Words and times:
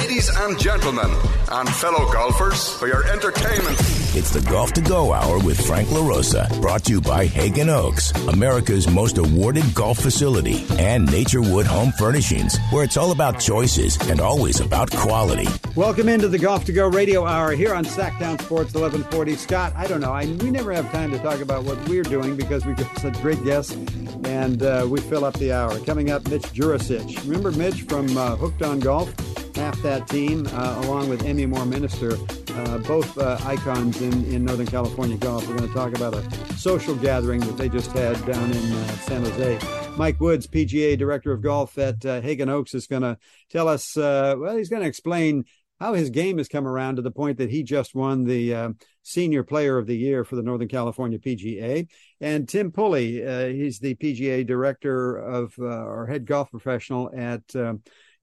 Ladies 0.00 0.34
and 0.34 0.58
gentlemen, 0.58 1.10
and 1.50 1.68
fellow 1.68 2.10
golfers, 2.10 2.72
for 2.78 2.88
your 2.88 3.06
entertainment. 3.08 3.76
It's 4.16 4.30
the 4.30 4.40
Golf 4.50 4.72
to 4.72 4.80
Go 4.80 5.12
Hour 5.12 5.38
with 5.38 5.60
Frank 5.66 5.90
LaRosa, 5.90 6.48
brought 6.62 6.84
to 6.84 6.92
you 6.92 7.02
by 7.02 7.26
Haggin 7.26 7.68
Oaks, 7.68 8.10
America's 8.28 8.88
most 8.88 9.18
awarded 9.18 9.74
golf 9.74 9.98
facility, 9.98 10.64
and 10.78 11.06
Naturewood 11.06 11.66
Home 11.66 11.92
Furnishings, 11.98 12.56
where 12.70 12.84
it's 12.84 12.96
all 12.96 13.12
about 13.12 13.38
choices 13.38 13.98
and 14.08 14.18
always 14.18 14.60
about 14.60 14.90
quality. 14.90 15.46
Welcome 15.76 16.08
into 16.08 16.26
the 16.26 16.38
Golf 16.38 16.64
to 16.66 16.72
Go 16.72 16.88
Radio 16.88 17.26
Hour 17.26 17.52
here 17.52 17.74
on 17.74 17.84
Sactown 17.84 18.40
Sports 18.40 18.72
1140. 18.72 19.36
Scott, 19.36 19.74
I 19.76 19.86
don't 19.86 20.00
know, 20.00 20.12
I, 20.12 20.24
we 20.24 20.50
never 20.50 20.72
have 20.72 20.90
time 20.90 21.10
to 21.10 21.18
talk 21.18 21.40
about 21.40 21.64
what 21.64 21.76
we're 21.86 22.02
doing 22.02 22.34
because 22.34 22.64
we've 22.64 22.78
got 22.78 22.98
such 22.98 23.20
great 23.20 23.44
guests, 23.44 23.74
and 24.24 24.62
uh, 24.62 24.86
we 24.88 25.00
fill 25.00 25.26
up 25.26 25.34
the 25.34 25.52
hour. 25.52 25.78
Coming 25.80 26.10
up, 26.10 26.26
Mitch 26.30 26.44
Jurisich. 26.44 27.22
Remember 27.24 27.50
Mitch 27.50 27.82
from 27.82 28.16
uh, 28.16 28.36
Hooked 28.36 28.62
on 28.62 28.80
Golf? 28.80 29.12
Half 29.54 29.82
that 29.82 30.08
team, 30.08 30.46
uh, 30.52 30.82
along 30.84 31.10
with 31.10 31.24
Emmy 31.24 31.44
Moore 31.44 31.66
Minister, 31.66 32.16
uh, 32.54 32.78
both 32.78 33.18
uh, 33.18 33.38
icons 33.44 34.00
in, 34.00 34.24
in 34.32 34.46
Northern 34.46 34.66
California 34.66 35.16
golf. 35.18 35.46
We're 35.46 35.56
going 35.56 35.68
to 35.68 35.74
talk 35.74 35.94
about 35.94 36.14
a 36.14 36.56
social 36.56 36.94
gathering 36.94 37.40
that 37.40 37.58
they 37.58 37.68
just 37.68 37.92
had 37.92 38.14
down 38.24 38.50
in 38.50 38.62
San 39.00 39.24
Jose. 39.24 39.58
Mike 39.98 40.18
Woods, 40.20 40.46
PGA 40.46 40.96
Director 40.96 41.32
of 41.32 41.42
Golf 41.42 41.76
at 41.76 42.04
uh, 42.06 42.22
Haggin 42.22 42.48
Oaks, 42.48 42.74
is 42.74 42.86
going 42.86 43.02
to 43.02 43.18
tell 43.50 43.68
us, 43.68 43.94
uh, 43.96 44.34
well, 44.38 44.56
he's 44.56 44.70
going 44.70 44.82
to 44.82 44.88
explain 44.88 45.44
how 45.78 45.92
his 45.92 46.08
game 46.08 46.38
has 46.38 46.48
come 46.48 46.66
around 46.66 46.96
to 46.96 47.02
the 47.02 47.10
point 47.10 47.36
that 47.36 47.50
he 47.50 47.62
just 47.62 47.94
won 47.94 48.24
the 48.24 48.54
uh, 48.54 48.70
Senior 49.02 49.42
Player 49.42 49.76
of 49.76 49.86
the 49.86 49.96
Year 49.96 50.24
for 50.24 50.36
the 50.36 50.42
Northern 50.42 50.68
California 50.68 51.18
PGA. 51.18 51.88
And 52.22 52.48
Tim 52.48 52.72
Pulley, 52.72 53.20
he's 53.54 53.80
the 53.80 53.96
PGA 53.96 54.46
Director 54.46 55.16
of 55.16 55.52
or 55.58 56.06
head 56.06 56.24
golf 56.24 56.50
professional 56.50 57.10
at 57.14 57.42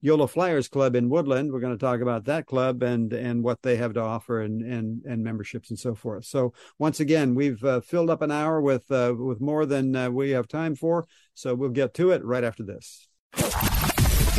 Yolo 0.00 0.26
Fliers 0.26 0.68
Club 0.68 0.94
in 0.94 1.08
Woodland. 1.08 1.52
We're 1.52 1.60
going 1.60 1.76
to 1.76 1.84
talk 1.84 2.00
about 2.00 2.24
that 2.24 2.46
club 2.46 2.82
and 2.82 3.12
and 3.12 3.42
what 3.42 3.62
they 3.62 3.76
have 3.76 3.94
to 3.94 4.00
offer 4.00 4.40
and 4.40 4.62
and 4.62 5.04
and 5.04 5.22
memberships 5.22 5.70
and 5.70 5.78
so 5.78 5.94
forth. 5.94 6.24
So 6.24 6.52
once 6.78 7.00
again, 7.00 7.34
we've 7.34 7.62
uh, 7.64 7.80
filled 7.80 8.10
up 8.10 8.22
an 8.22 8.30
hour 8.30 8.60
with 8.60 8.90
uh, 8.90 9.14
with 9.16 9.40
more 9.40 9.66
than 9.66 9.94
uh, 9.94 10.10
we 10.10 10.30
have 10.30 10.48
time 10.48 10.74
for. 10.74 11.06
So 11.34 11.54
we'll 11.54 11.70
get 11.70 11.94
to 11.94 12.10
it 12.10 12.24
right 12.24 12.44
after 12.44 12.62
this. 12.62 13.08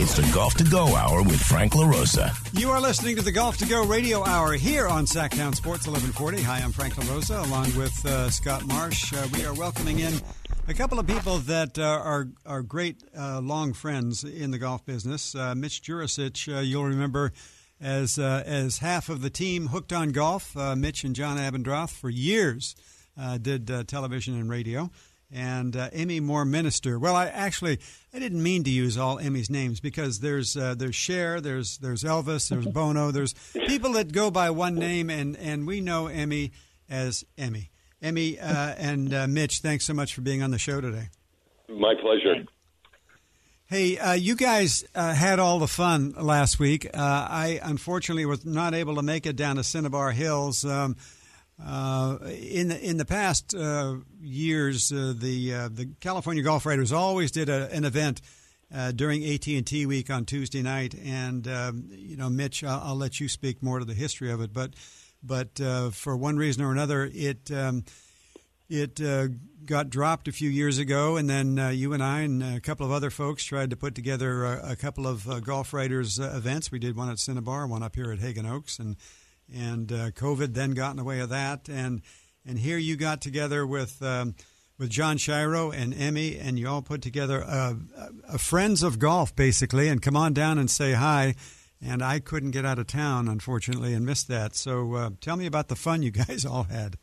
It's 0.04 0.16
the 0.16 0.28
Golf 0.34 0.56
to 0.56 0.64
Go 0.64 0.96
Hour 0.96 1.22
with 1.22 1.40
Frank 1.40 1.74
LaRosa. 1.74 2.34
You 2.60 2.72
are 2.72 2.82
listening 2.82 3.18
to 3.18 3.22
the 3.22 3.32
Golf 3.32 3.58
to 3.58 3.68
Go 3.68 3.86
Radio 3.86 4.24
Hour 4.26 4.54
here 4.54 4.88
on 4.88 5.06
Sactown 5.06 5.54
Sports 5.54 5.86
1140. 5.86 6.42
Hi, 6.42 6.60
I'm 6.60 6.72
Frank 6.72 6.96
LaRosa 6.96 7.46
along 7.46 7.76
with 7.78 8.06
uh, 8.06 8.30
Scott 8.30 8.66
Marsh. 8.66 9.14
Uh, 9.14 9.28
we 9.34 9.46
are 9.46 9.54
welcoming 9.54 10.00
in 10.00 10.14
a 10.68 10.74
couple 10.74 11.00
of 11.00 11.08
people 11.08 11.38
that 11.40 11.78
uh, 11.78 11.84
are 11.84 12.28
are 12.46 12.62
great 12.62 13.04
uh, 13.18 13.40
long 13.42 13.74
friends 13.74 14.24
in 14.24 14.52
the 14.52 14.58
golf 14.58 14.86
business. 14.86 15.36
Uh, 15.36 15.56
Mitch 15.56 15.82
Jurisich, 15.82 16.54
uh, 16.54 16.60
you'll 16.60 16.86
remember 16.86 17.32
as 17.80 18.20
uh, 18.20 18.44
as 18.46 18.78
half 18.80 19.10
of 19.10 19.22
the 19.22 19.30
team 19.30 19.68
hooked 19.68 19.92
on 19.92 20.10
golf. 20.10 20.56
Uh, 20.56 20.76
Mitch 20.76 21.04
and 21.04 21.16
John 21.16 21.38
Abendroth 21.38 21.92
for 21.92 22.10
years 22.10 22.76
did 23.42 23.88
television 23.88 24.40
and 24.40 24.50
radio. 24.50 24.90
And 25.34 25.78
Emmy 25.78 26.20
Moore 26.20 26.44
Minister. 26.44 27.00
Well, 27.00 27.16
I 27.16 27.28
actually 27.28 27.80
I 28.14 28.20
didn't 28.20 28.44
mean 28.44 28.66
to 28.66 28.70
use 28.70 28.98
all 28.98 29.18
Emmy's 29.18 29.50
names 29.50 29.80
because 29.80 30.20
there's 30.20 30.54
there's 30.54 30.96
Cher, 30.96 31.40
there's 31.40 31.78
there's 31.78 32.04
Elvis, 32.04 32.50
there's 32.50 32.68
Bono, 32.74 33.12
there's 33.12 33.34
people 33.54 33.94
that 33.94 34.12
go 34.12 34.30
by 34.30 34.50
one 34.50 34.76
name, 34.76 35.10
and 35.10 35.38
and 35.38 35.66
we 35.66 35.80
know 35.80 36.08
Emmy 36.08 36.52
as 36.90 37.24
Emmy. 37.38 37.71
Emmy 38.02 38.40
uh, 38.40 38.74
and 38.78 39.14
uh, 39.14 39.28
Mitch, 39.28 39.60
thanks 39.60 39.86
so 39.86 39.94
much 39.94 40.16
for 40.16 40.22
being 40.22 40.42
on 40.42 40.52
the 40.52 40.58
show 40.58 40.82
today. 40.82 41.10
My 41.70 41.94
pleasure. 42.02 42.46
Hey, 43.68 43.98
uh, 43.98 44.14
you 44.14 44.36
guys 44.36 44.84
uh, 44.96 45.14
had 45.14 45.40
all 45.40 45.60
the 45.60 45.68
fun 45.68 46.14
last 46.18 46.60
week. 46.60 46.86
Uh, 46.86 46.90
I 46.94 47.60
unfortunately 47.64 48.26
was 48.26 48.46
not 48.46 48.74
able 48.74 48.96
to 48.96 49.02
make 49.02 49.26
it 49.26 49.36
down 49.36 49.56
to 49.56 49.64
Cinnabar 49.64 50.12
Hills. 50.12 50.66
Um, 50.66 50.98
uh, 51.64 52.18
in 52.24 52.70
the 52.70 52.82
in 52.82 52.98
the 52.98 53.06
past 53.06 53.54
years, 54.20 54.90
the 54.90 55.14
the 55.14 55.90
California 56.00 56.44
Golf 56.44 56.66
Writers 56.66 56.92
always 56.92 57.32
did 57.32 57.50
a, 57.50 57.72
an 57.72 57.86
event 57.86 58.22
during 58.96 59.24
AT 59.24 59.48
and 59.48 59.66
T 59.66 59.86
week 59.86 60.10
on 60.10 60.26
Tuesday 60.26 60.64
night, 60.64 60.96
and 60.96 61.48
um, 61.48 61.86
you 61.92 62.18
know, 62.18 62.30
Mitch, 62.30 62.64
I'll, 62.64 62.82
I'll, 62.84 62.96
let 62.96 63.20
you 63.20 63.30
speak 63.30 63.62
more 63.62 63.78
to 63.80 63.86
the 63.86 63.94
history 63.94 64.32
of 64.32 64.42
it, 64.42 64.52
but 64.54 64.72
but 65.24 65.60
uh, 65.62 65.92
for 65.92 66.16
one 66.16 66.38
reason 66.38 66.64
or 66.64 66.72
another, 66.72 67.10
it 67.14 67.52
um, 67.52 67.84
it 68.70 69.02
uh, 69.02 69.28
got 69.66 69.90
dropped 69.90 70.28
a 70.28 70.32
few 70.32 70.50
years 70.50 70.78
ago, 70.78 71.18
and 71.18 71.30
then 71.30 71.60
uh, 71.60 71.70
you 71.70 71.94
and 71.94 72.02
I 72.02 72.22
and 72.22 72.42
a 72.42 72.60
couple 72.60 72.86
of 72.86 72.92
other 72.92 73.10
folks 73.10 73.44
tried 73.44 73.70
to 73.72 73.76
put 73.76 73.96
together 73.96 74.46
a, 74.46 74.72
a 74.72 74.76
couple 74.76 75.08
of 75.08 75.28
uh, 75.30 75.40
golf 75.40 75.74
writers 75.74 76.20
uh, 76.20 76.34
events. 76.36 76.72
We 76.72 76.80
did 76.80 76.96
one 76.96 77.10
at 77.10 77.20
Cinnabar, 77.20 77.68
one 77.68 77.84
up 77.84 77.96
here 77.96 78.12
at 78.12 78.20
Haggin 78.20 78.50
Oaks, 78.50 78.80
and 78.80 78.96
and 79.54 79.92
uh, 79.92 80.12
COVID 80.12 80.54
then 80.54 80.72
got 80.72 80.92
in 80.92 80.98
the 80.98 81.04
way 81.04 81.20
of 81.20 81.30
that, 81.30 81.68
and 81.70 82.02
and 82.46 82.60
here 82.60 82.78
you 82.78 82.96
got 82.96 83.22
together 83.22 83.66
with. 83.66 84.02
Um, 84.02 84.36
with 84.80 84.90
John 84.90 85.18
Shiro 85.18 85.70
and 85.70 85.94
Emmy, 85.94 86.40
and 86.40 86.58
you 86.58 86.68
all 86.68 86.82
put 86.82 87.04
together 87.04 87.42
a, 87.42 87.78
a, 87.96 88.10
a 88.34 88.38
friends 88.40 88.82
of 88.82 88.98
golf, 88.98 89.36
basically, 89.36 89.88
and 89.88 90.02
come 90.02 90.18
on 90.18 90.34
down 90.34 90.58
and 90.58 90.72
say 90.72 90.94
hi 90.94 91.36
and 91.82 92.04
I 92.04 92.20
couldn't 92.20 92.52
get 92.52 92.66
out 92.66 92.80
of 92.80 92.88
town, 92.88 93.28
unfortunately, 93.28 93.94
and 93.94 94.06
missed 94.06 94.28
that. 94.28 94.56
So 94.56 94.94
uh, 94.94 95.10
tell 95.20 95.36
me 95.36 95.46
about 95.46 95.68
the 95.68 95.76
fun 95.76 96.04
you 96.04 96.12
guys 96.26 96.46
all 96.46 96.64
had. 96.64 96.98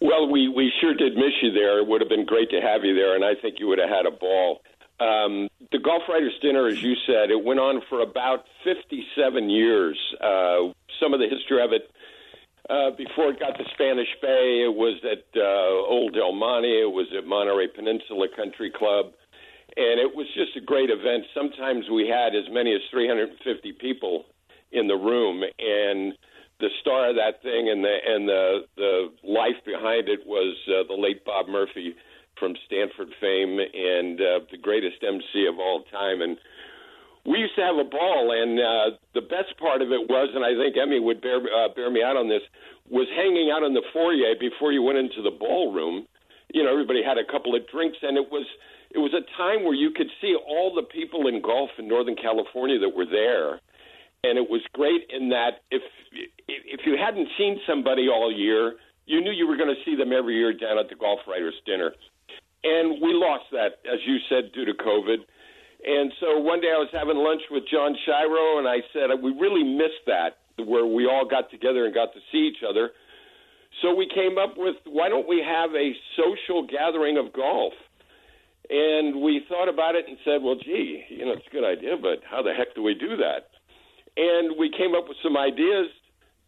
Well, 0.00 0.30
we, 0.30 0.48
we 0.48 0.72
sure 0.80 0.94
did 0.94 1.16
miss 1.16 1.34
you 1.42 1.52
there. 1.52 1.80
It 1.80 1.88
would 1.88 2.00
have 2.00 2.08
been 2.08 2.26
great 2.26 2.50
to 2.50 2.60
have 2.60 2.84
you 2.84 2.94
there, 2.94 3.16
and 3.16 3.24
I 3.24 3.34
think 3.40 3.56
you 3.58 3.66
would 3.68 3.78
have 3.78 3.88
had 3.88 4.06
a 4.06 4.12
ball. 4.12 4.60
Um, 5.00 5.48
the 5.72 5.78
Golf 5.78 6.02
Writers 6.08 6.34
Dinner, 6.42 6.66
as 6.66 6.82
you 6.82 6.94
said, 7.06 7.30
it 7.30 7.42
went 7.44 7.60
on 7.60 7.82
for 7.88 8.00
about 8.00 8.44
57 8.64 9.50
years. 9.50 9.98
Uh, 10.20 10.74
some 11.00 11.14
of 11.14 11.20
the 11.20 11.28
history 11.28 11.62
of 11.62 11.72
it, 11.72 11.90
uh, 12.70 12.90
before 12.96 13.30
it 13.30 13.40
got 13.40 13.56
to 13.58 13.64
Spanish 13.74 14.08
Bay, 14.20 14.66
it 14.66 14.74
was 14.74 15.00
at 15.04 15.24
uh, 15.34 15.88
Old 15.88 16.14
Del 16.14 16.32
Monte, 16.32 16.68
it 16.68 16.90
was 16.92 17.06
at 17.16 17.26
Monterey 17.26 17.68
Peninsula 17.68 18.26
Country 18.34 18.70
Club 18.70 19.12
and 19.78 20.02
it 20.02 20.10
was 20.10 20.26
just 20.34 20.58
a 20.58 20.60
great 20.60 20.90
event. 20.90 21.22
Sometimes 21.32 21.86
we 21.86 22.10
had 22.10 22.34
as 22.34 22.50
many 22.50 22.74
as 22.74 22.82
350 22.90 23.38
people 23.78 24.26
in 24.72 24.88
the 24.88 24.98
room, 24.98 25.42
and 25.46 26.18
the 26.58 26.68
star 26.82 27.10
of 27.10 27.16
that 27.16 27.40
thing 27.46 27.70
and 27.70 27.84
the 27.86 27.96
and 28.04 28.28
the 28.28 28.66
the 28.76 28.92
life 29.22 29.62
behind 29.64 30.10
it 30.10 30.26
was 30.26 30.58
uh, 30.66 30.82
the 30.90 30.98
late 30.98 31.24
Bob 31.24 31.46
Murphy 31.46 31.94
from 32.38 32.54
Stanford 32.66 33.14
fame 33.22 33.58
and 33.58 34.18
uh, 34.20 34.42
the 34.50 34.58
greatest 34.58 34.98
MC 35.02 35.46
of 35.46 35.58
all 35.58 35.84
time. 35.90 36.22
And 36.22 36.36
we 37.26 37.38
used 37.38 37.54
to 37.56 37.62
have 37.62 37.78
a 37.78 37.86
ball, 37.86 38.34
and 38.34 38.58
uh, 38.58 38.98
the 39.14 39.22
best 39.22 39.54
part 39.58 39.82
of 39.82 39.90
it 39.90 40.10
was, 40.10 40.30
and 40.34 40.42
I 40.42 40.58
think 40.58 40.74
Emmy 40.74 40.98
would 40.98 41.22
bear 41.22 41.38
uh, 41.38 41.70
bear 41.70 41.90
me 41.90 42.02
out 42.02 42.18
on 42.18 42.28
this, 42.28 42.42
was 42.90 43.06
hanging 43.14 43.54
out 43.54 43.62
in 43.62 43.74
the 43.74 43.86
foyer 43.94 44.34
before 44.42 44.72
you 44.72 44.82
went 44.82 44.98
into 44.98 45.22
the 45.22 45.30
ballroom. 45.30 46.06
You 46.50 46.64
know, 46.64 46.72
everybody 46.72 47.02
had 47.06 47.18
a 47.18 47.30
couple 47.30 47.54
of 47.54 47.62
drinks, 47.70 47.98
and 48.02 48.18
it 48.18 48.26
was 48.32 48.46
it 48.90 48.98
was 48.98 49.12
a 49.12 49.24
time 49.36 49.64
where 49.64 49.74
you 49.74 49.90
could 49.90 50.08
see 50.20 50.34
all 50.34 50.74
the 50.74 50.82
people 50.82 51.28
in 51.28 51.42
golf 51.42 51.70
in 51.78 51.88
Northern 51.88 52.16
California 52.16 52.78
that 52.78 52.94
were 52.94 53.06
there, 53.06 53.60
and 54.24 54.38
it 54.38 54.48
was 54.48 54.62
great 54.72 55.02
in 55.10 55.28
that 55.28 55.60
if 55.70 55.82
if 56.48 56.80
you 56.86 56.96
hadn't 56.96 57.28
seen 57.36 57.60
somebody 57.66 58.08
all 58.08 58.32
year, 58.32 58.76
you 59.06 59.20
knew 59.20 59.30
you 59.30 59.46
were 59.46 59.56
going 59.56 59.68
to 59.68 59.84
see 59.84 59.94
them 59.96 60.12
every 60.12 60.36
year 60.36 60.52
down 60.52 60.78
at 60.78 60.88
the 60.88 60.96
Golf 60.96 61.20
Writers 61.28 61.54
Dinner, 61.66 61.92
and 62.64 63.00
we 63.02 63.12
lost 63.12 63.44
that, 63.52 63.84
as 63.84 64.00
you 64.06 64.16
said, 64.28 64.52
due 64.52 64.64
to 64.64 64.72
COVID. 64.72 65.18
And 65.84 66.12
so 66.18 66.38
one 66.38 66.60
day 66.60 66.72
I 66.74 66.78
was 66.80 66.88
having 66.92 67.16
lunch 67.16 67.42
with 67.50 67.62
John 67.70 67.94
Shiro, 68.04 68.58
and 68.58 68.66
I 68.66 68.82
said 68.92 69.10
we 69.22 69.32
really 69.32 69.62
missed 69.62 70.04
that, 70.06 70.38
where 70.56 70.86
we 70.86 71.06
all 71.06 71.28
got 71.28 71.50
together 71.50 71.84
and 71.84 71.94
got 71.94 72.12
to 72.14 72.20
see 72.32 72.50
each 72.50 72.64
other. 72.68 72.90
So 73.82 73.94
we 73.94 74.08
came 74.08 74.38
up 74.38 74.54
with 74.56 74.76
why 74.86 75.08
don't 75.08 75.28
we 75.28 75.44
have 75.44 75.70
a 75.76 75.92
social 76.16 76.66
gathering 76.66 77.16
of 77.18 77.32
golf? 77.32 77.74
And 78.70 79.22
we 79.22 79.42
thought 79.48 79.68
about 79.68 79.94
it 79.94 80.04
and 80.08 80.18
said, 80.24 80.42
well, 80.42 80.56
gee, 80.56 81.04
you 81.08 81.24
know, 81.24 81.32
it's 81.32 81.46
a 81.46 81.50
good 81.50 81.64
idea, 81.64 81.96
but 82.00 82.20
how 82.28 82.42
the 82.42 82.52
heck 82.52 82.74
do 82.74 82.82
we 82.82 82.94
do 82.94 83.16
that? 83.16 83.48
And 84.16 84.58
we 84.58 84.70
came 84.70 84.94
up 84.94 85.08
with 85.08 85.16
some 85.22 85.36
ideas. 85.36 85.86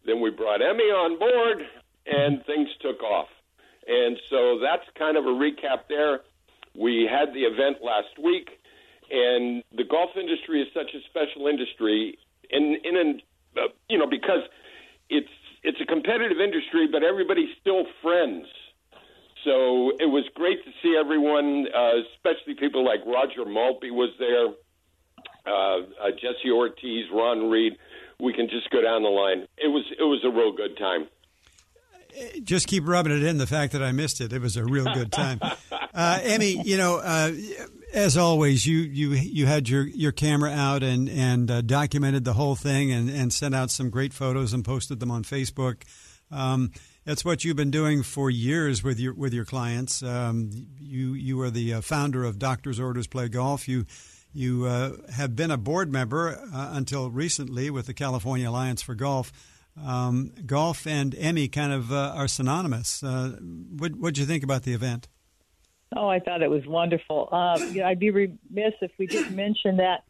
Then 0.05 0.21
we 0.21 0.29
brought 0.29 0.61
Emmy 0.61 0.89
on 0.93 1.17
board, 1.17 1.65
and 2.05 2.45
things 2.45 2.69
took 2.81 3.01
off. 3.01 3.27
And 3.87 4.17
so 4.29 4.59
that's 4.61 4.83
kind 4.97 5.17
of 5.17 5.25
a 5.25 5.33
recap 5.33 5.89
there. 5.89 6.21
We 6.75 7.09
had 7.09 7.33
the 7.33 7.41
event 7.41 7.77
last 7.83 8.17
week, 8.21 8.49
and 9.09 9.63
the 9.75 9.83
golf 9.83 10.11
industry 10.15 10.61
is 10.61 10.67
such 10.73 10.93
a 10.93 11.01
special 11.09 11.47
industry, 11.47 12.17
in 12.49 12.77
in 12.83 12.97
an, 12.97 13.21
uh, 13.57 13.67
you 13.89 13.97
know 13.97 14.07
because 14.07 14.43
it's 15.09 15.29
it's 15.63 15.79
a 15.81 15.85
competitive 15.85 16.39
industry, 16.39 16.87
but 16.91 17.03
everybody's 17.03 17.49
still 17.59 17.83
friends 18.01 18.45
so 19.43 19.91
it 19.99 20.09
was 20.09 20.23
great 20.35 20.63
to 20.65 20.71
see 20.81 20.95
everyone, 20.99 21.67
uh, 21.73 21.91
especially 22.15 22.55
people 22.55 22.85
like 22.85 22.99
Roger 23.05 23.45
Maltbie 23.45 23.91
was 23.91 24.11
there, 24.19 24.47
uh, 25.45 25.79
uh, 25.79 26.11
Jesse 26.11 26.51
Ortiz, 26.51 27.05
Ron 27.11 27.49
Reed. 27.49 27.73
We 28.19 28.33
can 28.33 28.47
just 28.49 28.69
go 28.69 28.81
down 28.81 29.03
the 29.03 29.09
line. 29.09 29.47
It 29.57 29.67
was 29.67 29.83
it 29.97 30.03
was 30.03 30.23
a 30.23 30.29
real 30.29 30.51
good 30.51 30.77
time. 30.77 31.07
Just 32.43 32.67
keep 32.67 32.87
rubbing 32.87 33.15
it 33.15 33.23
in 33.23 33.37
the 33.37 33.47
fact 33.47 33.73
that 33.73 33.81
I 33.81 33.91
missed 33.93 34.21
it. 34.21 34.33
It 34.33 34.41
was 34.41 34.57
a 34.57 34.65
real 34.65 34.85
good 34.85 35.11
time. 35.11 35.39
Uh, 35.93 36.19
Emmy, 36.23 36.61
you 36.63 36.77
know, 36.77 36.99
uh, 37.03 37.33
as 37.93 38.15
always, 38.15 38.65
you, 38.65 38.77
you 38.77 39.09
you 39.09 39.45
had 39.45 39.67
your, 39.67 39.85
your 39.85 40.13
camera 40.13 40.49
out 40.49 40.83
and 40.83 41.09
and 41.09 41.51
uh, 41.51 41.59
documented 41.59 42.23
the 42.23 42.31
whole 42.31 42.55
thing 42.55 42.93
and, 42.93 43.09
and 43.09 43.33
sent 43.33 43.53
out 43.53 43.69
some 43.69 43.89
great 43.89 44.13
photos 44.13 44.53
and 44.53 44.63
posted 44.63 45.01
them 45.01 45.11
on 45.11 45.23
Facebook. 45.23 45.81
Um, 46.31 46.71
that's 47.05 47.25
what 47.25 47.43
you've 47.43 47.55
been 47.55 47.71
doing 47.71 48.03
for 48.03 48.29
years 48.29 48.83
with 48.83 48.99
your 48.99 49.13
with 49.13 49.33
your 49.33 49.45
clients. 49.45 50.03
Um, 50.03 50.51
you 50.79 51.13
you 51.13 51.41
are 51.41 51.49
the 51.49 51.75
uh, 51.75 51.81
founder 51.81 52.23
of 52.23 52.39
Doctors 52.39 52.79
Orders 52.79 53.07
Play 53.07 53.27
Golf. 53.27 53.67
You 53.67 53.85
you 54.33 54.65
uh, 54.65 54.91
have 55.13 55.35
been 55.35 55.51
a 55.51 55.57
board 55.57 55.91
member 55.91 56.39
uh, 56.53 56.69
until 56.73 57.09
recently 57.09 57.69
with 57.69 57.87
the 57.87 57.93
California 57.93 58.49
Alliance 58.49 58.81
for 58.81 58.95
Golf. 58.95 59.31
Um, 59.81 60.33
golf 60.45 60.85
and 60.85 61.15
Emmy 61.15 61.47
kind 61.47 61.71
of 61.71 61.91
uh, 61.91 62.13
are 62.15 62.27
synonymous. 62.27 63.03
Uh, 63.03 63.37
what 63.39 63.95
what 63.95 64.13
did 64.13 64.19
you 64.19 64.25
think 64.25 64.43
about 64.43 64.63
the 64.63 64.73
event? 64.73 65.07
Oh, 65.95 66.07
I 66.07 66.19
thought 66.19 66.41
it 66.41 66.49
was 66.49 66.65
wonderful. 66.65 67.27
Uh, 67.31 67.57
you 67.71 67.81
know, 67.81 67.87
I'd 67.87 67.99
be 67.99 68.11
remiss 68.11 68.73
if 68.81 68.91
we 68.97 69.07
didn't 69.07 69.35
mention 69.35 69.77
that 69.77 70.03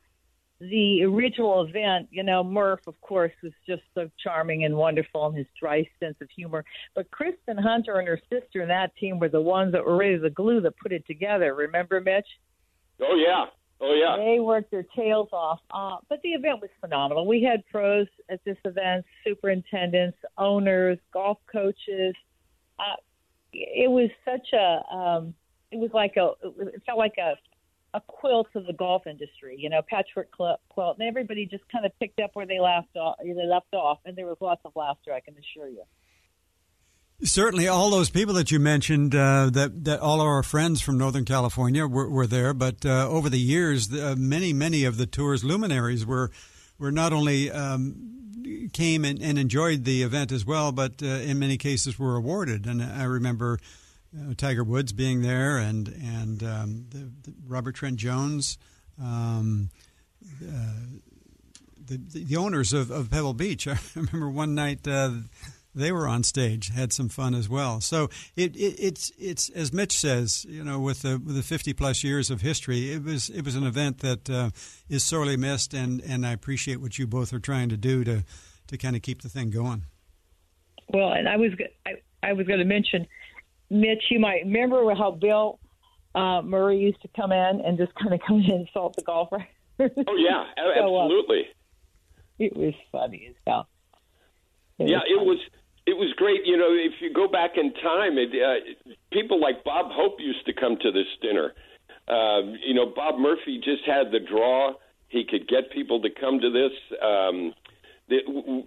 the 0.62 1.04
original 1.04 1.64
event, 1.64 2.08
you 2.12 2.22
know, 2.22 2.44
Murph, 2.44 2.82
of 2.86 3.00
course, 3.02 3.32
was 3.42 3.52
just 3.68 3.82
so 3.96 4.10
charming 4.24 4.64
and 4.64 4.76
wonderful 4.76 5.26
and 5.26 5.36
his 5.36 5.48
dry 5.60 5.90
sense 6.00 6.16
of 6.22 6.30
humor. 6.30 6.64
But 6.94 7.10
Kristen 7.10 7.58
Hunter 7.58 7.98
and 7.98 8.08
her 8.08 8.22
sister 8.30 8.62
and 8.62 8.70
that 8.70 8.96
team 8.98 9.18
were 9.18 9.30
the 9.30 9.42
ones 9.42 9.72
that 9.72 9.84
were 9.84 9.98
really 9.98 10.20
the 10.20 10.30
glue 10.30 10.62
that 10.62 10.78
put 10.78 10.92
it 10.92 11.04
together. 11.08 11.56
Remember, 11.56 12.00
Mitch? 12.00 12.28
Oh, 13.02 13.16
yeah. 13.16 13.46
Oh, 13.80 13.96
yeah. 13.96 14.24
They 14.24 14.40
worked 14.40 14.70
their 14.70 14.86
tails 14.96 15.30
off. 15.34 15.62
Uh, 15.72 15.98
but 16.08 16.22
the 16.22 16.30
event 16.30 16.62
was 16.62 16.70
phenomenal. 16.80 17.26
We 17.26 17.42
had 17.42 17.66
pros 17.72 18.06
at 18.30 18.40
this 18.46 18.58
event, 18.64 19.04
superintendents, 19.26 20.20
owners, 20.38 21.00
golf 21.12 21.40
coaches. 21.52 22.14
Uh, 22.78 22.98
it 23.52 23.90
was 23.90 24.12
such 24.24 24.54
a, 24.54 24.96
um, 24.96 25.34
it 25.72 25.80
was 25.80 25.90
like 25.96 26.18
a, 26.18 26.34
it 26.62 26.84
felt 26.86 27.00
like 27.00 27.16
a, 27.18 27.34
a 27.94 28.02
quilt 28.02 28.48
of 28.56 28.66
the 28.66 28.74
golf 28.74 29.06
industry, 29.06 29.56
you 29.58 29.70
know, 29.70 29.82
patchwork 29.88 30.32
quilt, 30.32 30.98
and 31.00 31.08
everybody 31.08 31.46
just 31.46 31.64
kind 31.70 31.86
of 31.86 31.98
picked 32.00 32.20
up 32.20 32.32
where 32.34 32.46
they 32.46 32.60
left 32.60 32.96
off. 32.96 33.18
They 33.22 33.34
left 33.34 33.74
off, 33.74 34.00
and 34.06 34.16
there 34.18 34.26
was 34.26 34.38
lots 34.40 34.62
of 34.64 34.72
laughter. 34.76 35.14
I 35.14 35.20
can 35.20 35.36
assure 35.38 35.68
you. 35.68 35.84
Certainly, 37.24 37.68
all 37.68 37.90
those 37.92 38.10
people 38.10 38.34
that 38.36 38.50
you 38.50 38.60
mentioned, 38.60 39.14
uh, 39.14 39.50
that 39.52 39.84
that 39.84 40.00
all 40.00 40.22
our 40.22 40.42
friends 40.42 40.82
from 40.82 40.98
Northern 40.98 41.26
California 41.26 41.86
were, 41.86 42.10
were 42.10 42.28
there. 42.28 42.54
But 42.54 42.86
uh, 42.86 43.08
over 43.10 43.30
the 43.30 43.40
years, 43.40 43.94
uh, 43.94 44.16
many 44.18 44.54
many 44.54 44.86
of 44.86 44.98
the 44.98 45.06
tour's 45.06 45.44
luminaries 45.44 46.06
were 46.06 46.32
were 46.80 46.92
not 46.92 47.14
only 47.14 47.52
um, 47.52 48.70
came 48.74 49.06
and, 49.06 49.22
and, 49.22 49.38
enjoyed 49.38 49.84
the 49.84 50.02
event 50.02 50.32
as 50.32 50.46
well, 50.46 50.72
but 50.72 51.04
uh, 51.04 51.06
in 51.06 51.38
many 51.38 51.58
cases 51.58 52.00
were 52.00 52.16
awarded. 52.16 52.66
And 52.66 52.82
I 52.82 53.04
remember 53.04 53.60
uh, 54.18 54.34
Tiger 54.36 54.64
Woods 54.64 54.92
being 54.92 55.22
there, 55.22 55.58
and 55.58 55.88
and 55.88 56.44
um, 56.44 56.86
the, 56.90 57.12
the 57.24 57.34
Robert 57.48 57.76
Trent 57.76 57.98
Jones, 57.98 58.58
um, 59.02 59.70
uh, 60.44 60.98
the, 61.86 61.98
the 61.98 62.36
owners 62.36 62.74
of, 62.74 62.92
of 62.92 63.10
Pebble 63.10 63.34
Beach. 63.34 63.68
I 63.68 63.78
remember 63.96 64.30
one 64.30 64.56
night 64.56 64.88
uh, 64.88 65.12
they 65.74 65.92
were 65.92 66.08
on 66.08 66.24
stage, 66.24 66.70
had 66.70 66.92
some 66.92 67.10
fun 67.10 67.34
as 67.34 67.48
well. 67.48 67.80
So 67.80 68.10
it, 68.36 68.56
it, 68.56 68.76
it's 68.80 69.12
it's 69.18 69.50
as 69.50 69.72
Mitch 69.72 69.98
says, 69.98 70.46
you 70.48 70.64
know, 70.64 70.80
with 70.80 71.02
the 71.04 71.22
with 71.24 71.36
the 71.36 71.44
fifty 71.44 71.74
plus 71.74 72.04
years 72.04 72.30
of 72.30 72.42
history, 72.42 72.92
it 72.92 73.04
was 73.04 73.30
it 73.30 73.46
was 73.46 73.56
an 73.56 73.64
event 73.64 74.00
that 74.00 74.30
uh, 74.30 74.50
is 74.90 75.04
sorely 75.04 75.38
missed, 75.38 75.74
and 75.74 76.02
and 76.02 76.26
I 76.26 76.34
appreciate 76.34 76.82
what 76.82 77.00
you 77.00 77.08
both 77.08 77.34
are 77.34 77.40
trying 77.40 77.70
to 77.70 77.78
do 77.78 78.04
to 78.04 78.24
to 78.68 78.78
kind 78.78 78.96
of 78.96 79.02
keep 79.02 79.22
the 79.22 79.30
thing 79.30 79.50
going. 79.50 79.84
Well, 80.90 81.14
and 81.14 81.30
I 81.30 81.38
was 81.38 81.52
I, 81.86 81.94
I 82.24 82.34
was 82.34 82.46
going 82.48 82.60
to 82.60 82.66
mention 82.66 83.08
Mitch, 83.72 84.04
you 84.12 84.20
might 84.20 84.44
remember 84.44 84.94
how 84.94 85.12
Bill 85.12 85.60
uh, 86.14 86.42
Murray 86.42 86.78
used 86.78 87.02
to 87.04 87.08
come 87.16 87.32
in 87.32 87.62
and 87.66 87.78
just 87.78 87.94
kind 87.96 88.14
of 88.14 88.20
come 88.28 88.42
in 88.42 88.52
and 88.52 88.68
insult 88.68 88.96
the 88.98 89.02
golfer. 89.02 89.48
oh 89.80 89.86
yeah, 90.18 90.46
so, 90.76 90.96
uh, 90.98 91.04
absolutely. 91.04 91.40
Uh, 91.40 92.22
it 92.40 92.58
was 92.58 92.74
funny 92.92 93.28
as 93.30 93.36
hell. 93.48 93.68
It 94.78 94.90
yeah, 94.90 94.98
was 94.98 95.08
it 95.08 95.26
was. 95.26 95.38
It 95.88 95.98
was 95.98 96.14
great. 96.16 96.46
You 96.46 96.58
know, 96.58 96.70
if 96.70 97.02
you 97.02 97.12
go 97.12 97.28
back 97.28 97.52
in 97.58 97.74
time, 97.74 98.18
it, 98.18 98.30
uh, 98.30 98.94
people 99.12 99.42
like 99.42 99.64
Bob 99.64 99.88
Hope 99.90 100.20
used 100.20 100.46
to 100.46 100.54
come 100.54 100.78
to 100.80 100.92
this 100.92 101.08
dinner. 101.22 101.54
Um, 102.08 102.56
you 102.64 102.74
know, 102.74 102.86
Bob 102.94 103.18
Murphy 103.18 103.58
just 103.58 103.84
had 103.86 104.12
the 104.12 104.20
draw. 104.20 104.74
He 105.08 105.24
could 105.28 105.48
get 105.48 105.72
people 105.72 106.02
to 106.02 106.10
come 106.10 106.40
to 106.40 106.52
this. 106.52 106.72
Um, 107.02 107.54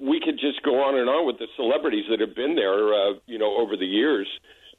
we 0.01 0.21
could 0.25 0.41
just 0.41 0.63
go 0.63 0.83
on 0.83 0.99
and 0.99 1.09
on 1.09 1.27
with 1.27 1.39
the 1.39 1.47
celebrities 1.57 2.05
that 2.11 2.21
have 2.21 2.35
been 2.35 2.57
there, 2.57 2.95
uh, 2.95 3.13
you 3.27 3.39
know, 3.39 3.57
over 3.57 3.77
the 3.77 3.87
years. 3.87 4.27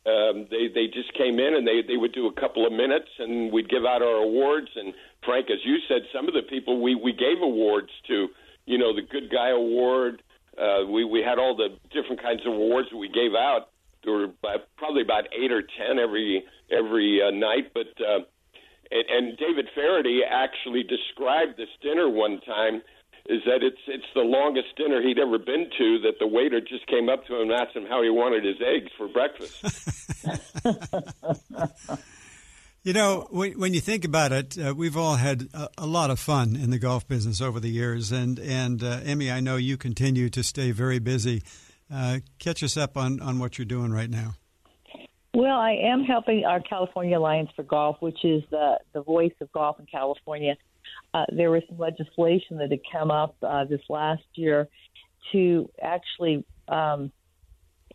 Um, 0.05 0.45
they 0.51 0.67
they 0.67 0.85
just 0.85 1.13
came 1.13 1.39
in 1.39 1.55
and 1.55 1.65
they 1.65 1.81
they 1.81 1.97
would 1.97 2.13
do 2.13 2.27
a 2.27 2.33
couple 2.33 2.65
of 2.65 2.71
minutes 2.71 3.09
and 3.17 3.51
we'd 3.51 3.69
give 3.69 3.85
out 3.85 4.01
our 4.03 4.21
awards. 4.21 4.69
And 4.75 4.93
Frank, 5.25 5.49
as 5.49 5.57
you 5.65 5.77
said, 5.87 6.01
some 6.13 6.27
of 6.27 6.33
the 6.33 6.43
people 6.43 6.81
we 6.81 6.93
we 6.93 7.11
gave 7.11 7.41
awards 7.41 7.89
to, 8.07 8.27
you 8.65 8.77
know, 8.77 8.93
the 8.95 9.01
Good 9.01 9.31
Guy 9.31 9.49
Award. 9.49 10.21
Uh, 10.57 10.85
we 10.87 11.03
we 11.03 11.21
had 11.21 11.39
all 11.39 11.55
the 11.55 11.69
different 11.91 12.21
kinds 12.21 12.41
of 12.45 12.53
awards 12.53 12.89
that 12.91 12.97
we 12.97 13.09
gave 13.09 13.33
out. 13.33 13.69
There 14.03 14.13
were 14.13 14.27
probably 14.77 15.01
about 15.01 15.25
eight 15.33 15.51
or 15.51 15.63
ten 15.63 15.97
every 15.97 16.45
every 16.71 17.21
uh, 17.21 17.31
night, 17.31 17.73
but. 17.73 17.87
Uh, 17.99 18.19
and, 18.91 19.35
David 19.37 19.67
Feherty 19.73 20.21
actually 20.23 20.83
described 20.83 21.57
this 21.57 21.69
dinner 21.81 22.07
one 22.07 22.39
time 22.41 22.83
is 23.27 23.41
that 23.45 23.63
it's 23.63 23.81
it's 23.87 24.05
the 24.13 24.21
longest 24.21 24.75
dinner 24.77 25.01
he'd 25.01 25.17
ever 25.17 25.39
been 25.39 25.69
to. 25.77 25.99
That 25.99 26.19
the 26.19 26.27
waiter 26.27 26.61
just 26.61 26.85
came 26.87 27.09
up 27.09 27.25
to 27.27 27.35
him 27.35 27.49
and 27.49 27.51
asked 27.51 27.75
him 27.75 27.85
how 27.87 28.03
he 28.03 28.09
wanted 28.09 28.45
his 28.45 28.57
eggs 28.61 28.91
for 28.97 29.07
breakfast. 29.07 29.63
you 32.83 32.93
know, 32.93 33.27
when, 33.31 33.59
when, 33.59 33.73
you 33.73 33.81
think 33.81 34.05
about 34.05 34.31
it, 34.31 34.57
uh, 34.59 34.75
we've 34.75 34.95
all 34.95 35.15
had 35.15 35.47
a, 35.53 35.69
a, 35.79 35.87
lot 35.87 36.11
of 36.11 36.19
fun 36.19 36.55
in 36.55 36.69
the 36.69 36.77
golf 36.77 37.07
business 37.07 37.41
over 37.41 37.59
the 37.59 37.69
years, 37.69 38.11
and 38.11 38.37
and 38.39 38.83
uh, 38.83 38.99
Emmy, 39.03 39.31
I 39.31 39.39
know 39.39 39.55
you 39.55 39.75
continue 39.75 40.29
to 40.29 40.43
stay 40.43 40.71
very 40.71 40.99
busy. 40.99 41.41
Uh, 41.91 42.19
catch 42.37 42.61
us 42.63 42.77
up 42.77 42.95
on 42.95 43.19
on 43.21 43.39
what 43.39 43.57
you're 43.57 43.65
doing 43.65 43.91
right 43.91 44.09
now. 44.09 44.35
Well, 45.33 45.59
I 45.59 45.71
am 45.71 46.03
helping 46.03 46.45
our 46.45 46.61
California 46.61 47.17
Alliance 47.17 47.49
for 47.55 47.63
Golf, 47.63 47.97
which 48.01 48.23
is 48.23 48.43
the 48.51 48.79
the 48.93 49.01
voice 49.01 49.33
of 49.41 49.51
golf 49.51 49.79
in 49.79 49.87
California 49.87 50.55
uh, 51.15 51.25
there 51.31 51.49
was 51.49 51.63
some 51.69 51.77
legislation 51.77 52.57
that 52.57 52.71
had 52.71 52.81
come 52.91 53.09
up 53.09 53.35
uh, 53.41 53.63
this 53.63 53.79
last 53.87 54.23
year 54.33 54.67
to 55.31 55.69
actually 55.81 56.43
um, 56.67 57.09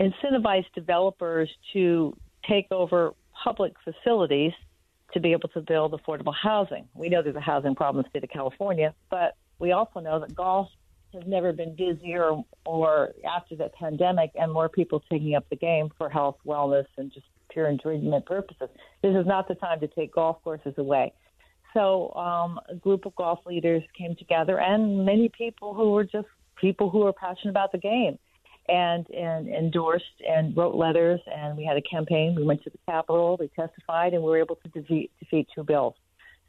incentivize 0.00 0.64
developers 0.74 1.50
to 1.74 2.16
take 2.48 2.66
over 2.70 3.12
public 3.44 3.74
facilities 3.84 4.52
to 5.12 5.20
be 5.20 5.32
able 5.32 5.50
to 5.50 5.60
build 5.60 5.92
affordable 5.92 6.34
housing. 6.34 6.88
We 6.94 7.10
know 7.10 7.22
there's 7.22 7.36
a 7.36 7.40
housing 7.40 7.74
problem 7.74 8.00
in 8.00 8.04
the 8.04 8.08
state 8.08 8.24
of 8.24 8.30
California, 8.30 8.94
but 9.10 9.36
we 9.58 9.72
also 9.72 10.00
know 10.00 10.18
that 10.20 10.34
golf 10.34 10.68
has 11.12 11.24
never 11.26 11.52
been 11.52 11.76
busier 11.76 12.32
or 12.64 13.10
after 13.28 13.54
the 13.54 13.68
pandemic 13.78 14.30
and 14.34 14.50
more 14.50 14.70
people 14.70 15.02
taking 15.10 15.34
up 15.34 15.44
the 15.50 15.56
game 15.56 15.90
for 15.98 16.08
health, 16.08 16.36
wellness, 16.46 16.86
and 16.96 17.12
just 17.12 17.26
pure 17.50 17.68
enjoyment 17.68 18.24
purposes. 18.24 18.70
This 19.02 19.14
is 19.14 19.26
not 19.26 19.46
the 19.46 19.56
time 19.56 19.80
to 19.80 19.88
take 19.88 20.14
golf 20.14 20.38
courses 20.42 20.72
away. 20.78 21.12
So 21.74 22.12
um, 22.14 22.60
a 22.68 22.74
group 22.74 23.06
of 23.06 23.14
golf 23.14 23.40
leaders 23.46 23.82
came 23.96 24.16
together, 24.16 24.58
and 24.58 25.04
many 25.04 25.28
people 25.28 25.74
who 25.74 25.90
were 25.90 26.04
just 26.04 26.26
people 26.60 26.90
who 26.90 27.00
were 27.00 27.12
passionate 27.12 27.50
about 27.50 27.72
the 27.72 27.78
game, 27.78 28.18
and 28.68 29.08
and 29.10 29.48
endorsed 29.48 30.04
and 30.26 30.56
wrote 30.56 30.74
letters. 30.74 31.20
And 31.32 31.56
we 31.56 31.64
had 31.64 31.76
a 31.76 31.82
campaign. 31.82 32.34
We 32.36 32.44
went 32.44 32.62
to 32.64 32.70
the 32.70 32.78
Capitol. 32.88 33.36
We 33.38 33.48
testified, 33.48 34.14
and 34.14 34.22
we 34.22 34.30
were 34.30 34.38
able 34.38 34.56
to 34.56 34.68
defeat 34.68 35.12
defeat 35.20 35.48
two 35.54 35.62
bills. 35.62 35.94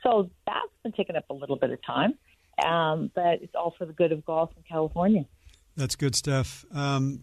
So 0.04 0.30
that's 0.48 0.68
been 0.84 0.94
taking 0.94 1.16
up 1.16 1.26
a 1.30 1.34
little 1.34 1.58
bit 1.58 1.70
of 1.70 1.80
time, 1.86 2.16
um, 2.66 3.12
but 3.14 3.42
it's 3.44 3.54
all 3.54 3.76
for 3.78 3.86
the 3.86 3.94
good 3.94 4.12
of 4.12 4.26
golf 4.26 4.50
in 4.58 4.64
California. 4.64 5.26
That's 5.78 5.96
good 5.96 6.16
stuff. 6.16 6.66
Um, 6.74 7.22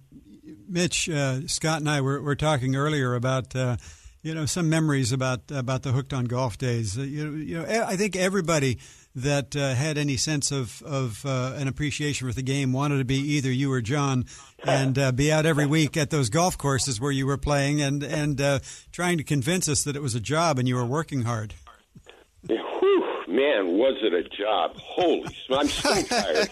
Mitch, 0.69 1.09
uh, 1.09 1.47
Scott, 1.49 1.81
and 1.81 1.91
I 1.91 2.01
were, 2.01 2.23
were 2.23 2.37
talking 2.37 2.77
earlier 2.77 3.15
about. 3.15 3.55
Uh, 3.55 3.77
you 4.23 4.35
know 4.35 4.47
some 4.47 4.69
memories 4.69 5.13
about 5.13 5.43
about 5.51 5.83
the 5.83 5.93
hooked 5.93 6.13
on 6.13 6.25
golf 6.27 6.59
days. 6.59 6.99
Uh, 6.99 7.03
you, 7.03 7.35
you 7.35 7.59
know, 7.59 7.85
I 7.87 7.97
think 7.97 8.17
everybody 8.17 8.79
that 9.15 9.57
uh, 9.57 9.75
had 9.75 9.99
any 9.99 10.17
sense 10.17 10.51
of 10.51 10.83
of 10.83 11.25
uh, 11.25 11.55
an 11.57 11.69
appreciation 11.69 12.29
for 12.29 12.35
the 12.35 12.43
game 12.43 12.73
wanted 12.73 12.99
to 12.99 13.05
be 13.05 13.17
either 13.17 13.51
you 13.51 13.73
or 13.73 13.81
John, 13.81 14.25
and 14.65 14.99
uh, 14.99 15.13
be 15.13 15.33
out 15.33 15.47
every 15.47 15.67
week 15.67 15.97
at 15.97 16.11
those 16.11 16.31
golf 16.31 16.59
courses 16.59 17.01
where 17.01 17.13
you 17.13 17.27
were 17.27 17.39
playing 17.39 17.81
and 17.81 18.03
and 18.03 18.41
uh, 18.41 18.59
trying 18.93 19.19
to 19.19 19.25
convince 19.25 19.69
us 19.69 19.85
that 19.85 19.97
it 19.97 20.03
was 20.03 20.15
a 20.15 20.21
job 20.21 20.59
and 20.59 20.69
you 20.69 20.77
were 20.77 20.87
working 20.87 21.23
hard. 21.23 21.55
Whew, 22.47 23.05
man, 23.29 23.77
was 23.79 23.97
it 24.03 24.13
a 24.15 24.23
job? 24.37 24.77
Holy, 24.77 25.37
I'm 25.51 25.69
so 25.69 26.03
tired. 26.03 26.51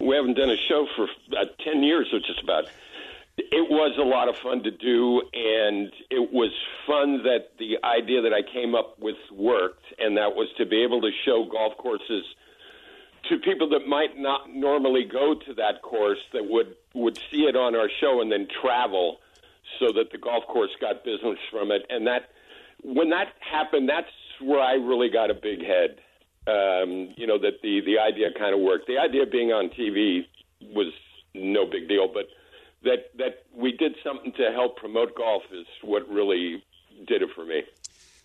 we 0.00 0.14
haven't 0.16 0.34
done 0.34 0.50
a 0.50 0.56
show 0.68 0.86
for 0.96 1.08
uh, 1.36 1.44
ten 1.64 1.82
years, 1.82 2.08
or 2.12 2.20
just 2.20 2.42
about. 2.42 2.64
It 3.38 3.70
was 3.70 3.96
a 3.98 4.02
lot 4.04 4.28
of 4.28 4.36
fun 4.42 4.62
to 4.62 4.70
do, 4.70 5.22
and 5.32 5.90
it 6.10 6.32
was 6.32 6.50
fun 6.86 7.22
that 7.22 7.52
the 7.58 7.78
idea 7.82 8.22
that 8.22 8.32
I 8.32 8.42
came 8.42 8.74
up 8.74 8.98
with 8.98 9.16
worked, 9.32 9.84
and 9.98 10.16
that 10.18 10.34
was 10.34 10.48
to 10.58 10.66
be 10.66 10.82
able 10.82 11.00
to 11.00 11.10
show 11.24 11.48
golf 11.50 11.76
courses 11.78 12.24
to 13.30 13.38
people 13.38 13.68
that 13.70 13.86
might 13.86 14.18
not 14.18 14.52
normally 14.52 15.04
go 15.04 15.34
to 15.34 15.54
that 15.54 15.80
course 15.82 16.18
that 16.32 16.44
would 16.44 16.74
would 16.94 17.16
see 17.30 17.44
it 17.44 17.56
on 17.56 17.74
our 17.74 17.88
show 18.00 18.20
and 18.20 18.30
then 18.30 18.48
travel 18.60 19.18
so 19.78 19.92
that 19.92 20.10
the 20.10 20.18
golf 20.18 20.44
course 20.48 20.70
got 20.80 21.04
business 21.04 21.38
from 21.50 21.70
it 21.70 21.82
and 21.88 22.06
that 22.06 22.30
when 22.82 23.10
that 23.10 23.28
happened 23.40 23.88
that's 23.88 24.10
where 24.42 24.60
I 24.60 24.74
really 24.74 25.08
got 25.08 25.30
a 25.30 25.34
big 25.34 25.60
head. 25.64 25.98
Um, 26.46 27.14
you 27.16 27.26
know 27.26 27.38
that 27.38 27.62
the 27.62 27.80
the 27.86 27.98
idea 27.98 28.28
kind 28.36 28.54
of 28.54 28.60
worked. 28.60 28.88
The 28.88 28.98
idea 28.98 29.22
of 29.22 29.30
being 29.30 29.52
on 29.52 29.70
TV 29.70 30.26
was 30.74 30.92
no 31.34 31.64
big 31.66 31.88
deal, 31.88 32.08
but 32.12 32.26
that 32.84 33.10
that 33.18 33.44
we 33.54 33.72
did 33.72 33.94
something 34.04 34.32
to 34.32 34.50
help 34.52 34.76
promote 34.76 35.16
golf 35.16 35.42
is 35.52 35.66
what 35.82 36.08
really 36.08 36.62
did 37.06 37.22
it 37.22 37.30
for 37.34 37.44
me. 37.44 37.62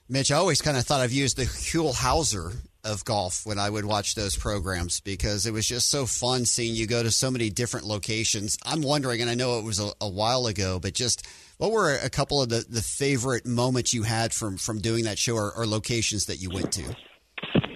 Mitch, 0.10 0.32
I 0.32 0.38
always 0.38 0.62
kind 0.62 0.78
of 0.78 0.86
thought 0.86 1.02
I've 1.02 1.12
used 1.12 1.36
the 1.36 1.44
Huell 1.44 1.94
Howser 1.94 2.56
of 2.86 3.04
golf 3.04 3.46
when 3.46 3.60
I 3.60 3.70
would 3.70 3.84
watch 3.84 4.16
those 4.16 4.38
programs 4.38 5.02
because 5.02 5.46
it 5.46 5.52
was 5.52 5.68
just 5.68 5.90
so 5.90 6.06
fun 6.06 6.46
seeing 6.46 6.74
you 6.74 6.88
go 6.88 7.04
to 7.04 7.12
so 7.12 7.30
many 7.30 7.50
different 7.50 7.86
locations. 7.86 8.58
I'm 8.66 8.82
wondering, 8.82 9.20
and 9.20 9.30
I 9.30 9.36
know 9.36 9.60
it 9.60 9.66
was 9.66 9.80
a, 9.80 9.92
a 10.00 10.08
while 10.08 10.48
ago, 10.48 10.80
but 10.80 10.94
just 10.94 11.28
what 11.58 11.74
were 11.74 11.94
a 11.94 12.10
couple 12.10 12.42
of 12.42 12.48
the, 12.48 12.66
the 12.70 12.82
favorite 12.82 13.46
moments 13.46 13.94
you 13.94 14.04
had 14.04 14.34
from, 14.34 14.56
from 14.56 14.80
doing 14.80 15.04
that 15.04 15.20
show 15.20 15.36
or, 15.36 15.52
or 15.52 15.68
locations 15.68 16.28
that 16.28 16.38
you 16.38 16.50
went 16.50 16.72
to? 16.74 16.96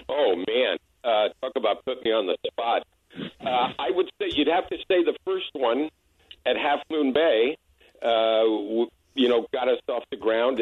Oh, 0.08 0.34
man. 0.36 0.78
Uh, 1.04 1.28
talk 1.42 1.52
about 1.56 1.84
putting 1.84 2.04
me 2.04 2.12
on 2.12 2.26
the 2.26 2.36
spot. 2.50 2.86
Uh, 3.40 3.72
I 3.78 3.90
would 3.90 4.10
say 4.18 4.30
you'd 4.34 4.48
have 4.48 4.68
to 4.70 4.76
say 4.88 5.04
the 5.04 5.14
first 5.26 5.50
one 5.52 5.90
at 6.46 6.56
Half 6.56 6.80
Moon 6.90 7.12
Bay. 7.12 7.58
Uh, 8.00 8.88
you 9.14 9.28
know, 9.28 9.46
got 9.52 9.68
us 9.68 9.78
off 9.88 10.04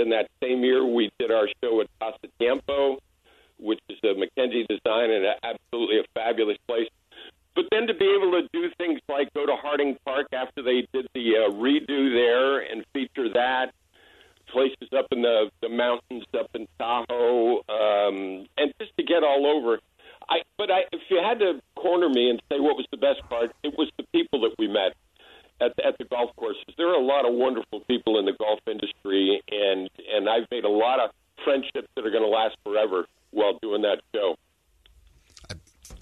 the 0.05 0.11
ground. 0.11 0.11
In 0.11 0.11
that 0.11 0.31
same 0.43 0.65
year, 0.65 0.85
we 0.85 1.11
did 1.19 1.31
our 1.31 1.49
show 1.63 1.81
at 1.81 1.89
Pasatiempo, 2.01 2.99
which 3.59 3.81
is 3.89 3.99
a 4.05 4.15
Mackenzie 4.15 4.67
design 4.69 5.11
and 5.11 5.27
absolutely 5.43 5.99
a 6.01 6.05
fabulous 6.15 6.59
place. 6.67 6.89
But 7.55 7.65
then 7.71 7.87
to 7.89 7.95
be 7.95 8.07
able 8.07 8.31
to 8.41 8.49
do 8.53 8.71
things 8.79 9.01
like 9.09 9.33
go 9.35 9.45
to 9.45 9.57
Harding 9.57 9.99
Park 10.05 10.29
after 10.33 10.63
they 10.63 10.87
did 10.93 11.09
the 11.15 11.37
uh, 11.37 11.53
redo 11.53 12.13
there 12.13 12.61
and 12.61 12.85
feature 12.93 13.29
that, 13.35 13.73
places 14.53 14.89
up 14.97 15.07
in 15.13 15.23
the, 15.23 15.51
the 15.61 15.69
mountains 15.69 16.25
up 16.39 16.49
in 16.55 16.67
Tahoe, 16.79 17.59
um, 17.69 18.47
and 18.57 18.73
just 18.81 18.97
to 18.97 19.05
get 19.05 19.23
all 19.23 19.47
over. 19.47 19.79
I, 20.29 20.43
but 20.59 20.71
I, 20.71 20.81
if 20.93 21.01
you 21.09 21.21
had 21.23 21.41
to 21.41 21.61
corner 21.75 22.09
me 22.09 22.31
and 22.31 22.41
say 22.51 22.61
what 22.61 22.77
was 22.77 22.87
the 22.91 22.97
best 22.97 23.21
part, 23.29 23.53
it 23.63 23.77
was 23.77 23.91
the 23.97 24.05
people 24.13 24.41
that 24.43 24.55
we 24.59 24.69
met 24.69 24.95
at, 25.61 25.73
at 25.85 25.99
the 25.99 26.05
golf 26.05 26.35
courses. 26.37 26.65
There 26.77 26.89
are 26.89 26.95
a 26.95 27.05
lot 27.05 27.27
of 27.27 27.35
wonderful 27.35 27.81
people 27.81 28.19
in 28.19 28.27
the 28.27 28.33
golf 28.33 28.61
industry, 28.67 29.43
and 29.51 29.91
and 30.13 30.29
I've 30.29 30.47
made 30.51 30.65
a 30.65 30.69
lot 30.69 31.01
of 31.01 31.11
friendships 31.45 31.89
that 31.95 32.07
are 32.07 32.11
going 32.11 32.23
to 32.23 32.29
last 32.29 32.57
forever 32.65 33.07
while 33.31 33.59
doing 33.61 33.83
that 33.83 34.01
show. 34.15 34.37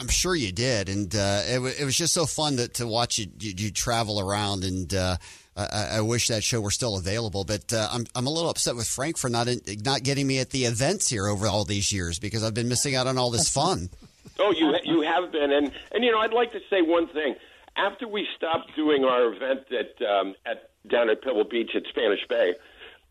I'm 0.01 0.07
sure 0.19 0.35
you 0.35 0.53
did, 0.53 0.89
and 0.89 1.15
uh, 1.15 1.43
it, 1.47 1.55
w- 1.55 1.75
it 1.79 1.85
was 1.85 1.97
just 1.97 2.13
so 2.13 2.27
fun 2.27 2.57
to, 2.57 2.69
to 2.69 2.87
watch 2.87 3.19
you, 3.19 3.27
you, 3.39 3.55
you 3.57 3.71
travel 3.71 4.21
around. 4.21 4.65
And 4.65 4.93
uh, 4.93 5.17
I, 5.57 5.89
I 5.93 6.01
wish 6.01 6.29
that 6.29 6.43
show 6.43 6.61
were 6.61 6.71
still 6.71 6.97
available. 6.97 7.45
But 7.45 7.73
uh, 7.73 7.89
I'm 7.91 8.07
I'm 8.15 8.27
a 8.27 8.31
little 8.31 8.51
upset 8.51 8.77
with 8.77 8.87
Frank 8.87 9.17
for 9.17 9.29
not 9.29 9.49
in, 9.49 9.61
not 9.85 10.03
getting 10.03 10.27
me 10.27 10.39
at 10.41 10.51
the 10.51 10.65
events 10.65 11.09
here 11.09 11.27
over 11.27 11.47
all 11.47 11.65
these 11.65 11.93
years 11.93 12.19
because 12.19 12.43
I've 12.43 12.55
been 12.55 12.69
missing 12.69 12.95
out 12.95 13.07
on 13.07 13.17
all 13.17 13.31
this 13.31 13.49
fun. 13.49 13.91
oh, 14.39 14.53
you 14.53 14.75
you 14.85 15.03
have 15.03 15.33
been, 15.33 15.53
and 15.53 15.73
and 15.93 16.05
you 16.05 16.11
know 16.13 16.19
I'd 16.19 16.33
like 16.33 16.53
to 16.53 16.61
say 16.69 16.83
one 16.83 17.09
thing 17.09 17.37
after 17.77 18.09
we 18.09 18.27
stopped 18.37 18.75
doing 18.77 19.05
our 19.05 19.33
event 19.33 19.67
at 19.73 20.07
um, 20.07 20.35
at 20.45 20.71
down 20.89 21.11
at 21.11 21.23
Pebble 21.23 21.45
Beach 21.45 21.71
at 21.75 21.83
Spanish 21.89 22.27
Bay, 22.29 22.55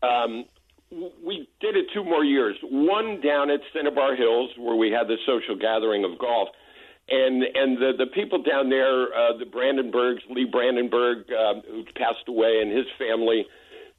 um, 0.02 0.44
we 1.24 1.48
did 1.60 1.76
it 1.76 1.86
two 1.92 2.04
more 2.04 2.24
years. 2.24 2.56
One 2.62 3.20
down 3.20 3.50
at 3.50 3.60
Cinnabar 3.72 4.16
Hills, 4.16 4.50
where 4.56 4.76
we 4.76 4.90
had 4.90 5.06
the 5.06 5.16
social 5.26 5.56
gathering 5.56 6.04
of 6.04 6.18
golf, 6.18 6.48
and 7.10 7.42
and 7.42 7.78
the 7.78 7.92
the 7.98 8.06
people 8.14 8.42
down 8.42 8.70
there, 8.70 9.12
uh, 9.12 9.36
the 9.38 9.46
Brandenburgs, 9.46 10.20
Lee 10.30 10.44
Brandenburg, 10.50 11.26
um, 11.32 11.62
who 11.66 11.84
passed 11.96 12.28
away, 12.28 12.60
and 12.62 12.70
his 12.70 12.86
family. 12.98 13.46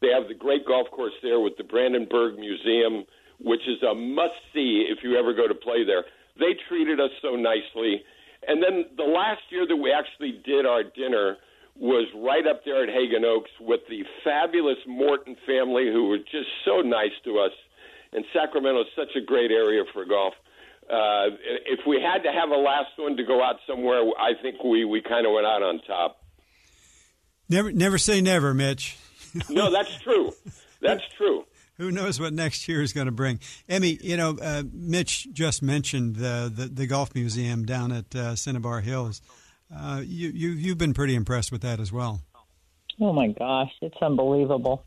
They 0.02 0.16
have 0.16 0.30
the 0.30 0.34
great 0.34 0.66
golf 0.66 0.88
course 0.92 1.12
there 1.22 1.42
with 1.42 1.58
the 1.58 1.66
Brandenburg 1.66 2.40
Museum, 2.40 3.04
which 3.44 3.68
is 3.68 3.84
a 3.84 3.94
must 3.94 4.40
see 4.54 4.88
if 4.88 5.04
you 5.04 5.20
ever 5.20 5.34
go 5.34 5.46
to 5.46 5.54
play 5.54 5.84
there. 5.84 6.06
They 6.40 6.56
treated 6.70 7.02
us 7.02 7.12
so 7.22 7.36
nicely 7.36 8.02
and 8.48 8.64
then 8.64 8.86
the 8.96 9.04
last 9.04 9.42
year 9.50 9.68
that 9.68 9.76
we 9.76 9.92
actually 9.92 10.40
did 10.46 10.66
our 10.66 10.84
dinner 10.84 11.38
was 11.76 12.08
right 12.16 12.46
up 12.48 12.64
there 12.66 12.84
at 12.84 12.90
Haggin 12.90 13.24
Oaks 13.24 13.52
with 13.60 13.82
the 13.90 14.04
fabulous 14.24 14.78
Morton 14.88 15.36
family 15.46 15.92
who 15.92 16.08
were 16.08 16.18
just 16.18 16.50
so 16.66 16.82
nice 16.82 17.16
to 17.24 17.40
us. 17.40 17.52
And 18.12 18.26
Sacramento 18.34 18.82
is 18.82 18.88
such 18.96 19.16
a 19.16 19.24
great 19.24 19.52
area 19.52 19.84
for 19.94 20.06
golf. 20.06 20.34
Uh, 20.90 21.36
if 21.68 21.82
we 21.88 22.02
had 22.02 22.24
to 22.24 22.32
have 22.32 22.50
a 22.50 22.56
last 22.56 22.90
one 22.98 23.16
to 23.18 23.24
go 23.24 23.44
out 23.44 23.58
somewhere, 23.68 24.02
I 24.20 24.32
think 24.42 24.64
we, 24.64 24.86
we 24.86 25.02
kind 25.02 25.26
of 25.26 25.34
went 25.34 25.46
out 25.46 25.62
on 25.62 25.82
top. 25.86 26.18
Never, 27.48 27.72
never 27.72 27.98
say 27.98 28.22
never, 28.22 28.54
Mitch. 28.54 28.98
no, 29.50 29.72
that's 29.72 29.96
true. 30.02 30.32
That's 30.82 31.04
true 31.18 31.46
who 31.80 31.92
knows 31.92 32.20
what 32.20 32.34
next 32.34 32.68
year 32.68 32.82
is 32.82 32.94
going 32.94 33.08
to 33.08 33.12
bring? 33.12 33.40
Emmy, 33.68 33.98
you 34.02 34.18
know, 34.18 34.38
uh, 34.42 34.64
Mitch 34.72 35.30
just 35.32 35.64
mentioned 35.64 36.18
the, 36.18 36.52
the, 36.54 36.66
the 36.66 36.86
golf 36.86 37.16
museum 37.16 37.66
down 37.66 37.92
at 37.92 38.14
uh, 38.14 38.36
Cinnabar 38.36 38.82
Hills. 38.82 39.22
Uh, 39.76 40.02
you 40.06 40.30
you 40.30 40.50
you've 40.50 40.78
been 40.78 40.94
pretty 40.94 41.16
impressed 41.16 41.52
with 41.52 41.62
that 41.62 41.80
as 41.80 41.92
well. 41.92 42.22
Oh 43.00 43.14
my 43.14 43.28
gosh, 43.28 43.72
it's 43.82 43.96
unbelievable, 44.02 44.84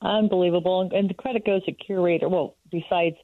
unbelievable, 0.00 0.82
and, 0.82 0.92
and 0.92 1.10
the 1.10 1.14
credit 1.14 1.46
goes 1.46 1.64
to 1.64 1.72
curator. 1.72 2.28
Well, 2.28 2.56
besides 2.70 3.16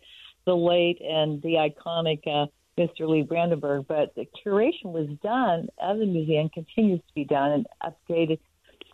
the 0.49 0.57
late 0.57 1.00
and 1.00 1.40
the 1.43 1.55
iconic 1.55 2.26
uh, 2.26 2.47
Mr. 2.78 3.09
Lee 3.09 3.23
Brandenburg, 3.23 3.87
but 3.88 4.14
the 4.14 4.26
curation 4.45 4.87
was 4.87 5.09
done 5.23 5.69
of 5.83 5.99
the 5.99 6.07
museum 6.07 6.49
continues 6.49 7.00
to 7.00 7.14
be 7.14 7.25
done 7.25 7.52
and 7.52 7.67
updated 8.09 8.38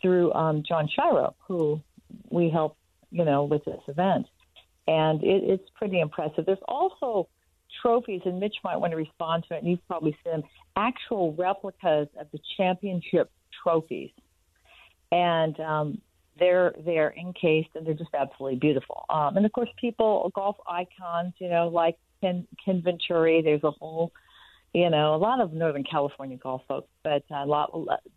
through 0.00 0.32
um, 0.32 0.62
John 0.66 0.88
Shiro, 0.88 1.34
who 1.46 1.80
we 2.30 2.50
helped 2.50 2.78
you 3.14 3.24
know, 3.24 3.44
with 3.44 3.64
this 3.64 3.80
event. 3.86 4.26
And 4.88 5.22
it, 5.22 5.44
it's 5.44 5.70
pretty 5.76 6.00
impressive. 6.00 6.44
There's 6.44 6.58
also 6.66 7.28
trophies, 7.80 8.22
and 8.24 8.40
Mitch 8.40 8.56
might 8.64 8.76
want 8.76 8.90
to 8.90 8.96
respond 8.96 9.44
to 9.48 9.54
it, 9.54 9.58
and 9.58 9.70
you've 9.70 9.86
probably 9.86 10.16
seen 10.24 10.32
them, 10.32 10.42
actual 10.76 11.32
replicas 11.34 12.08
of 12.18 12.26
the 12.32 12.40
championship 12.56 13.30
trophies. 13.62 14.10
And 15.12 15.58
um, 15.60 16.00
they're 16.38 16.74
they're 16.84 17.14
encased 17.18 17.70
and 17.74 17.86
they're 17.86 17.94
just 17.94 18.14
absolutely 18.14 18.58
beautiful. 18.58 19.04
Um, 19.08 19.36
and 19.36 19.46
of 19.46 19.52
course, 19.52 19.68
people 19.80 20.30
golf 20.34 20.56
icons, 20.68 21.34
you 21.38 21.48
know, 21.48 21.68
like 21.68 21.96
Ken, 22.20 22.46
Ken 22.64 22.82
Venturi. 22.82 23.42
There's 23.42 23.64
a 23.64 23.70
whole, 23.70 24.12
you 24.72 24.90
know, 24.90 25.14
a 25.14 25.18
lot 25.18 25.40
of 25.40 25.52
Northern 25.52 25.84
California 25.84 26.36
golf 26.36 26.62
folks, 26.66 26.88
but 27.02 27.22
a 27.30 27.46
lot. 27.46 27.70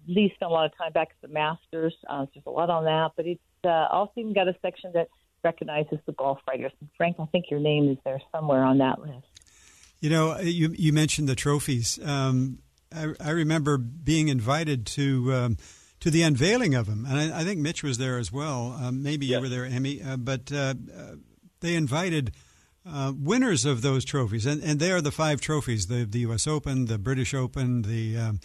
Lee 0.08 0.32
spent 0.36 0.50
a 0.50 0.54
lot 0.54 0.66
of 0.66 0.78
time 0.78 0.92
back 0.94 1.10
at 1.12 1.28
the 1.28 1.34
Masters. 1.34 1.94
Uh, 2.10 2.26
there's 2.34 2.46
a 2.46 2.52
lot 2.52 2.70
on 2.70 2.86
that, 2.86 3.12
but 3.16 3.26
it's 3.26 3.42
uh, 3.64 3.88
also 3.92 4.14
even 4.18 4.34
got 4.34 4.48
a 4.48 4.56
section 4.62 4.92
that 4.94 5.10
recognizes 5.44 6.00
the 6.06 6.14
golf 6.14 6.40
writers. 6.48 6.72
And 6.80 6.90
Frank, 6.98 7.18
I 7.20 7.26
think 7.26 7.46
your 7.52 7.60
name 7.60 7.90
is 7.90 7.98
there 8.04 8.22
somewhere 8.32 8.64
on 8.64 8.80
that 8.80 9.00
list. 9.00 9.28
You 10.00 10.10
know, 10.10 10.40
you 10.40 10.74
you 10.78 10.94
mentioned 10.94 11.28
the 11.28 11.36
trophies. 11.36 12.00
Um, 12.04 12.60
I, 12.94 13.14
I, 13.20 13.32
remember 13.32 13.78
being 13.78 14.30
invited 14.30 14.86
to 14.88 15.34
um, 15.34 15.58
to 16.00 16.12
the 16.12 16.22
unveiling 16.22 16.76
of 16.76 16.86
them, 16.86 17.06
and 17.08 17.34
I, 17.34 17.42
I, 17.42 17.44
think 17.44 17.60
Mitch 17.60 17.84
was 17.84 17.98
there 17.98 18.18
as 18.18 18.32
well. 18.32 18.78
Um, 18.80 19.02
maybe 19.02 19.26
yes. 19.26 19.38
you 19.38 19.42
were 19.42 19.50
there, 19.50 19.66
Emmy. 19.66 20.02
Uh, 20.02 20.18
but 20.18 20.52
uh, 20.52 20.76
uh, 20.96 21.16
they 21.62 21.76
invited 21.76 22.32
uh, 22.86 23.14
winners 23.18 23.66
of 23.66 23.82
those 23.82 24.06
trophies, 24.06 24.46
and, 24.46 24.62
and 24.64 24.80
they 24.80 24.92
are 24.92 25.02
the 25.02 25.12
five 25.12 25.42
trophies: 25.42 25.88
the 25.88 26.06
the 26.06 26.20
U.S. 26.20 26.46
Open, 26.48 26.86
the 26.86 26.98
British 27.00 27.34
Open, 27.34 27.82
the 27.82 28.18
um, 28.18 28.40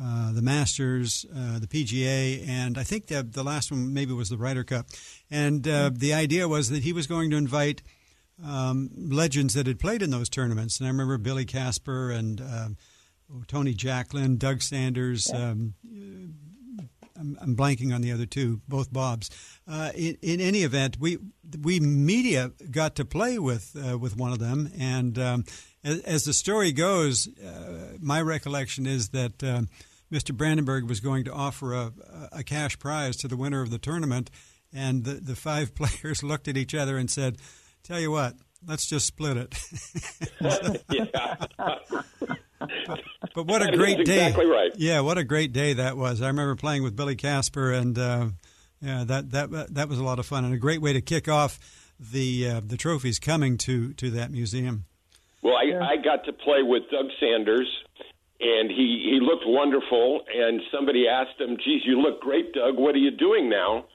uh, 0.00 0.32
the 0.32 0.42
Masters, 0.42 1.26
uh, 1.34 1.58
the 1.58 1.66
PGA, 1.66 2.46
and 2.46 2.78
I 2.78 2.84
think 2.84 3.06
the, 3.06 3.22
the 3.24 3.42
last 3.42 3.72
one 3.72 3.92
maybe 3.92 4.12
was 4.12 4.28
the 4.28 4.36
Ryder 4.36 4.62
Cup. 4.62 4.86
And 5.28 5.66
uh, 5.66 5.90
the 5.92 6.14
idea 6.14 6.46
was 6.46 6.70
that 6.70 6.84
he 6.84 6.92
was 6.92 7.08
going 7.08 7.30
to 7.30 7.36
invite 7.36 7.82
um, 8.44 8.90
legends 8.94 9.54
that 9.54 9.66
had 9.66 9.80
played 9.80 10.02
in 10.02 10.10
those 10.10 10.28
tournaments. 10.28 10.78
And 10.78 10.86
I 10.86 10.90
remember 10.90 11.18
Billy 11.18 11.44
Casper 11.44 12.12
and 12.12 12.40
uh, 12.40 12.68
Tony 13.48 13.74
Jacklin, 13.74 14.36
Doug 14.36 14.62
Sanders. 14.62 15.32
Um, 15.32 15.74
I'm, 17.18 17.38
I'm, 17.40 17.56
blanking 17.56 17.94
on 17.94 18.00
the 18.00 18.12
other 18.12 18.26
two, 18.26 18.60
both 18.68 18.92
Bobs. 18.92 19.30
Uh, 19.66 19.90
in, 19.94 20.16
in, 20.22 20.40
any 20.40 20.62
event, 20.62 20.98
we 20.98 21.18
we 21.62 21.80
media 21.80 22.52
got 22.70 22.96
to 22.96 23.04
play 23.04 23.38
with 23.38 23.76
with 24.00 24.16
one 24.16 24.32
of 24.32 24.38
them, 24.38 24.70
and 24.78 25.18
um, 25.18 25.44
as, 25.84 26.00
as, 26.00 26.24
the 26.24 26.32
story 26.32 26.72
goes, 26.72 27.28
my 28.00 28.20
recollection 28.20 28.86
is 28.86 29.10
that 29.10 29.42
um, 29.42 29.68
Mr. 30.12 30.34
Brandenburg 30.34 30.88
was 30.88 31.00
going 31.00 31.24
to 31.24 31.32
offer 31.32 31.74
a, 31.74 31.92
a 32.32 32.42
cash 32.42 32.78
prize 32.78 33.16
to 33.16 33.28
the 33.28 33.36
winner 33.36 33.60
of 33.60 33.70
the 33.70 33.78
tournament, 33.78 34.30
and 34.72 35.04
the, 35.04 35.14
the 35.14 35.36
five 35.36 35.74
players 35.74 36.22
looked 36.22 36.48
at 36.48 36.56
each 36.56 36.74
other 36.74 36.96
and 36.96 37.10
said, 37.10 37.38
"Tell 37.82 38.00
you 38.00 38.10
what, 38.10 38.34
let's 38.66 38.86
just 38.86 39.06
split 39.06 39.36
it." 39.36 39.54
but, 42.58 43.00
but, 43.34 43.46
what 43.46 43.62
a 43.62 43.76
great 43.76 44.04
day! 44.04 44.26
Exactly 44.26 44.46
right. 44.46 44.72
Yeah, 44.76 45.00
what 45.00 45.18
a 45.18 45.24
great 45.24 45.52
day 45.52 45.74
that 45.74 45.96
was. 45.96 46.22
I 46.22 46.26
remember 46.28 46.56
playing 46.56 46.82
with 46.82 46.96
Billy 46.96 47.16
Casper, 47.16 47.72
and 47.72 47.98
uh, 47.98 48.26
yeah, 48.80 49.04
that 49.04 49.30
that 49.30 49.74
that 49.74 49.88
was 49.88 49.98
a 49.98 50.04
lot 50.04 50.18
of 50.18 50.26
fun 50.26 50.44
and 50.44 50.54
a 50.54 50.58
great 50.58 50.80
way 50.80 50.92
to 50.92 51.00
kick 51.00 51.28
off 51.28 51.58
the 52.00 52.48
uh, 52.48 52.60
the 52.64 52.76
trophies 52.76 53.18
coming 53.18 53.58
to 53.58 53.92
to 53.94 54.10
that 54.10 54.30
museum. 54.30 54.86
Well, 55.42 55.54
I, 55.56 55.92
I 55.92 55.96
got 55.96 56.24
to 56.24 56.32
play 56.32 56.62
with 56.62 56.82
Doug 56.90 57.06
Sanders 57.20 57.68
and 58.40 58.70
he 58.70 59.10
he 59.10 59.18
looked 59.20 59.44
wonderful. 59.46 60.22
And 60.32 60.60
somebody 60.72 61.06
asked 61.08 61.40
him, 61.40 61.56
"Geez, 61.64 61.82
you 61.84 62.00
look 62.00 62.20
great, 62.20 62.52
Doug. 62.52 62.76
What 62.76 62.94
are 62.94 62.98
you 62.98 63.10
doing 63.10 63.48
now?" 63.48 63.86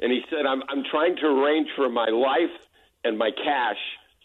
And 0.00 0.12
he 0.12 0.20
said, 0.30 0.46
"I'm 0.46 0.62
I'm 0.68 0.84
trying 0.90 1.16
to 1.16 1.26
arrange 1.26 1.68
for 1.76 1.88
my 1.88 2.08
life 2.08 2.54
and 3.04 3.16
my 3.16 3.30
cash 3.30 3.78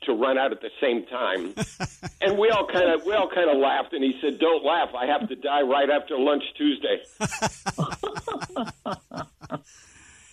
to 0.06 0.14
run 0.14 0.38
out 0.38 0.52
at 0.52 0.62
the 0.62 0.70
same 0.82 1.06
time. 1.06 1.54
and 2.22 2.38
we 2.38 2.50
all 2.50 2.68
kind 2.68 2.92
of 2.92 3.06
we 3.06 3.14
all 3.14 3.30
kind 3.30 3.50
of 3.50 3.58
laughed, 3.58 3.94
and 3.94 4.04
he 4.04 4.18
said, 4.22 4.40
"Don't 4.40 4.64
laugh. 4.64 4.90
I 4.96 5.06
have 5.08 5.28
to 5.30 5.36
die 5.36 5.62
right 5.62 5.90
after 5.90 6.18
lunch 6.18 6.44
Tuesday." 6.58 7.02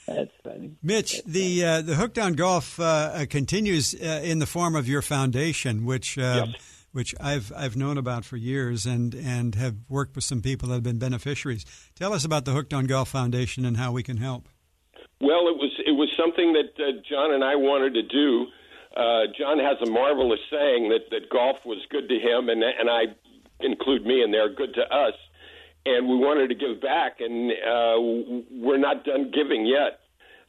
That's 0.06 0.30
funny. 0.42 0.72
Mitch, 0.82 1.22
the 1.24 1.64
uh, 1.64 1.82
the 1.82 1.94
Hooked 1.94 2.18
on 2.18 2.32
Golf 2.32 2.80
uh, 2.80 2.84
uh, 2.84 3.26
continues 3.30 3.94
uh, 3.94 4.20
in 4.24 4.40
the 4.40 4.46
form 4.46 4.74
of 4.74 4.88
your 4.88 5.02
foundation, 5.02 5.84
which 5.84 6.18
uh, 6.18 6.46
Yes. 6.48 6.56
which 6.92 7.14
I've 7.20 7.52
I've 7.56 7.76
known 7.76 7.96
about 7.96 8.24
for 8.24 8.36
years 8.36 8.86
and 8.86 9.14
and 9.14 9.54
have 9.54 9.76
worked 9.88 10.16
with 10.16 10.24
some 10.24 10.42
people 10.42 10.68
that 10.68 10.74
have 10.74 10.82
been 10.82 10.98
beneficiaries. 10.98 11.64
Tell 11.94 12.12
us 12.12 12.24
about 12.24 12.44
the 12.44 12.50
Hooked 12.52 12.74
on 12.74 12.86
Golf 12.86 13.08
Foundation 13.10 13.64
and 13.64 13.76
how 13.76 13.92
we 13.92 14.02
can 14.02 14.16
help. 14.16 14.48
Well, 15.20 15.46
it 15.48 15.56
was 15.56 15.70
it 15.86 15.92
was 15.92 16.08
something 16.18 16.54
that 16.54 16.72
uh, 16.82 16.90
John 17.08 17.32
and 17.32 17.44
I 17.44 17.54
wanted 17.54 17.94
to 17.94 18.02
do. 18.02 18.46
Uh, 18.96 19.30
John 19.38 19.58
has 19.58 19.76
a 19.86 19.90
marvelous 19.90 20.40
saying 20.50 20.88
that 20.88 21.10
that 21.10 21.30
golf 21.30 21.56
was 21.64 21.78
good 21.90 22.08
to 22.08 22.14
him, 22.16 22.48
and 22.48 22.62
and 22.62 22.90
I 22.90 23.14
include 23.60 24.04
me 24.04 24.22
in 24.22 24.30
there, 24.30 24.48
good 24.52 24.74
to 24.74 24.82
us. 24.82 25.14
And 25.86 26.08
we 26.08 26.16
wanted 26.16 26.48
to 26.48 26.54
give 26.54 26.80
back, 26.82 27.20
and 27.20 27.50
uh, 27.52 27.96
we're 28.50 28.78
not 28.78 29.04
done 29.04 29.30
giving 29.32 29.64
yet. 29.64 30.00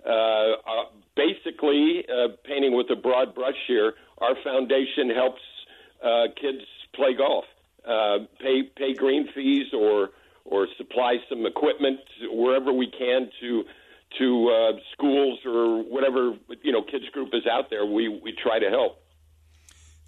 Uh, 0.06 0.10
uh, 0.10 0.86
basically, 1.16 2.04
uh, 2.10 2.30
painting 2.44 2.76
with 2.76 2.88
a 2.90 2.96
broad 2.96 3.34
brush 3.36 3.56
here, 3.68 3.94
our 4.18 4.36
foundation 4.44 5.10
helps 5.10 5.42
uh, 6.04 6.24
kids 6.40 6.66
play 6.96 7.14
golf, 7.16 7.46
uh, 7.88 8.26
pay 8.40 8.64
pay 8.76 8.94
green 8.94 9.30
fees, 9.34 9.68
or 9.74 10.10
or 10.46 10.68
supply 10.78 11.18
some 11.30 11.46
equipment 11.46 12.00
wherever 12.32 12.74
we 12.74 12.90
can 12.90 13.30
to 13.40 13.64
to 14.20 14.50
uh, 14.50 14.80
schools 14.94 15.40
or 15.46 15.84
whatever 15.84 16.34
you 16.64 16.72
know 16.72 16.82
kids 16.84 17.06
group 17.14 17.30
is 17.34 17.44
out 17.52 17.70
there. 17.70 17.86
We 17.86 18.08
we 18.10 18.34
try 18.34 18.60
to 18.60 18.70
help. 18.70 18.98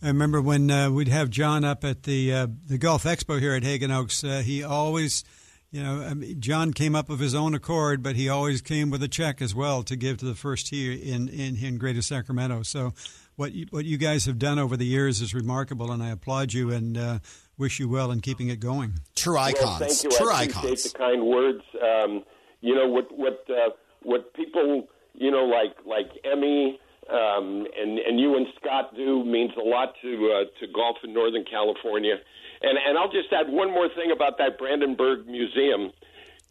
I 0.01 0.07
remember 0.07 0.41
when 0.41 0.69
uh, 0.69 0.91
we'd 0.91 1.07
have 1.07 1.29
John 1.29 1.63
up 1.63 1.83
at 1.85 2.03
the 2.03 2.33
uh, 2.33 2.47
the 2.67 2.77
Golf 2.77 3.03
Expo 3.03 3.39
here 3.39 3.53
at 3.53 3.63
Haggin 3.63 3.91
Oaks. 3.91 4.23
Uh, 4.23 4.41
he 4.45 4.61
always, 4.63 5.23
you 5.71 5.81
know, 5.81 6.01
I 6.01 6.13
mean, 6.13 6.41
John 6.41 6.73
came 6.73 6.93
up 6.95 7.09
of 7.09 7.19
his 7.19 7.33
own 7.33 7.53
accord, 7.55 8.03
but 8.03 8.15
he 8.17 8.27
always 8.27 8.61
came 8.61 8.89
with 8.89 9.01
a 9.01 9.07
check 9.07 9.41
as 9.41 9.55
well 9.55 9.81
to 9.83 9.95
give 9.95 10.17
to 10.17 10.25
the 10.25 10.35
first 10.35 10.67
tee 10.67 10.93
in 10.93 11.29
in, 11.29 11.55
in 11.55 11.77
Greater 11.77 12.01
Sacramento. 12.01 12.63
So, 12.63 12.93
what 13.37 13.53
you, 13.53 13.67
what 13.69 13.85
you 13.85 13.97
guys 13.97 14.25
have 14.25 14.37
done 14.39 14.59
over 14.59 14.75
the 14.75 14.85
years 14.85 15.21
is 15.21 15.33
remarkable, 15.33 15.89
and 15.91 16.03
I 16.03 16.09
applaud 16.09 16.51
you 16.51 16.69
and 16.71 16.97
uh, 16.97 17.19
wish 17.57 17.79
you 17.79 17.87
well 17.87 18.11
in 18.11 18.19
keeping 18.19 18.49
it 18.49 18.59
going. 18.59 18.95
True 19.15 19.35
Well, 19.35 19.43
icons. 19.45 19.79
thank 20.01 20.03
you. 20.03 20.17
True 20.19 20.31
I 20.31 20.43
appreciate 20.43 20.63
icons. 20.65 20.83
the 20.91 20.97
kind 20.99 21.25
words. 21.25 21.63
Um, 21.81 22.23
you 22.59 22.75
know 22.75 22.89
what 22.89 23.07
what 23.17 23.45
uh, 23.49 23.69
what 24.03 24.33
people 24.33 24.87
you 25.13 25.31
know 25.31 25.45
like 25.45 25.75
like 25.85 26.09
Emmy 26.23 26.79
um, 27.09 27.67
and 27.77 27.99
and 27.99 28.19
you 28.19 28.35
and 28.35 28.47
Scott 28.59 28.95
do 28.95 29.23
means 29.23 29.51
a 29.57 29.63
lot 29.63 29.93
to 30.01 30.31
uh, 30.31 30.59
to 30.59 30.71
golf 30.71 30.97
in 31.03 31.13
Northern 31.13 31.45
California. 31.45 32.15
And 32.61 32.77
and 32.77 32.97
I'll 32.97 33.11
just 33.11 33.31
add 33.31 33.51
one 33.51 33.71
more 33.71 33.89
thing 33.89 34.11
about 34.11 34.37
that 34.37 34.57
Brandenburg 34.57 35.27
Museum. 35.27 35.91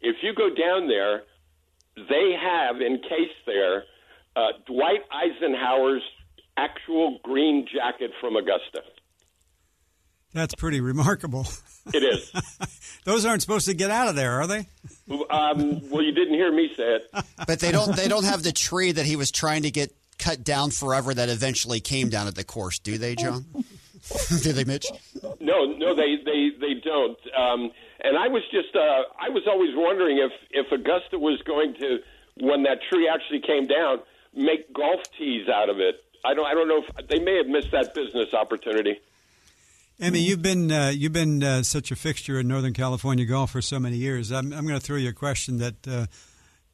If 0.01 0.17
you 0.21 0.33
go 0.33 0.49
down 0.53 0.87
there, 0.87 1.23
they 1.95 2.35
have 2.39 2.81
encased 2.81 3.45
there 3.45 3.83
uh, 4.35 4.53
Dwight 4.65 5.01
Eisenhower's 5.11 6.03
actual 6.57 7.19
green 7.23 7.67
jacket 7.71 8.11
from 8.19 8.35
Augusta. 8.35 8.81
That's 10.33 10.55
pretty 10.55 10.81
remarkable. 10.81 11.47
It 11.93 12.03
is. 12.03 12.31
Those 13.05 13.25
aren't 13.25 13.41
supposed 13.41 13.67
to 13.67 13.73
get 13.73 13.91
out 13.91 14.07
of 14.07 14.15
there, 14.15 14.41
are 14.41 14.47
they? 14.47 14.67
um, 15.29 15.89
well, 15.89 16.01
you 16.01 16.11
didn't 16.11 16.33
hear 16.33 16.51
me 16.51 16.71
say 16.75 16.95
it. 16.95 17.25
But 17.45 17.59
they 17.59 17.71
don't 17.71 17.95
they 17.95 18.07
don't 18.07 18.23
have 18.23 18.43
the 18.43 18.51
tree 18.51 18.91
that 18.93 19.05
he 19.05 19.15
was 19.15 19.31
trying 19.31 19.63
to 19.63 19.71
get 19.71 19.93
cut 20.17 20.43
down 20.43 20.71
forever 20.71 21.13
that 21.13 21.29
eventually 21.29 21.79
came 21.79 22.09
down 22.09 22.27
at 22.27 22.35
the 22.35 22.43
course, 22.43 22.79
do 22.79 22.97
they, 22.97 23.15
John? 23.15 23.45
do 24.41 24.53
they, 24.53 24.63
Mitch? 24.63 24.87
No, 25.39 25.65
no, 25.65 25.93
they 25.93 26.15
they 26.23 26.49
they 26.59 26.73
don't. 26.83 27.19
Um, 27.37 27.71
and 28.03 28.17
I 28.17 28.27
was 28.27 28.43
just 28.51 28.75
uh, 28.75 28.79
I 29.19 29.29
was 29.29 29.43
always 29.47 29.71
wondering 29.75 30.17
if 30.17 30.31
if 30.51 30.71
Augusta 30.71 31.19
was 31.19 31.41
going 31.45 31.75
to 31.79 31.99
when 32.39 32.63
that 32.63 32.79
tree 32.89 33.09
actually 33.13 33.41
came 33.41 33.67
down 33.67 33.99
make 34.35 34.73
golf 34.73 35.01
tees 35.17 35.47
out 35.47 35.69
of 35.69 35.79
it. 35.79 36.03
I 36.25 36.33
don't 36.33 36.45
I 36.45 36.53
don't 36.53 36.67
know 36.67 36.83
if 36.87 37.07
they 37.07 37.19
may 37.19 37.37
have 37.37 37.47
missed 37.47 37.71
that 37.71 37.93
business 37.93 38.33
opportunity. 38.33 38.99
Emmy, 39.99 40.19
you've 40.19 40.41
been 40.41 40.71
uh, 40.71 40.91
you've 40.93 41.13
been 41.13 41.43
uh, 41.43 41.63
such 41.63 41.91
a 41.91 41.95
fixture 41.95 42.39
in 42.39 42.47
Northern 42.47 42.73
California 42.73 43.25
golf 43.25 43.51
for 43.51 43.61
so 43.61 43.79
many 43.79 43.97
years. 43.97 44.31
I'm, 44.31 44.51
I'm 44.51 44.65
going 44.65 44.79
to 44.79 44.85
throw 44.85 44.97
you 44.97 45.09
a 45.09 45.13
question 45.13 45.57
that 45.57 45.87
uh, 45.87 46.07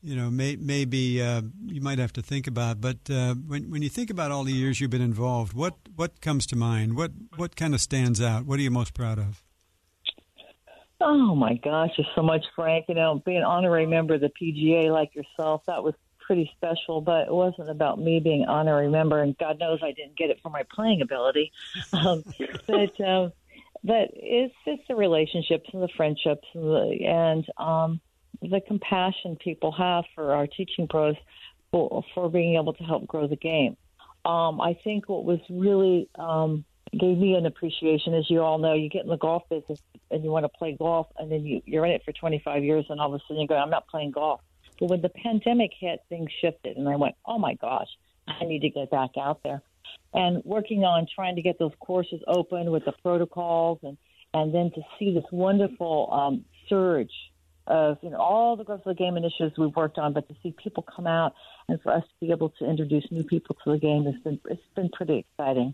you 0.02 0.16
know 0.16 0.30
may, 0.30 0.56
maybe 0.56 1.22
uh, 1.22 1.42
you 1.66 1.82
might 1.82 2.00
have 2.00 2.14
to 2.14 2.22
think 2.22 2.48
about. 2.48 2.80
But 2.80 3.10
uh, 3.10 3.36
when 3.36 3.70
when 3.70 3.82
you 3.82 3.90
think 3.90 4.10
about 4.10 4.32
all 4.32 4.44
the 4.46 4.54
years 4.54 4.80
you've 4.80 4.90
been 4.90 5.02
involved, 5.02 5.54
what 5.54 5.76
what 5.96 6.22
comes 6.22 6.46
to 6.48 6.56
mind? 6.56 6.96
What 6.96 7.12
what 7.36 7.56
kind 7.56 7.74
of 7.74 7.82
stands 7.82 8.22
out? 8.22 8.46
What 8.46 8.58
are 8.58 8.64
you 8.64 8.72
most 8.72 8.94
proud 8.94 9.20
of? 9.20 9.44
Oh 11.02 11.36
my 11.36 11.56
gosh, 11.56 11.92
there's 11.98 12.10
so 12.16 12.22
much, 12.22 12.46
Frank. 12.56 12.86
You 12.88 12.96
know, 12.96 13.22
being 13.26 13.38
an 13.38 13.44
honorary 13.44 13.86
member 13.86 14.16
of 14.16 14.22
the 14.22 14.32
PGA 14.42 14.92
like 14.92 15.14
yourself, 15.14 15.64
that 15.68 15.84
was 15.84 15.94
pretty 16.30 16.52
special. 16.56 17.02
But 17.02 17.28
it 17.28 17.34
wasn't 17.34 17.72
about 17.72 18.00
me 18.00 18.20
being 18.20 18.46
honorary 18.46 18.88
member, 18.88 19.20
and 19.20 19.36
God 19.40 19.58
knows 19.60 19.80
I 19.82 19.94
didn't 19.94 20.16
get 20.16 20.30
it 20.30 20.40
for 20.44 20.52
my 20.52 20.64
playing 20.74 21.02
ability. 21.02 21.52
Um, 21.92 22.24
but 22.68 23.02
um, 23.02 23.34
but 23.84 24.10
it's 24.14 24.54
just 24.64 24.82
the 24.88 24.96
relationships 24.96 25.70
and 25.74 25.82
the 25.82 25.90
friendships 25.98 26.48
and, 26.54 26.64
the, 26.64 27.06
and 27.06 27.46
um, 27.58 28.00
the 28.42 28.62
compassion 28.62 29.38
people 29.38 29.72
have 29.72 30.04
for 30.14 30.34
our 30.34 30.46
teaching 30.46 30.88
pros 30.88 31.16
for, 31.72 32.04
for 32.14 32.30
being 32.30 32.56
able 32.56 32.74
to 32.74 32.84
help 32.84 33.08
grow 33.08 33.28
the 33.28 33.36
game. 33.36 33.76
Um, 34.24 34.62
I 34.62 34.78
think 34.84 35.10
what 35.10 35.26
was 35.26 35.40
really 35.50 36.10
um, 36.16 36.64
gave 36.92 37.18
me 37.18 37.34
an 37.34 37.46
appreciation, 37.46 38.14
as 38.14 38.30
you 38.30 38.42
all 38.42 38.60
know, 38.60 38.74
you 38.74 38.90
get 38.90 39.04
in 39.04 39.10
the 39.10 39.18
golf 39.18 39.44
business 39.50 39.82
and 40.12 40.24
you 40.24 40.30
want 40.30 40.44
to 40.44 40.50
play 40.50 40.76
golf, 40.78 41.08
and 41.18 41.32
then 41.32 41.46
you, 41.46 41.62
you're 41.66 41.86
in 41.86 41.92
it 41.92 42.04
for 42.04 42.12
25 42.12 42.64
years, 42.64 42.86
and 42.90 43.00
all 43.00 43.14
of 43.14 43.20
a 43.20 43.24
sudden 43.28 43.42
you 43.42 43.48
go, 43.48 43.56
I'm 43.56 43.70
not 43.70 43.88
playing 43.88 44.12
golf. 44.12 44.42
But 44.80 44.90
when 44.90 45.02
the 45.02 45.10
pandemic 45.10 45.72
hit, 45.80 46.00
things 46.10 46.30
shifted, 46.42 46.78
and 46.78 46.88
I 46.88 46.96
went, 46.96 47.16
oh 47.26 47.38
my 47.38 47.56
gosh, 47.56 47.88
I 48.28 48.46
need 48.46 48.62
to 48.62 48.70
get 48.70 48.90
back 48.90 49.12
out 49.20 49.42
there. 49.44 49.62
And 50.14 50.44
working 50.46 50.84
on 50.84 51.08
trying 51.14 51.36
to 51.36 51.42
get 51.42 51.60
those 51.60 51.74
courses 51.80 52.22
open 52.28 52.72
with 52.72 52.86
the 52.86 52.94
protocols, 53.04 53.80
and 53.84 53.98
and 54.34 54.54
then 54.54 54.72
to 54.76 54.82
see 54.98 55.14
this 55.14 55.24
wonderful 55.32 56.10
um, 56.12 56.46
surge 56.68 57.12
of 57.68 57.98
you 58.02 58.10
know 58.10 58.18
all 58.18 58.56
the 58.56 58.64
growth 58.64 58.82
of 58.86 58.86
the 58.86 58.94
game 58.96 59.18
initiatives 59.18 59.58
we've 59.58 59.76
worked 59.76 59.98
on, 59.98 60.14
but 60.14 60.28
to 60.28 60.36
see 60.42 60.54
people 60.64 60.84
come 60.84 61.08
out 61.08 61.34
and 61.68 61.82
for 61.82 61.92
us 61.92 62.04
to 62.04 62.26
be 62.26 62.32
able 62.32 62.50
to 62.50 62.70
introduce 62.70 63.06
new 63.12 63.24
people 63.24 63.56
to 63.64 63.72
the 63.72 63.78
game 63.78 64.06
has 64.06 64.16
been 64.24 64.40
it's 64.50 64.62
been 64.76 64.90
pretty 64.90 65.18
exciting. 65.18 65.74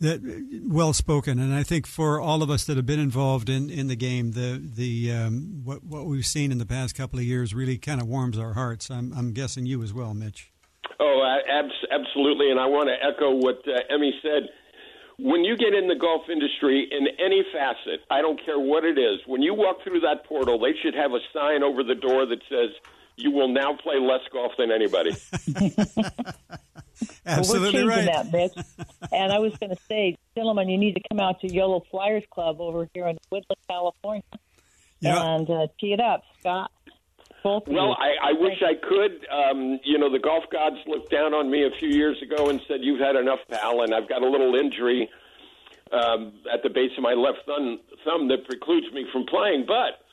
That 0.00 0.22
well 0.64 0.94
spoken, 0.94 1.38
and 1.38 1.54
I 1.54 1.62
think 1.62 1.86
for 1.86 2.18
all 2.20 2.42
of 2.42 2.48
us 2.48 2.64
that 2.64 2.78
have 2.78 2.86
been 2.86 3.00
involved 3.00 3.50
in, 3.50 3.68
in 3.68 3.88
the 3.88 3.96
game, 3.96 4.32
the 4.32 4.58
the 4.62 5.12
um, 5.12 5.60
what 5.62 5.84
what 5.84 6.06
we've 6.06 6.24
seen 6.24 6.50
in 6.50 6.56
the 6.56 6.64
past 6.64 6.96
couple 6.96 7.18
of 7.18 7.24
years 7.26 7.54
really 7.54 7.76
kind 7.76 8.00
of 8.00 8.08
warms 8.08 8.38
our 8.38 8.54
hearts. 8.54 8.90
I'm 8.90 9.12
I'm 9.12 9.32
guessing 9.34 9.66
you 9.66 9.82
as 9.82 9.92
well, 9.92 10.14
Mitch. 10.14 10.50
Oh, 10.98 11.20
uh, 11.22 11.52
abs- 11.52 11.86
absolutely. 11.90 12.50
And 12.50 12.58
I 12.58 12.66
want 12.66 12.88
to 12.88 12.94
echo 13.06 13.30
what 13.34 13.60
uh, 13.68 13.80
Emmy 13.94 14.12
said. 14.22 14.48
When 15.18 15.44
you 15.44 15.54
get 15.56 15.74
in 15.74 15.86
the 15.86 15.96
golf 15.96 16.22
industry 16.32 16.88
in 16.90 17.06
any 17.22 17.44
facet, 17.52 18.00
I 18.10 18.22
don't 18.22 18.42
care 18.42 18.58
what 18.58 18.84
it 18.84 18.98
is, 18.98 19.20
when 19.26 19.42
you 19.42 19.52
walk 19.52 19.82
through 19.84 20.00
that 20.00 20.24
portal, 20.24 20.58
they 20.58 20.72
should 20.82 20.94
have 20.94 21.12
a 21.12 21.20
sign 21.34 21.62
over 21.62 21.82
the 21.82 21.94
door 21.94 22.24
that 22.24 22.38
says, 22.48 22.70
you 23.16 23.30
will 23.30 23.48
now 23.48 23.76
play 23.76 23.98
less 24.00 24.22
golf 24.32 24.52
than 24.56 24.70
anybody. 24.72 25.10
Absolutely 27.26 27.84
well, 27.84 27.86
we're 27.86 27.92
changing 27.92 28.14
right. 28.14 28.30
that, 28.30 28.32
Mitch. 28.32 28.66
and 29.12 29.32
I 29.32 29.38
was 29.38 29.56
going 29.58 29.70
to 29.70 29.82
say, 29.88 30.16
gentlemen, 30.34 30.68
you 30.68 30.78
need 30.78 30.94
to 30.94 31.02
come 31.08 31.20
out 31.20 31.40
to 31.40 31.52
Yolo 31.52 31.84
Fliers 31.90 32.24
Club 32.30 32.60
over 32.60 32.88
here 32.94 33.06
in 33.08 33.18
Woodland, 33.30 33.56
California, 33.68 34.22
Yeah. 35.00 35.22
and 35.36 35.48
uh, 35.50 35.66
tee 35.80 35.92
it 35.92 36.00
up, 36.00 36.22
Scott. 36.40 36.70
Both 37.42 37.68
Well. 37.68 37.96
I, 37.98 38.30
I 38.30 38.32
wish 38.34 38.62
I 38.62 38.74
could. 38.74 39.26
Um, 39.32 39.80
you 39.82 39.96
know, 39.98 40.12
the 40.12 40.18
golf 40.18 40.44
gods 40.52 40.76
looked 40.86 41.10
down 41.10 41.32
on 41.32 41.50
me 41.50 41.64
a 41.64 41.70
few 41.78 41.88
years 41.88 42.20
ago 42.22 42.50
and 42.50 42.60
said, 42.68 42.80
"You've 42.82 43.00
had 43.00 43.16
enough, 43.16 43.38
pal." 43.50 43.80
And 43.82 43.94
I've 43.94 44.08
got 44.10 44.20
a 44.22 44.28
little 44.28 44.54
injury 44.56 45.08
um, 45.90 46.34
at 46.52 46.62
the 46.62 46.68
base 46.68 46.90
of 46.98 47.02
my 47.02 47.14
left 47.14 47.38
thumb, 47.46 47.80
thumb 48.04 48.28
that 48.28 48.44
precludes 48.46 48.92
me 48.92 49.06
from 49.10 49.24
playing. 49.24 49.64
But 49.66 50.04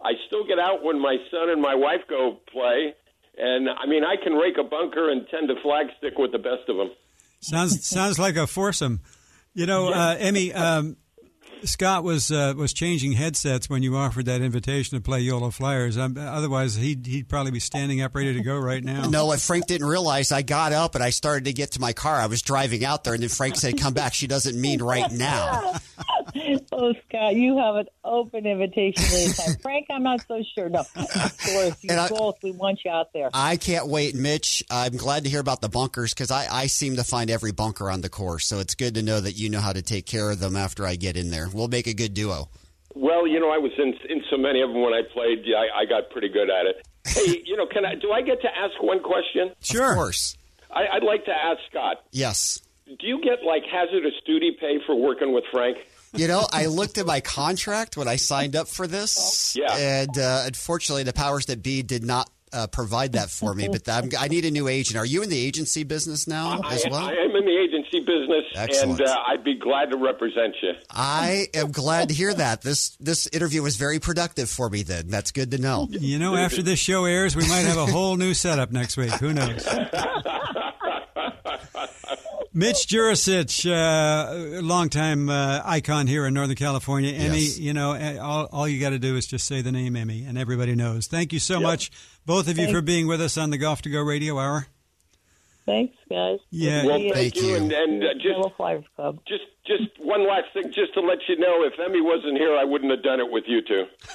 I 0.00 0.12
still 0.28 0.46
get 0.46 0.60
out 0.60 0.84
when 0.84 1.00
my 1.00 1.16
son 1.30 1.50
and 1.50 1.60
my 1.60 1.74
wife 1.74 2.02
go 2.08 2.38
play. 2.52 2.94
And 3.38 3.68
I 3.68 3.86
mean, 3.86 4.02
I 4.04 4.16
can 4.22 4.34
rake 4.34 4.56
a 4.58 4.64
bunker 4.64 5.10
and 5.10 5.26
tend 5.30 5.48
to 5.48 5.54
flagstick 5.56 6.18
with 6.18 6.32
the 6.32 6.38
best 6.38 6.68
of 6.68 6.76
them. 6.76 6.90
Sounds 7.40 7.86
sounds 7.94 8.18
like 8.18 8.36
a 8.36 8.46
foursome. 8.46 9.00
You 9.54 9.66
know, 9.66 9.88
uh, 9.88 10.16
Emmy, 10.18 10.52
um, 10.52 10.96
Scott 11.64 12.04
was 12.04 12.30
uh, 12.30 12.54
was 12.56 12.72
changing 12.72 13.12
headsets 13.12 13.68
when 13.68 13.82
you 13.82 13.96
offered 13.96 14.26
that 14.26 14.40
invitation 14.40 14.96
to 14.98 15.02
play 15.02 15.20
Yolo 15.20 15.50
Fliers. 15.50 15.96
Um, 15.98 16.16
otherwise, 16.18 16.76
he'd 16.76 17.06
he'd 17.06 17.28
probably 17.28 17.52
be 17.52 17.60
standing 17.60 18.02
up 18.02 18.14
ready 18.14 18.34
to 18.34 18.42
go 18.42 18.58
right 18.58 18.82
now. 18.82 19.08
No, 19.08 19.26
what 19.26 19.40
Frank 19.40 19.66
didn't 19.66 19.86
realize, 19.86 20.32
I 20.32 20.42
got 20.42 20.72
up 20.72 20.94
and 20.94 21.02
I 21.02 21.10
started 21.10 21.46
to 21.46 21.52
get 21.52 21.72
to 21.72 21.80
my 21.80 21.92
car. 21.92 22.16
I 22.16 22.26
was 22.26 22.42
driving 22.42 22.84
out 22.84 23.04
there, 23.04 23.14
and 23.14 23.22
then 23.22 23.30
Frank 23.30 23.56
said, 23.56 23.78
"Come 23.78 23.94
back." 23.94 24.14
She 24.14 24.26
doesn't 24.26 24.58
mean 24.60 24.82
right 24.82 25.10
now. 25.10 25.74
Oh, 26.78 26.92
Scott, 27.08 27.34
you 27.34 27.56
have 27.56 27.76
an 27.76 27.86
open 28.04 28.44
invitation 28.44 29.02
anytime. 29.10 29.56
Frank, 29.62 29.86
I'm 29.90 30.02
not 30.02 30.20
so 30.28 30.42
sure. 30.54 30.68
No, 30.68 30.80
of 30.80 30.92
course, 30.94 31.82
you 31.82 31.96
I, 31.96 32.06
both. 32.08 32.42
We 32.42 32.50
want 32.50 32.80
you 32.84 32.90
out 32.90 33.14
there. 33.14 33.30
I 33.32 33.56
can't 33.56 33.86
wait, 33.86 34.14
Mitch. 34.14 34.62
I'm 34.70 34.98
glad 34.98 35.24
to 35.24 35.30
hear 35.30 35.40
about 35.40 35.62
the 35.62 35.70
bunkers 35.70 36.12
because 36.12 36.30
I, 36.30 36.46
I 36.50 36.66
seem 36.66 36.96
to 36.96 37.04
find 37.04 37.30
every 37.30 37.50
bunker 37.50 37.90
on 37.90 38.02
the 38.02 38.10
course. 38.10 38.46
So 38.46 38.58
it's 38.58 38.74
good 38.74 38.94
to 38.96 39.02
know 39.02 39.18
that 39.18 39.32
you 39.32 39.48
know 39.48 39.60
how 39.60 39.72
to 39.72 39.80
take 39.80 40.04
care 40.04 40.30
of 40.30 40.38
them 40.38 40.54
after 40.54 40.86
I 40.86 40.96
get 40.96 41.16
in 41.16 41.30
there. 41.30 41.48
We'll 41.50 41.68
make 41.68 41.86
a 41.86 41.94
good 41.94 42.12
duo. 42.12 42.50
Well, 42.94 43.26
you 43.26 43.40
know, 43.40 43.50
I 43.50 43.56
was 43.56 43.72
in 43.78 43.94
in 44.10 44.22
so 44.30 44.36
many 44.36 44.60
of 44.60 44.68
them 44.68 44.82
when 44.82 44.92
I 44.92 45.00
played. 45.14 45.44
Yeah, 45.46 45.56
I, 45.56 45.80
I 45.80 45.84
got 45.86 46.10
pretty 46.10 46.28
good 46.28 46.50
at 46.50 46.66
it. 46.66 46.86
Hey, 47.06 47.42
you 47.46 47.56
know, 47.56 47.66
can 47.66 47.86
I? 47.86 47.94
Do 47.94 48.12
I 48.12 48.20
get 48.20 48.42
to 48.42 48.48
ask 48.48 48.82
one 48.82 49.02
question? 49.02 49.52
Sure. 49.62 49.92
Of 49.92 49.96
course. 49.96 50.36
I, 50.70 50.96
I'd 50.96 51.04
like 51.04 51.24
to 51.24 51.32
ask 51.32 51.58
Scott. 51.70 52.04
Yes. 52.12 52.60
Do 52.86 53.06
you 53.06 53.22
get 53.22 53.42
like 53.46 53.62
hazardous 53.64 54.12
duty 54.26 54.56
pay 54.60 54.78
for 54.86 54.94
working 54.94 55.32
with 55.32 55.44
Frank? 55.50 55.78
You 56.16 56.28
know, 56.28 56.46
I 56.52 56.66
looked 56.66 56.98
at 56.98 57.06
my 57.06 57.20
contract 57.20 57.96
when 57.96 58.08
I 58.08 58.16
signed 58.16 58.56
up 58.56 58.68
for 58.68 58.86
this, 58.86 59.56
yeah. 59.56 59.76
and 59.76 60.18
uh, 60.18 60.44
unfortunately, 60.46 61.02
the 61.02 61.12
powers 61.12 61.46
that 61.46 61.62
be 61.62 61.82
did 61.82 62.04
not 62.04 62.30
uh, 62.52 62.66
provide 62.66 63.12
that 63.12 63.30
for 63.30 63.54
me. 63.54 63.68
But 63.68 63.88
I'm, 63.88 64.10
i 64.18 64.28
need 64.28 64.44
a 64.44 64.50
new 64.50 64.68
agent. 64.68 64.96
Are 64.96 65.04
you 65.04 65.22
in 65.22 65.28
the 65.28 65.38
agency 65.38 65.84
business 65.84 66.26
now 66.26 66.60
I, 66.62 66.74
as 66.74 66.86
well? 66.90 67.04
I 67.04 67.12
am 67.12 67.36
in 67.36 67.44
the 67.44 67.56
agency 67.56 68.00
business, 68.00 68.44
Excellent. 68.54 69.00
and 69.00 69.08
uh, 69.08 69.16
I'd 69.26 69.44
be 69.44 69.58
glad 69.58 69.90
to 69.90 69.96
represent 69.96 70.56
you. 70.62 70.72
I 70.90 71.46
am 71.54 71.72
glad 71.72 72.08
to 72.08 72.14
hear 72.14 72.32
that. 72.32 72.62
This 72.62 72.96
this 73.00 73.26
interview 73.28 73.62
was 73.62 73.76
very 73.76 73.98
productive 73.98 74.48
for 74.48 74.70
me. 74.70 74.82
Then 74.82 75.08
that's 75.08 75.32
good 75.32 75.50
to 75.50 75.58
know. 75.58 75.88
You 75.90 76.18
know, 76.18 76.36
after 76.36 76.62
this 76.62 76.78
show 76.78 77.04
airs, 77.04 77.36
we 77.36 77.46
might 77.48 77.64
have 77.66 77.76
a 77.78 77.86
whole 77.86 78.16
new 78.16 78.34
setup 78.34 78.72
next 78.72 78.96
week. 78.96 79.12
Who 79.12 79.32
knows? 79.32 79.66
Mitch 82.56 82.86
Jurisich, 82.86 83.66
uh, 83.70 84.62
longtime 84.62 85.28
uh, 85.28 85.60
icon 85.62 86.06
here 86.06 86.24
in 86.24 86.32
Northern 86.32 86.56
California. 86.56 87.12
Emmy, 87.12 87.40
Yes. 87.40 87.58
you 87.58 87.74
know, 87.74 87.92
eh, 87.92 88.16
all, 88.16 88.46
all 88.50 88.66
you 88.66 88.80
got 88.80 88.90
to 88.90 88.98
do 88.98 89.14
is 89.14 89.26
just 89.26 89.46
say 89.46 89.60
the 89.60 89.70
name 89.70 89.94
Emmy, 89.94 90.24
and 90.24 90.38
everybody 90.38 90.74
knows. 90.74 91.06
Thank 91.06 91.34
you 91.34 91.38
so 91.38 91.60
much, 91.60 91.90
both 92.24 92.48
of 92.48 92.56
you, 92.56 92.70
for 92.72 92.80
being 92.80 93.06
with 93.08 93.20
us 93.20 93.36
on 93.36 93.50
the 93.50 93.58
Golf 93.58 93.82
to 93.82 93.90
Go 93.90 94.00
Radio 94.00 94.38
Hour. 94.38 94.68
Thanks, 95.66 95.96
guys. 96.08 96.38
Yeah. 96.50 96.86
Well, 96.86 96.98
thank, 96.98 97.14
Thank 97.14 97.36
you. 97.36 97.56
And, 97.56 97.72
and 97.72 98.02
uh, 98.02 98.14
just, 98.14 98.54
Club. 98.54 99.18
just, 99.26 99.42
just 99.66 99.82
one 99.98 100.26
last 100.26 100.46
thing, 100.54 100.70
just 100.72 100.94
to 100.94 101.00
let 101.00 101.18
you 101.28 101.36
know, 101.38 101.64
if 101.64 101.72
Emmy 101.84 102.00
wasn't 102.00 102.38
here, 102.38 102.56
I 102.56 102.62
wouldn't 102.64 102.90
have 102.92 103.02
done 103.02 103.18
it 103.18 103.28
with 103.28 103.44
you 103.48 103.60
two. 103.62 103.84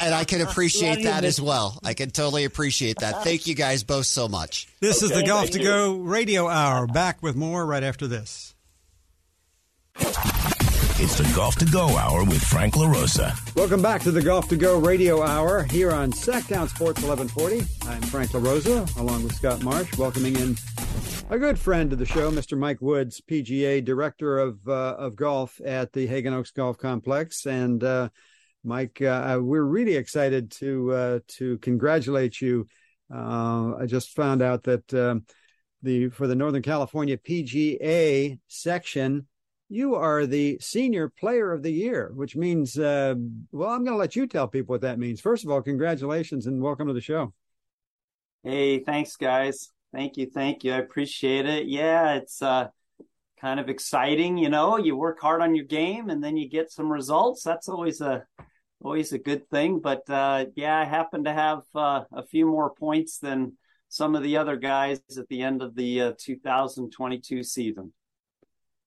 and 0.00 0.14
I 0.14 0.24
can 0.26 0.40
appreciate 0.40 1.04
that 1.04 1.24
as 1.24 1.38
well. 1.38 1.78
I 1.84 1.92
can 1.92 2.10
totally 2.10 2.44
appreciate 2.44 3.00
that. 3.00 3.22
Thank 3.22 3.46
you 3.46 3.54
guys 3.54 3.84
both 3.84 4.06
so 4.06 4.28
much. 4.28 4.66
This 4.80 5.02
is 5.02 5.10
the 5.10 5.16
Okay, 5.18 5.26
Golf 5.26 5.50
to 5.50 5.58
you. 5.58 5.64
Go 5.64 5.96
Radio 5.96 6.48
Hour. 6.48 6.86
Back 6.86 7.22
with 7.22 7.36
more 7.36 7.64
right 7.66 7.82
after 7.82 8.06
this. 8.06 8.54
It's 10.98 11.18
the 11.18 11.30
Golf 11.36 11.56
to 11.56 11.66
Go 11.66 11.88
Hour 11.88 12.24
with 12.24 12.42
Frank 12.42 12.72
LaRosa. 12.72 13.54
Welcome 13.54 13.82
back 13.82 14.00
to 14.04 14.10
the 14.10 14.22
Golf 14.22 14.48
to 14.48 14.56
Go 14.56 14.78
Radio 14.78 15.22
Hour 15.22 15.64
here 15.64 15.92
on 15.92 16.10
Sactown 16.10 16.70
Sports 16.70 17.02
1140. 17.02 17.58
I'm 17.86 18.00
Frank 18.00 18.30
LaRosa, 18.30 18.96
along 18.96 19.24
with 19.24 19.34
Scott 19.34 19.62
Marsh, 19.62 19.94
welcoming 19.98 20.36
in 20.36 20.56
a 21.28 21.38
good 21.38 21.58
friend 21.58 21.90
to 21.90 21.96
the 21.96 22.06
show, 22.06 22.30
Mr. 22.30 22.56
Mike 22.56 22.80
Woods, 22.80 23.20
PGA 23.20 23.84
Director 23.84 24.38
of 24.38 24.66
uh, 24.66 24.96
of 24.96 25.16
Golf 25.16 25.60
at 25.62 25.92
the 25.92 26.06
Haggin 26.06 26.32
Oaks 26.32 26.50
Golf 26.50 26.78
Complex. 26.78 27.44
And 27.44 27.84
uh, 27.84 28.08
Mike, 28.64 29.02
uh, 29.02 29.38
we're 29.42 29.64
really 29.64 29.96
excited 29.96 30.50
to 30.52 30.92
uh, 30.92 31.18
to 31.36 31.58
congratulate 31.58 32.40
you. 32.40 32.68
Uh, 33.14 33.74
I 33.76 33.84
just 33.84 34.16
found 34.16 34.40
out 34.40 34.62
that 34.62 34.94
um, 34.94 35.26
the 35.82 36.08
for 36.08 36.26
the 36.26 36.34
Northern 36.34 36.62
California 36.62 37.18
PGA 37.18 38.38
section 38.48 39.26
you 39.68 39.94
are 39.96 40.26
the 40.26 40.58
senior 40.60 41.08
player 41.08 41.52
of 41.52 41.62
the 41.62 41.72
year, 41.72 42.12
which 42.14 42.36
means, 42.36 42.78
uh, 42.78 43.14
well, 43.50 43.70
I'm 43.70 43.84
going 43.84 43.94
to 43.94 43.98
let 43.98 44.14
you 44.14 44.26
tell 44.26 44.46
people 44.46 44.74
what 44.74 44.82
that 44.82 44.98
means. 44.98 45.20
First 45.20 45.44
of 45.44 45.50
all, 45.50 45.60
congratulations 45.60 46.46
and 46.46 46.62
welcome 46.62 46.86
to 46.86 46.94
the 46.94 47.00
show. 47.00 47.32
Hey, 48.44 48.78
thanks, 48.78 49.16
guys. 49.16 49.70
Thank 49.92 50.16
you, 50.16 50.26
thank 50.26 50.62
you. 50.62 50.72
I 50.72 50.78
appreciate 50.78 51.46
it. 51.46 51.66
Yeah, 51.66 52.14
it's 52.14 52.42
uh, 52.42 52.68
kind 53.40 53.58
of 53.58 53.68
exciting. 53.68 54.36
You 54.36 54.50
know, 54.50 54.76
you 54.76 54.96
work 54.96 55.20
hard 55.20 55.42
on 55.42 55.54
your 55.54 55.64
game, 55.64 56.10
and 56.10 56.22
then 56.22 56.36
you 56.36 56.48
get 56.48 56.70
some 56.70 56.92
results. 56.92 57.42
That's 57.42 57.68
always 57.68 58.00
a 58.00 58.24
always 58.82 59.12
a 59.12 59.18
good 59.18 59.48
thing. 59.48 59.80
But 59.80 60.08
uh, 60.08 60.46
yeah, 60.54 60.78
I 60.78 60.84
happen 60.84 61.24
to 61.24 61.32
have 61.32 61.62
uh, 61.74 62.02
a 62.12 62.24
few 62.24 62.46
more 62.46 62.70
points 62.74 63.18
than 63.18 63.54
some 63.88 64.14
of 64.14 64.22
the 64.22 64.36
other 64.36 64.56
guys 64.56 65.00
at 65.16 65.28
the 65.28 65.42
end 65.42 65.62
of 65.62 65.74
the 65.74 66.02
uh, 66.02 66.12
2022 66.18 67.42
season. 67.42 67.92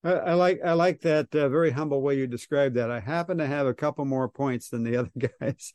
I, 0.03 0.11
I 0.11 0.33
like 0.33 0.61
I 0.63 0.73
like 0.73 1.01
that 1.01 1.33
uh, 1.35 1.49
very 1.49 1.71
humble 1.71 2.01
way 2.01 2.17
you 2.17 2.27
described 2.27 2.75
that. 2.75 2.91
I 2.91 2.99
happen 2.99 3.37
to 3.39 3.47
have 3.47 3.67
a 3.67 3.73
couple 3.73 4.05
more 4.05 4.29
points 4.29 4.69
than 4.69 4.83
the 4.83 4.97
other 4.99 5.29
guys. 5.41 5.73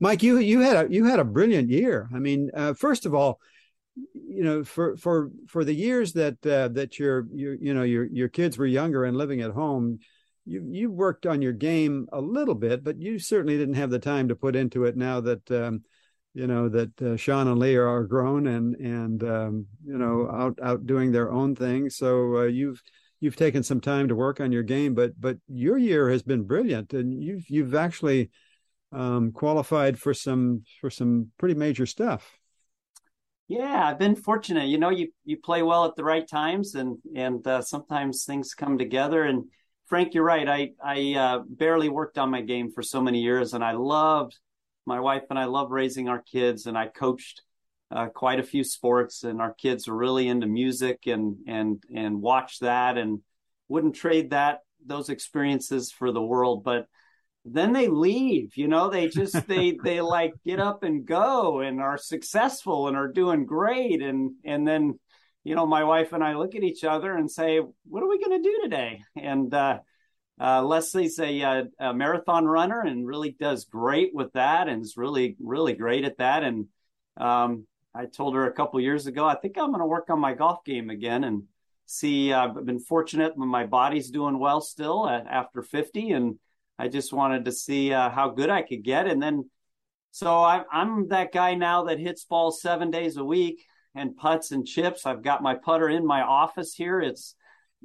Mike, 0.00 0.22
you 0.22 0.38
you 0.38 0.60
had 0.60 0.86
a 0.86 0.92
you 0.92 1.04
had 1.04 1.18
a 1.18 1.24
brilliant 1.24 1.70
year. 1.70 2.08
I 2.14 2.18
mean, 2.18 2.50
uh, 2.54 2.74
first 2.74 3.06
of 3.06 3.14
all, 3.14 3.40
you 4.14 4.44
know, 4.44 4.64
for 4.64 4.96
for 4.96 5.30
for 5.48 5.64
the 5.64 5.74
years 5.74 6.14
that 6.14 6.44
uh, 6.46 6.68
that 6.68 6.98
your 6.98 7.26
you 7.32 7.56
you 7.60 7.74
know 7.74 7.82
your 7.82 8.06
your 8.06 8.28
kids 8.28 8.56
were 8.56 8.66
younger 8.66 9.04
and 9.04 9.16
living 9.16 9.40
at 9.42 9.52
home, 9.52 9.98
you 10.46 10.66
you 10.70 10.90
worked 10.90 11.26
on 11.26 11.42
your 11.42 11.52
game 11.52 12.06
a 12.12 12.20
little 12.20 12.54
bit, 12.54 12.82
but 12.82 12.98
you 13.00 13.18
certainly 13.18 13.58
didn't 13.58 13.74
have 13.74 13.90
the 13.90 13.98
time 13.98 14.28
to 14.28 14.36
put 14.36 14.56
into 14.56 14.84
it. 14.84 14.96
Now 14.96 15.20
that 15.20 15.50
um, 15.50 15.82
you 16.32 16.46
know 16.46 16.68
that 16.68 17.02
uh, 17.02 17.16
Sean 17.16 17.48
and 17.48 17.58
Lee 17.58 17.76
are, 17.76 18.04
grown 18.04 18.46
and 18.46 18.74
and 18.76 19.22
um, 19.22 19.66
you 19.84 19.98
know 19.98 20.30
out 20.30 20.58
out 20.62 20.86
doing 20.86 21.12
their 21.12 21.30
own 21.30 21.54
thing, 21.54 21.90
so 21.90 22.38
uh, 22.38 22.44
you've 22.44 22.82
you've 23.20 23.36
taken 23.36 23.62
some 23.62 23.80
time 23.80 24.08
to 24.08 24.14
work 24.14 24.40
on 24.40 24.52
your 24.52 24.62
game, 24.62 24.94
but 24.94 25.20
but 25.20 25.38
your 25.48 25.78
year 25.78 26.10
has 26.10 26.22
been 26.22 26.44
brilliant, 26.44 26.92
and 26.92 27.22
you've 27.22 27.48
you've 27.48 27.74
actually 27.74 28.30
um, 28.92 29.32
qualified 29.32 29.98
for 29.98 30.14
some 30.14 30.62
for 30.80 30.90
some 30.90 31.30
pretty 31.38 31.54
major 31.54 31.86
stuff. 31.86 32.38
Yeah, 33.48 33.88
I've 33.88 33.98
been 33.98 34.16
fortunate. 34.16 34.68
You 34.68 34.78
know, 34.78 34.90
you 34.90 35.08
you 35.24 35.36
play 35.38 35.62
well 35.62 35.84
at 35.84 35.96
the 35.96 36.04
right 36.04 36.26
times, 36.26 36.74
and 36.74 36.98
and 37.14 37.46
uh, 37.46 37.62
sometimes 37.62 38.24
things 38.24 38.54
come 38.54 38.78
together. 38.78 39.22
And 39.22 39.44
Frank, 39.86 40.14
you're 40.14 40.24
right. 40.24 40.48
I 40.48 40.70
I 40.82 41.14
uh, 41.14 41.42
barely 41.48 41.88
worked 41.88 42.18
on 42.18 42.30
my 42.30 42.42
game 42.42 42.72
for 42.72 42.82
so 42.82 43.00
many 43.00 43.20
years, 43.20 43.54
and 43.54 43.64
I 43.64 43.72
loved 43.72 44.36
my 44.84 45.00
wife 45.00 45.24
and 45.30 45.38
I 45.38 45.46
love 45.46 45.70
raising 45.70 46.08
our 46.08 46.22
kids, 46.22 46.66
and 46.66 46.76
I 46.76 46.88
coached 46.88 47.42
uh, 47.90 48.06
quite 48.08 48.40
a 48.40 48.44
few 48.44 48.64
sports, 48.64 49.22
and 49.22 49.40
our 49.40 49.54
kids 49.54 49.88
are 49.88 49.96
really 49.96 50.28
into 50.28 50.46
music 50.46 51.06
and 51.06 51.36
and 51.46 51.82
and 51.94 52.20
watch 52.20 52.58
that, 52.60 52.98
and 52.98 53.20
wouldn't 53.68 53.94
trade 53.94 54.30
that 54.30 54.60
those 54.84 55.08
experiences 55.08 55.90
for 55.90 56.12
the 56.12 56.22
world, 56.22 56.62
but 56.64 56.86
then 57.48 57.72
they 57.72 57.86
leave 57.86 58.56
you 58.56 58.66
know 58.66 58.90
they 58.90 59.08
just 59.08 59.46
they 59.48 59.78
they 59.82 60.00
like 60.00 60.32
get 60.44 60.60
up 60.60 60.82
and 60.82 61.06
go 61.06 61.60
and 61.60 61.80
are 61.80 61.98
successful 61.98 62.88
and 62.88 62.96
are 62.96 63.08
doing 63.08 63.46
great. 63.46 64.02
And 64.02 64.32
and 64.44 64.66
then 64.66 64.98
you 65.44 65.54
know 65.54 65.66
my 65.66 65.84
wife 65.84 66.12
and 66.12 66.24
i 66.24 66.34
look 66.34 66.56
at 66.56 66.64
each 66.64 66.82
other 66.82 67.16
and 67.16 67.30
say 67.30 67.60
what 67.88 68.02
are 68.02 68.08
we 68.08 68.18
going 68.18 68.42
to 68.42 68.48
do 68.48 68.60
today? 68.62 69.02
And 69.16 69.52
uh 69.54 69.78
uh, 70.38 70.62
Leslie's 70.62 71.18
a, 71.18 71.40
a, 71.40 71.64
a 71.80 71.94
marathon 71.94 72.44
runner 72.44 72.80
and 72.80 73.06
really 73.06 73.34
does 73.40 73.64
great 73.64 74.10
with 74.14 74.32
that 74.34 74.68
and 74.68 74.82
is 74.82 74.96
really, 74.96 75.36
really 75.40 75.72
great 75.72 76.04
at 76.04 76.18
that. 76.18 76.42
And 76.42 76.66
um, 77.16 77.66
I 77.96 78.06
told 78.06 78.34
her 78.34 78.46
a 78.46 78.52
couple 78.52 78.80
years 78.80 79.06
ago, 79.06 79.26
I 79.26 79.34
think 79.34 79.56
I'm 79.56 79.68
going 79.68 79.80
to 79.80 79.86
work 79.86 80.10
on 80.10 80.20
my 80.20 80.34
golf 80.34 80.64
game 80.64 80.90
again 80.90 81.24
and 81.24 81.44
see. 81.86 82.32
Uh, 82.32 82.48
I've 82.48 82.66
been 82.66 82.78
fortunate; 82.78 83.36
my 83.36 83.64
body's 83.64 84.10
doing 84.10 84.38
well 84.38 84.60
still 84.60 85.08
after 85.08 85.62
50, 85.62 86.12
and 86.12 86.38
I 86.78 86.88
just 86.88 87.12
wanted 87.12 87.46
to 87.46 87.52
see 87.52 87.92
uh, 87.92 88.10
how 88.10 88.28
good 88.30 88.50
I 88.50 88.62
could 88.62 88.82
get. 88.84 89.06
And 89.06 89.22
then, 89.22 89.48
so 90.10 90.36
I, 90.36 90.64
I'm 90.70 91.08
that 91.08 91.32
guy 91.32 91.54
now 91.54 91.84
that 91.84 91.98
hits 91.98 92.24
balls 92.24 92.60
seven 92.60 92.90
days 92.90 93.16
a 93.16 93.24
week 93.24 93.64
and 93.94 94.16
putts 94.16 94.50
and 94.50 94.66
chips. 94.66 95.06
I've 95.06 95.22
got 95.22 95.42
my 95.42 95.54
putter 95.54 95.88
in 95.88 96.06
my 96.06 96.20
office 96.20 96.74
here. 96.74 97.00
It's 97.00 97.34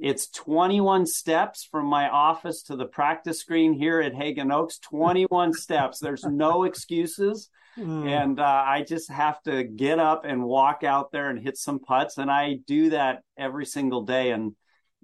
it's 0.02 0.28
21 0.30 1.06
steps 1.06 1.62
from 1.70 1.86
my 1.86 2.08
office 2.08 2.62
to 2.64 2.74
the 2.74 2.86
practice 2.86 3.38
screen 3.38 3.72
here 3.72 4.00
at 4.00 4.12
Haggin 4.12 4.50
Oaks. 4.50 4.78
21 4.80 5.52
steps. 5.52 6.00
There's 6.00 6.24
no 6.24 6.64
excuses. 6.64 7.48
Mm. 7.78 8.08
And 8.08 8.40
uh, 8.40 8.64
I 8.66 8.82
just 8.82 9.08
have 9.12 9.40
to 9.44 9.62
get 9.62 10.00
up 10.00 10.24
and 10.24 10.42
walk 10.42 10.82
out 10.82 11.12
there 11.12 11.30
and 11.30 11.38
hit 11.38 11.56
some 11.56 11.78
putts. 11.78 12.18
And 12.18 12.32
I 12.32 12.58
do 12.66 12.90
that 12.90 13.22
every 13.38 13.64
single 13.64 14.02
day. 14.02 14.32
And, 14.32 14.56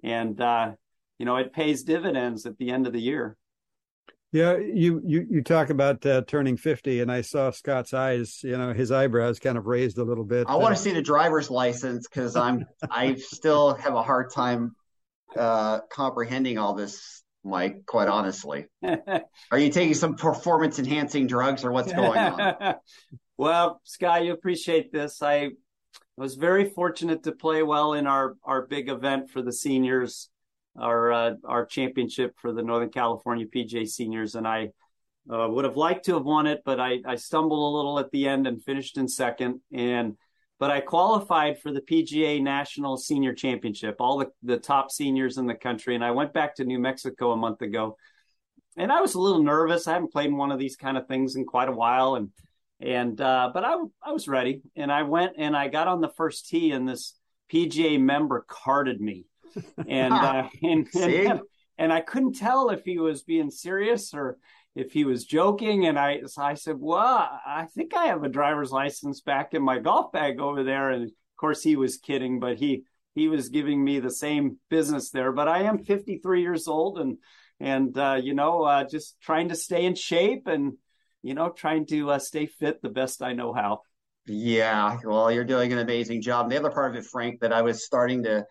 and, 0.03 0.39
uh, 0.41 0.73
you 1.17 1.25
know, 1.25 1.37
it 1.37 1.53
pays 1.53 1.83
dividends 1.83 2.45
at 2.45 2.57
the 2.57 2.69
end 2.69 2.85
of 2.85 2.91
the 2.91 3.01
year. 3.01 3.37
Yeah, 4.31 4.57
you 4.57 5.01
you 5.03 5.25
you 5.27 5.41
talk 5.41 5.71
about 5.71 6.05
uh, 6.05 6.21
turning 6.27 6.55
fifty, 6.55 6.99
and 7.01 7.11
I 7.11 7.21
saw 7.21 7.49
Scott's 7.49 7.95
eyes. 7.95 8.41
You 8.43 8.59
know, 8.59 8.73
his 8.73 8.91
eyebrows 8.91 9.39
kind 9.39 9.57
of 9.57 9.65
raised 9.65 9.97
a 9.97 10.03
little 10.03 10.23
bit. 10.23 10.45
I 10.47 10.55
want 10.55 10.75
to 10.75 10.79
see 10.79 10.93
the 10.93 11.01
driver's 11.01 11.49
license 11.49 12.07
because 12.07 12.35
I'm 12.35 12.67
I 12.91 13.15
still 13.15 13.73
have 13.73 13.95
a 13.95 14.03
hard 14.03 14.31
time 14.31 14.75
uh, 15.37 15.79
comprehending 15.89 16.57
all 16.57 16.73
this, 16.73 17.23
Mike. 17.43 17.85
Quite 17.85 18.07
honestly, 18.07 18.65
are 18.83 19.59
you 19.59 19.69
taking 19.69 19.93
some 19.93 20.15
performance 20.15 20.79
enhancing 20.79 21.27
drugs 21.27 21.63
or 21.63 21.71
what's 21.71 21.93
going 21.93 22.17
on? 22.17 22.75
well, 23.37 23.81
Sky, 23.83 24.19
you 24.19 24.33
appreciate 24.33 24.91
this. 24.91 25.21
I 25.21 25.49
was 26.17 26.35
very 26.35 26.69
fortunate 26.69 27.23
to 27.23 27.31
play 27.31 27.63
well 27.63 27.93
in 27.93 28.07
our 28.07 28.35
our 28.43 28.65
big 28.65 28.89
event 28.89 29.29
for 29.29 29.41
the 29.41 29.53
seniors 29.53 30.29
our 30.79 31.11
uh, 31.11 31.31
our 31.45 31.65
championship 31.65 32.35
for 32.41 32.53
the 32.53 32.63
Northern 32.63 32.89
California 32.89 33.45
PGA 33.45 33.87
Seniors, 33.87 34.35
and 34.35 34.47
I 34.47 34.69
uh, 35.31 35.47
would 35.49 35.65
have 35.65 35.77
liked 35.77 36.05
to 36.05 36.15
have 36.15 36.25
won 36.25 36.47
it, 36.47 36.61
but 36.65 36.79
I, 36.79 36.99
I 37.05 37.15
stumbled 37.15 37.59
a 37.59 37.75
little 37.77 37.99
at 37.99 38.11
the 38.11 38.27
end 38.27 38.47
and 38.47 38.63
finished 38.63 38.97
in 38.97 39.07
second. 39.07 39.61
And 39.71 40.17
but 40.59 40.69
I 40.69 40.81
qualified 40.81 41.59
for 41.61 41.71
the 41.71 41.81
PGA 41.81 42.41
National 42.41 42.97
Senior 42.97 43.33
Championship, 43.33 43.95
all 43.99 44.17
the, 44.17 44.29
the 44.43 44.57
top 44.57 44.91
seniors 44.91 45.37
in 45.37 45.47
the 45.47 45.55
country. 45.55 45.95
And 45.95 46.03
I 46.03 46.11
went 46.11 46.33
back 46.33 46.55
to 46.55 46.65
New 46.65 46.79
Mexico 46.79 47.31
a 47.31 47.37
month 47.37 47.61
ago, 47.61 47.95
and 48.75 48.91
I 48.91 48.99
was 48.99 49.15
a 49.15 49.21
little 49.21 49.41
nervous. 49.41 49.87
I 49.87 49.93
haven't 49.93 50.11
played 50.11 50.27
in 50.27 50.37
one 50.37 50.51
of 50.51 50.59
these 50.59 50.75
kind 50.75 50.97
of 50.97 51.07
things 51.07 51.37
in 51.37 51.45
quite 51.45 51.69
a 51.69 51.73
while, 51.73 52.15
and 52.15 52.29
and 52.81 53.19
uh, 53.19 53.51
but 53.53 53.63
I 53.63 53.75
I 54.03 54.11
was 54.11 54.27
ready, 54.27 54.61
and 54.75 54.91
I 54.91 55.03
went 55.03 55.33
and 55.37 55.55
I 55.55 55.69
got 55.69 55.87
on 55.87 56.01
the 56.01 56.09
first 56.09 56.49
tee, 56.49 56.71
and 56.71 56.87
this 56.87 57.15
PGA 57.51 57.99
member 57.99 58.45
carded 58.47 58.99
me, 58.99 59.25
and 59.87 60.13
uh, 60.13 60.49
and, 60.61 60.87
and 60.93 61.41
and 61.77 61.93
I 61.93 62.01
couldn't 62.01 62.33
tell 62.33 62.69
if 62.69 62.83
he 62.83 62.99
was 62.99 63.23
being 63.23 63.49
serious 63.49 64.13
or 64.13 64.37
if 64.75 64.91
he 64.91 65.03
was 65.03 65.25
joking. 65.25 65.85
And 65.85 65.97
I, 65.97 66.21
so 66.25 66.41
I 66.41 66.53
said, 66.53 66.75
well, 66.79 67.39
I 67.45 67.65
think 67.75 67.95
I 67.95 68.05
have 68.05 68.23
a 68.23 68.29
driver's 68.29 68.71
license 68.71 69.21
back 69.21 69.53
in 69.53 69.61
my 69.61 69.79
golf 69.79 70.11
bag 70.11 70.39
over 70.39 70.63
there. 70.63 70.89
And 70.89 71.05
of 71.05 71.11
course 71.37 71.61
he 71.61 71.75
was 71.75 71.97
kidding, 71.97 72.39
but 72.39 72.57
he, 72.57 72.83
he 73.15 73.27
was 73.27 73.49
giving 73.49 73.83
me 73.83 73.99
the 73.99 74.11
same 74.11 74.57
business 74.69 75.09
there, 75.09 75.31
but 75.31 75.47
I 75.47 75.63
am 75.63 75.83
53 75.83 76.41
years 76.41 76.67
old 76.67 76.99
and, 76.99 77.17
and, 77.59 77.97
uh, 77.97 78.19
you 78.21 78.33
know, 78.33 78.63
uh, 78.63 78.85
just 78.85 79.19
trying 79.19 79.49
to 79.49 79.55
stay 79.55 79.85
in 79.85 79.95
shape 79.95 80.47
and, 80.47 80.73
you 81.21 81.33
know, 81.33 81.49
trying 81.49 81.85
to 81.87 82.11
uh, 82.11 82.19
stay 82.19 82.45
fit 82.45 82.81
the 82.81 82.89
best 82.89 83.21
I 83.21 83.33
know 83.33 83.51
how. 83.51 83.81
Yeah, 84.25 84.99
well, 85.03 85.31
you're 85.31 85.43
doing 85.43 85.73
an 85.73 85.79
amazing 85.79 86.21
job. 86.21 86.45
And 86.45 86.51
the 86.51 86.59
other 86.59 86.69
part 86.69 86.95
of 86.95 87.03
it, 87.03 87.09
Frank, 87.09 87.41
that 87.41 87.51
I 87.51 87.63
was 87.63 87.83
starting 87.83 88.23
to 88.23 88.45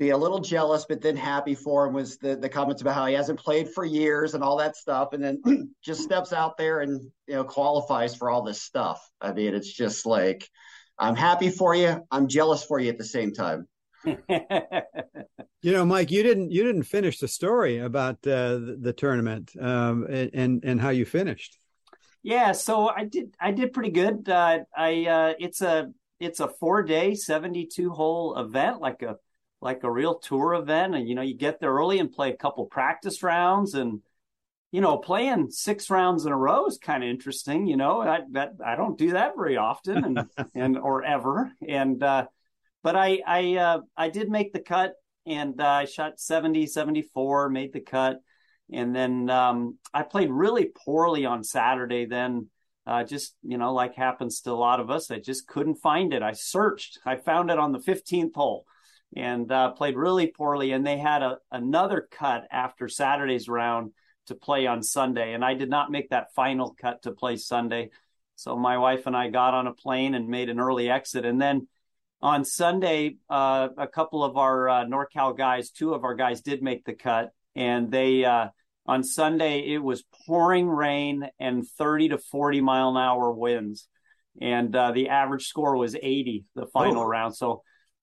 be 0.00 0.10
a 0.10 0.16
little 0.16 0.40
jealous, 0.40 0.86
but 0.88 1.02
then 1.02 1.14
happy 1.14 1.54
for 1.54 1.86
him 1.86 1.92
was 1.92 2.16
the, 2.16 2.34
the 2.34 2.48
comments 2.48 2.80
about 2.80 2.94
how 2.94 3.04
he 3.04 3.12
hasn't 3.12 3.38
played 3.38 3.68
for 3.68 3.84
years 3.84 4.32
and 4.32 4.42
all 4.42 4.56
that 4.56 4.74
stuff. 4.74 5.12
And 5.12 5.22
then 5.22 5.42
just 5.84 6.02
steps 6.02 6.32
out 6.32 6.56
there 6.56 6.80
and, 6.80 7.02
you 7.28 7.34
know, 7.34 7.44
qualifies 7.44 8.16
for 8.16 8.30
all 8.30 8.42
this 8.42 8.62
stuff. 8.62 9.06
I 9.20 9.34
mean, 9.34 9.54
it's 9.54 9.70
just 9.70 10.06
like, 10.06 10.48
I'm 10.98 11.14
happy 11.14 11.50
for 11.50 11.74
you. 11.74 12.00
I'm 12.10 12.28
jealous 12.28 12.64
for 12.64 12.80
you 12.80 12.88
at 12.88 12.96
the 12.96 13.04
same 13.04 13.34
time. 13.34 13.68
you 14.04 15.72
know, 15.72 15.84
Mike, 15.84 16.10
you 16.10 16.22
didn't, 16.22 16.50
you 16.50 16.64
didn't 16.64 16.84
finish 16.84 17.18
the 17.18 17.28
story 17.28 17.78
about 17.78 18.14
uh, 18.26 18.56
the, 18.56 18.78
the, 18.80 18.92
tournament 18.94 19.52
um, 19.60 20.06
and, 20.08 20.30
and, 20.32 20.64
and 20.64 20.80
how 20.80 20.88
you 20.88 21.04
finished. 21.04 21.58
Yeah. 22.22 22.52
So 22.52 22.88
I 22.88 23.04
did, 23.04 23.34
I 23.38 23.50
did 23.50 23.74
pretty 23.74 23.90
good. 23.90 24.26
Uh, 24.26 24.60
I, 24.74 25.04
uh, 25.04 25.34
it's 25.38 25.60
a, 25.60 25.92
it's 26.18 26.40
a 26.40 26.48
four 26.48 26.82
day, 26.82 27.14
72 27.14 27.90
hole 27.90 28.38
event, 28.38 28.80
like 28.80 29.02
a, 29.02 29.16
like 29.60 29.84
a 29.84 29.90
real 29.90 30.14
tour 30.16 30.54
event 30.54 30.94
and 30.94 31.08
you 31.08 31.14
know 31.14 31.22
you 31.22 31.34
get 31.34 31.60
there 31.60 31.72
early 31.72 31.98
and 31.98 32.12
play 32.12 32.30
a 32.30 32.36
couple 32.36 32.64
practice 32.66 33.22
rounds 33.22 33.74
and 33.74 34.00
you 34.72 34.80
know 34.80 34.96
playing 34.96 35.50
six 35.50 35.90
rounds 35.90 36.24
in 36.24 36.32
a 36.32 36.36
row 36.36 36.66
is 36.66 36.78
kind 36.78 37.02
of 37.02 37.10
interesting 37.10 37.66
you 37.66 37.76
know 37.76 38.00
I, 38.00 38.20
that 38.32 38.52
I 38.64 38.76
don't 38.76 38.98
do 38.98 39.12
that 39.12 39.36
very 39.36 39.56
often 39.56 40.04
and 40.04 40.26
and 40.54 40.78
or 40.78 41.04
ever 41.04 41.52
and 41.66 42.02
uh 42.02 42.26
but 42.82 42.96
I 42.96 43.20
I 43.26 43.56
uh 43.56 43.80
I 43.96 44.08
did 44.08 44.30
make 44.30 44.52
the 44.52 44.60
cut 44.60 44.94
and 45.26 45.60
uh, 45.60 45.66
I 45.66 45.84
shot 45.84 46.18
70 46.18 46.66
74 46.66 47.50
made 47.50 47.72
the 47.72 47.80
cut 47.80 48.20
and 48.72 48.94
then 48.94 49.28
um 49.28 49.78
I 49.92 50.02
played 50.02 50.30
really 50.30 50.70
poorly 50.84 51.26
on 51.26 51.44
Saturday 51.44 52.06
then 52.06 52.48
uh, 52.86 53.04
just 53.04 53.36
you 53.42 53.58
know 53.58 53.74
like 53.74 53.94
happens 53.94 54.40
to 54.40 54.50
a 54.50 54.52
lot 54.52 54.80
of 54.80 54.90
us 54.90 55.10
I 55.10 55.18
just 55.18 55.46
couldn't 55.46 55.76
find 55.76 56.14
it. 56.14 56.22
I 56.22 56.32
searched 56.32 56.98
I 57.04 57.16
found 57.16 57.50
it 57.50 57.58
on 57.58 57.72
the 57.72 57.78
15th 57.78 58.34
hole 58.34 58.64
and 59.16 59.50
uh, 59.50 59.72
played 59.72 59.96
really 59.96 60.28
poorly. 60.28 60.72
And 60.72 60.86
they 60.86 60.98
had 60.98 61.22
a, 61.22 61.38
another 61.50 62.08
cut 62.10 62.46
after 62.50 62.88
Saturday's 62.88 63.48
round 63.48 63.92
to 64.26 64.34
play 64.34 64.66
on 64.66 64.82
Sunday. 64.82 65.32
And 65.34 65.44
I 65.44 65.54
did 65.54 65.68
not 65.68 65.90
make 65.90 66.10
that 66.10 66.32
final 66.34 66.74
cut 66.80 67.02
to 67.02 67.12
play 67.12 67.36
Sunday. 67.36 67.90
So 68.36 68.56
my 68.56 68.78
wife 68.78 69.06
and 69.06 69.16
I 69.16 69.28
got 69.28 69.54
on 69.54 69.66
a 69.66 69.74
plane 69.74 70.14
and 70.14 70.28
made 70.28 70.48
an 70.48 70.60
early 70.60 70.88
exit. 70.88 71.24
And 71.24 71.40
then 71.40 71.66
on 72.22 72.44
Sunday, 72.44 73.16
uh, 73.28 73.68
a 73.76 73.86
couple 73.86 74.22
of 74.22 74.36
our 74.36 74.68
uh, 74.68 74.84
NorCal 74.84 75.36
guys, 75.36 75.70
two 75.70 75.94
of 75.94 76.04
our 76.04 76.14
guys 76.14 76.40
did 76.40 76.62
make 76.62 76.84
the 76.84 76.94
cut. 76.94 77.32
And 77.56 77.90
they, 77.90 78.24
uh, 78.24 78.48
on 78.86 79.02
Sunday, 79.02 79.60
it 79.74 79.82
was 79.82 80.04
pouring 80.26 80.68
rain 80.68 81.28
and 81.38 81.66
30 81.66 82.10
to 82.10 82.18
40 82.18 82.60
mile 82.60 82.90
an 82.90 82.96
hour 82.96 83.32
winds. 83.32 83.88
And 84.40 84.74
uh, 84.74 84.92
the 84.92 85.08
average 85.08 85.46
score 85.46 85.76
was 85.76 85.96
80, 85.96 86.44
the 86.54 86.66
final 86.66 87.02
oh. 87.02 87.06
round. 87.06 87.36
So 87.36 87.62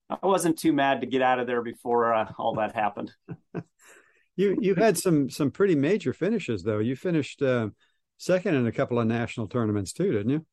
I 0.09 0.25
wasn't 0.25 0.57
too 0.57 0.73
mad 0.73 1.01
to 1.01 1.07
get 1.07 1.21
out 1.21 1.39
of 1.39 1.47
there 1.47 1.61
before 1.61 2.13
uh, 2.13 2.31
all 2.37 2.55
that 2.55 2.75
happened. 2.75 3.11
you 4.35 4.57
you 4.59 4.75
had 4.75 4.97
some 4.97 5.29
some 5.29 5.51
pretty 5.51 5.75
major 5.75 6.13
finishes 6.13 6.63
though. 6.63 6.79
You 6.79 6.95
finished 6.95 7.41
uh, 7.41 7.69
second 8.17 8.55
in 8.55 8.67
a 8.67 8.71
couple 8.71 8.99
of 8.99 9.07
national 9.07 9.47
tournaments 9.47 9.91
too, 9.91 10.11
didn't 10.11 10.29
you? 10.29 10.45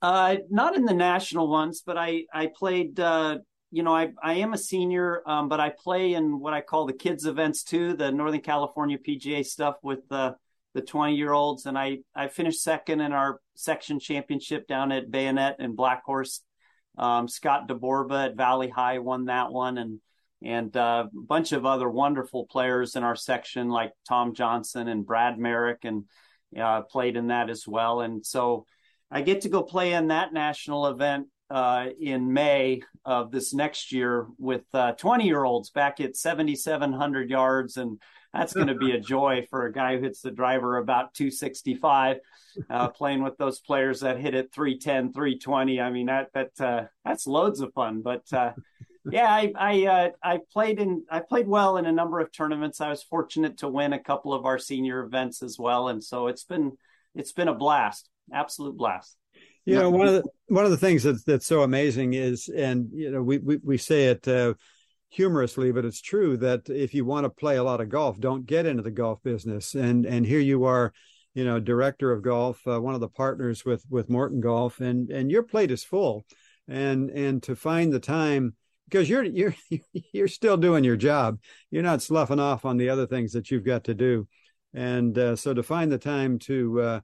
Uh, 0.00 0.36
not 0.50 0.74
in 0.74 0.84
the 0.84 0.94
national 0.94 1.48
ones, 1.48 1.82
but 1.84 1.96
I 1.96 2.24
I 2.32 2.46
played. 2.46 2.98
Uh, 2.98 3.38
you 3.70 3.82
know, 3.82 3.94
I 3.94 4.12
I 4.22 4.34
am 4.34 4.52
a 4.52 4.58
senior, 4.58 5.22
um, 5.26 5.48
but 5.48 5.60
I 5.60 5.70
play 5.70 6.14
in 6.14 6.40
what 6.40 6.54
I 6.54 6.60
call 6.60 6.86
the 6.86 6.92
kids 6.92 7.26
events 7.26 7.62
too, 7.62 7.94
the 7.94 8.12
Northern 8.12 8.40
California 8.40 8.98
PGA 8.98 9.44
stuff 9.44 9.76
with 9.82 10.08
the 10.08 10.36
the 10.74 10.80
20 10.80 11.14
year 11.16 11.32
olds, 11.32 11.66
and 11.66 11.76
I 11.78 11.98
I 12.14 12.28
finished 12.28 12.62
second 12.62 13.00
in 13.00 13.12
our 13.12 13.40
section 13.54 14.00
championship 14.00 14.66
down 14.66 14.90
at 14.90 15.10
Bayonet 15.10 15.56
and 15.58 15.76
Black 15.76 16.02
Horse 16.04 16.42
um, 16.98 17.28
Scott 17.28 17.68
DeBorba 17.68 18.26
at 18.26 18.36
Valley 18.36 18.68
High 18.68 18.98
won 18.98 19.26
that 19.26 19.52
one, 19.52 19.78
and 19.78 20.00
and 20.42 20.76
uh, 20.76 21.06
a 21.06 21.20
bunch 21.20 21.52
of 21.52 21.64
other 21.64 21.88
wonderful 21.88 22.46
players 22.46 22.96
in 22.96 23.04
our 23.04 23.16
section 23.16 23.68
like 23.68 23.92
Tom 24.08 24.34
Johnson 24.34 24.88
and 24.88 25.06
Brad 25.06 25.38
Merrick 25.38 25.84
and 25.84 26.04
uh, 26.58 26.82
played 26.82 27.16
in 27.16 27.28
that 27.28 27.48
as 27.48 27.66
well. 27.66 28.00
And 28.00 28.26
so 28.26 28.66
I 29.10 29.22
get 29.22 29.42
to 29.42 29.48
go 29.48 29.62
play 29.62 29.92
in 29.92 30.08
that 30.08 30.32
national 30.32 30.86
event 30.86 31.28
uh, 31.50 31.88
in 32.00 32.32
May 32.32 32.80
of 33.04 33.30
this 33.30 33.52
next 33.52 33.92
year 33.92 34.26
with 34.38 34.62
20 34.72 35.04
uh, 35.04 35.26
year 35.26 35.44
olds 35.44 35.70
back 35.70 36.00
at 36.00 36.16
7,700 36.16 37.30
yards 37.30 37.76
and 37.76 38.00
that's 38.32 38.52
going 38.52 38.68
to 38.68 38.74
be 38.74 38.92
a 38.92 39.00
joy 39.00 39.46
for 39.50 39.66
a 39.66 39.72
guy 39.72 39.96
who 39.96 40.02
hits 40.02 40.20
the 40.20 40.30
driver 40.30 40.76
about 40.76 41.14
265 41.14 42.18
uh, 42.70 42.88
playing 42.88 43.22
with 43.22 43.36
those 43.36 43.60
players 43.60 44.00
that 44.00 44.18
hit 44.18 44.34
it 44.34 44.52
310 44.52 45.12
320 45.12 45.80
i 45.80 45.90
mean 45.90 46.06
that 46.06 46.28
that 46.34 46.60
uh, 46.60 46.84
that's 47.04 47.26
loads 47.26 47.60
of 47.60 47.72
fun. 47.74 48.02
But 48.02 48.32
uh, 48.32 48.52
yeah 49.10 49.28
i 49.28 49.52
i 49.56 49.86
uh, 49.86 50.10
i 50.22 50.38
played 50.52 50.78
in 50.78 51.02
i 51.10 51.20
played 51.20 51.48
well 51.48 51.76
in 51.76 51.86
a 51.86 51.92
number 51.92 52.20
of 52.20 52.30
tournaments. 52.32 52.80
I 52.80 52.88
was 52.88 53.02
fortunate 53.02 53.58
to 53.58 53.68
win 53.68 53.92
a 53.92 54.02
couple 54.02 54.32
of 54.32 54.46
our 54.46 54.58
senior 54.58 55.02
events 55.02 55.42
as 55.42 55.58
well. 55.58 55.88
And 55.88 56.02
so 56.02 56.28
it's 56.28 56.44
been 56.44 56.72
it's 57.14 57.32
been 57.32 57.48
a 57.48 57.54
blast 57.54 58.08
absolute 58.32 58.76
blast. 58.76 59.16
You 59.64 59.76
know 59.76 59.90
one 59.90 60.08
of 60.08 60.14
the 60.14 60.24
one 60.48 60.64
of 60.64 60.72
the 60.72 60.76
things 60.76 61.04
that's 61.04 61.22
that's 61.22 61.46
so 61.46 61.62
amazing 61.62 62.14
is 62.14 62.48
and 62.48 62.88
you 62.92 63.10
know 63.10 63.22
we 63.22 63.38
we, 63.38 63.56
we 63.62 63.78
say 63.78 64.06
it 64.06 64.26
uh, 64.26 64.54
humorously, 65.12 65.72
but 65.72 65.84
it's 65.84 66.00
true 66.00 66.38
that 66.38 66.68
if 66.70 66.94
you 66.94 67.04
want 67.04 67.24
to 67.24 67.30
play 67.30 67.56
a 67.56 67.62
lot 67.62 67.82
of 67.82 67.90
golf, 67.90 68.18
don't 68.18 68.46
get 68.46 68.64
into 68.64 68.82
the 68.82 68.90
golf 68.90 69.22
business. 69.22 69.74
And 69.74 70.06
and 70.06 70.24
here 70.24 70.40
you 70.40 70.64
are, 70.64 70.92
you 71.34 71.44
know, 71.44 71.60
director 71.60 72.10
of 72.12 72.22
golf, 72.22 72.60
uh, 72.66 72.80
one 72.80 72.94
of 72.94 73.00
the 73.00 73.08
partners 73.08 73.64
with 73.64 73.84
with 73.90 74.08
Morton 74.08 74.40
Golf, 74.40 74.80
and 74.80 75.10
and 75.10 75.30
your 75.30 75.42
plate 75.42 75.70
is 75.70 75.84
full, 75.84 76.24
and 76.66 77.10
and 77.10 77.42
to 77.42 77.54
find 77.54 77.92
the 77.92 78.00
time 78.00 78.54
because 78.88 79.08
you're 79.08 79.24
you're 79.24 79.54
you're 80.12 80.28
still 80.28 80.56
doing 80.56 80.82
your 80.82 80.96
job, 80.96 81.38
you're 81.70 81.82
not 81.82 82.02
sloughing 82.02 82.40
off 82.40 82.64
on 82.64 82.78
the 82.78 82.88
other 82.88 83.06
things 83.06 83.32
that 83.32 83.50
you've 83.50 83.64
got 83.64 83.84
to 83.84 83.94
do, 83.94 84.26
and 84.72 85.18
uh, 85.18 85.36
so 85.36 85.52
to 85.52 85.62
find 85.62 85.92
the 85.92 85.98
time 85.98 86.38
to 86.40 86.80
uh, 86.80 87.00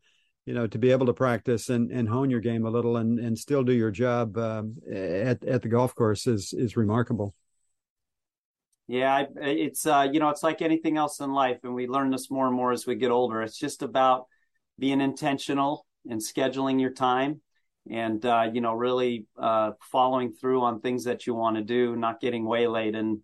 you 0.46 0.54
know 0.54 0.66
to 0.66 0.78
be 0.78 0.92
able 0.92 1.06
to 1.06 1.12
practice 1.12 1.68
and, 1.68 1.90
and 1.90 2.08
hone 2.08 2.30
your 2.30 2.40
game 2.40 2.64
a 2.64 2.70
little 2.70 2.96
and, 2.96 3.18
and 3.18 3.38
still 3.38 3.62
do 3.62 3.72
your 3.72 3.90
job 3.90 4.38
um, 4.38 4.76
at 4.90 5.44
at 5.44 5.60
the 5.60 5.68
golf 5.68 5.94
course 5.94 6.26
is 6.26 6.54
is 6.54 6.74
remarkable. 6.74 7.34
Yeah, 8.88 9.24
it's 9.36 9.84
uh, 9.84 10.08
you 10.10 10.18
know, 10.18 10.30
it's 10.30 10.42
like 10.42 10.62
anything 10.62 10.96
else 10.96 11.20
in 11.20 11.30
life, 11.30 11.58
and 11.62 11.74
we 11.74 11.86
learn 11.86 12.10
this 12.10 12.30
more 12.30 12.46
and 12.46 12.56
more 12.56 12.72
as 12.72 12.86
we 12.86 12.94
get 12.94 13.10
older. 13.10 13.42
It's 13.42 13.58
just 13.58 13.82
about 13.82 14.26
being 14.78 15.02
intentional 15.02 15.84
and 16.08 16.22
scheduling 16.22 16.80
your 16.80 16.92
time, 16.94 17.42
and 17.90 18.24
uh, 18.24 18.48
you 18.50 18.62
know, 18.62 18.72
really 18.72 19.26
uh, 19.38 19.72
following 19.92 20.32
through 20.32 20.62
on 20.62 20.80
things 20.80 21.04
that 21.04 21.26
you 21.26 21.34
want 21.34 21.56
to 21.56 21.62
do, 21.62 21.96
not 21.96 22.18
getting 22.18 22.46
waylaid. 22.46 22.94
And 22.94 23.18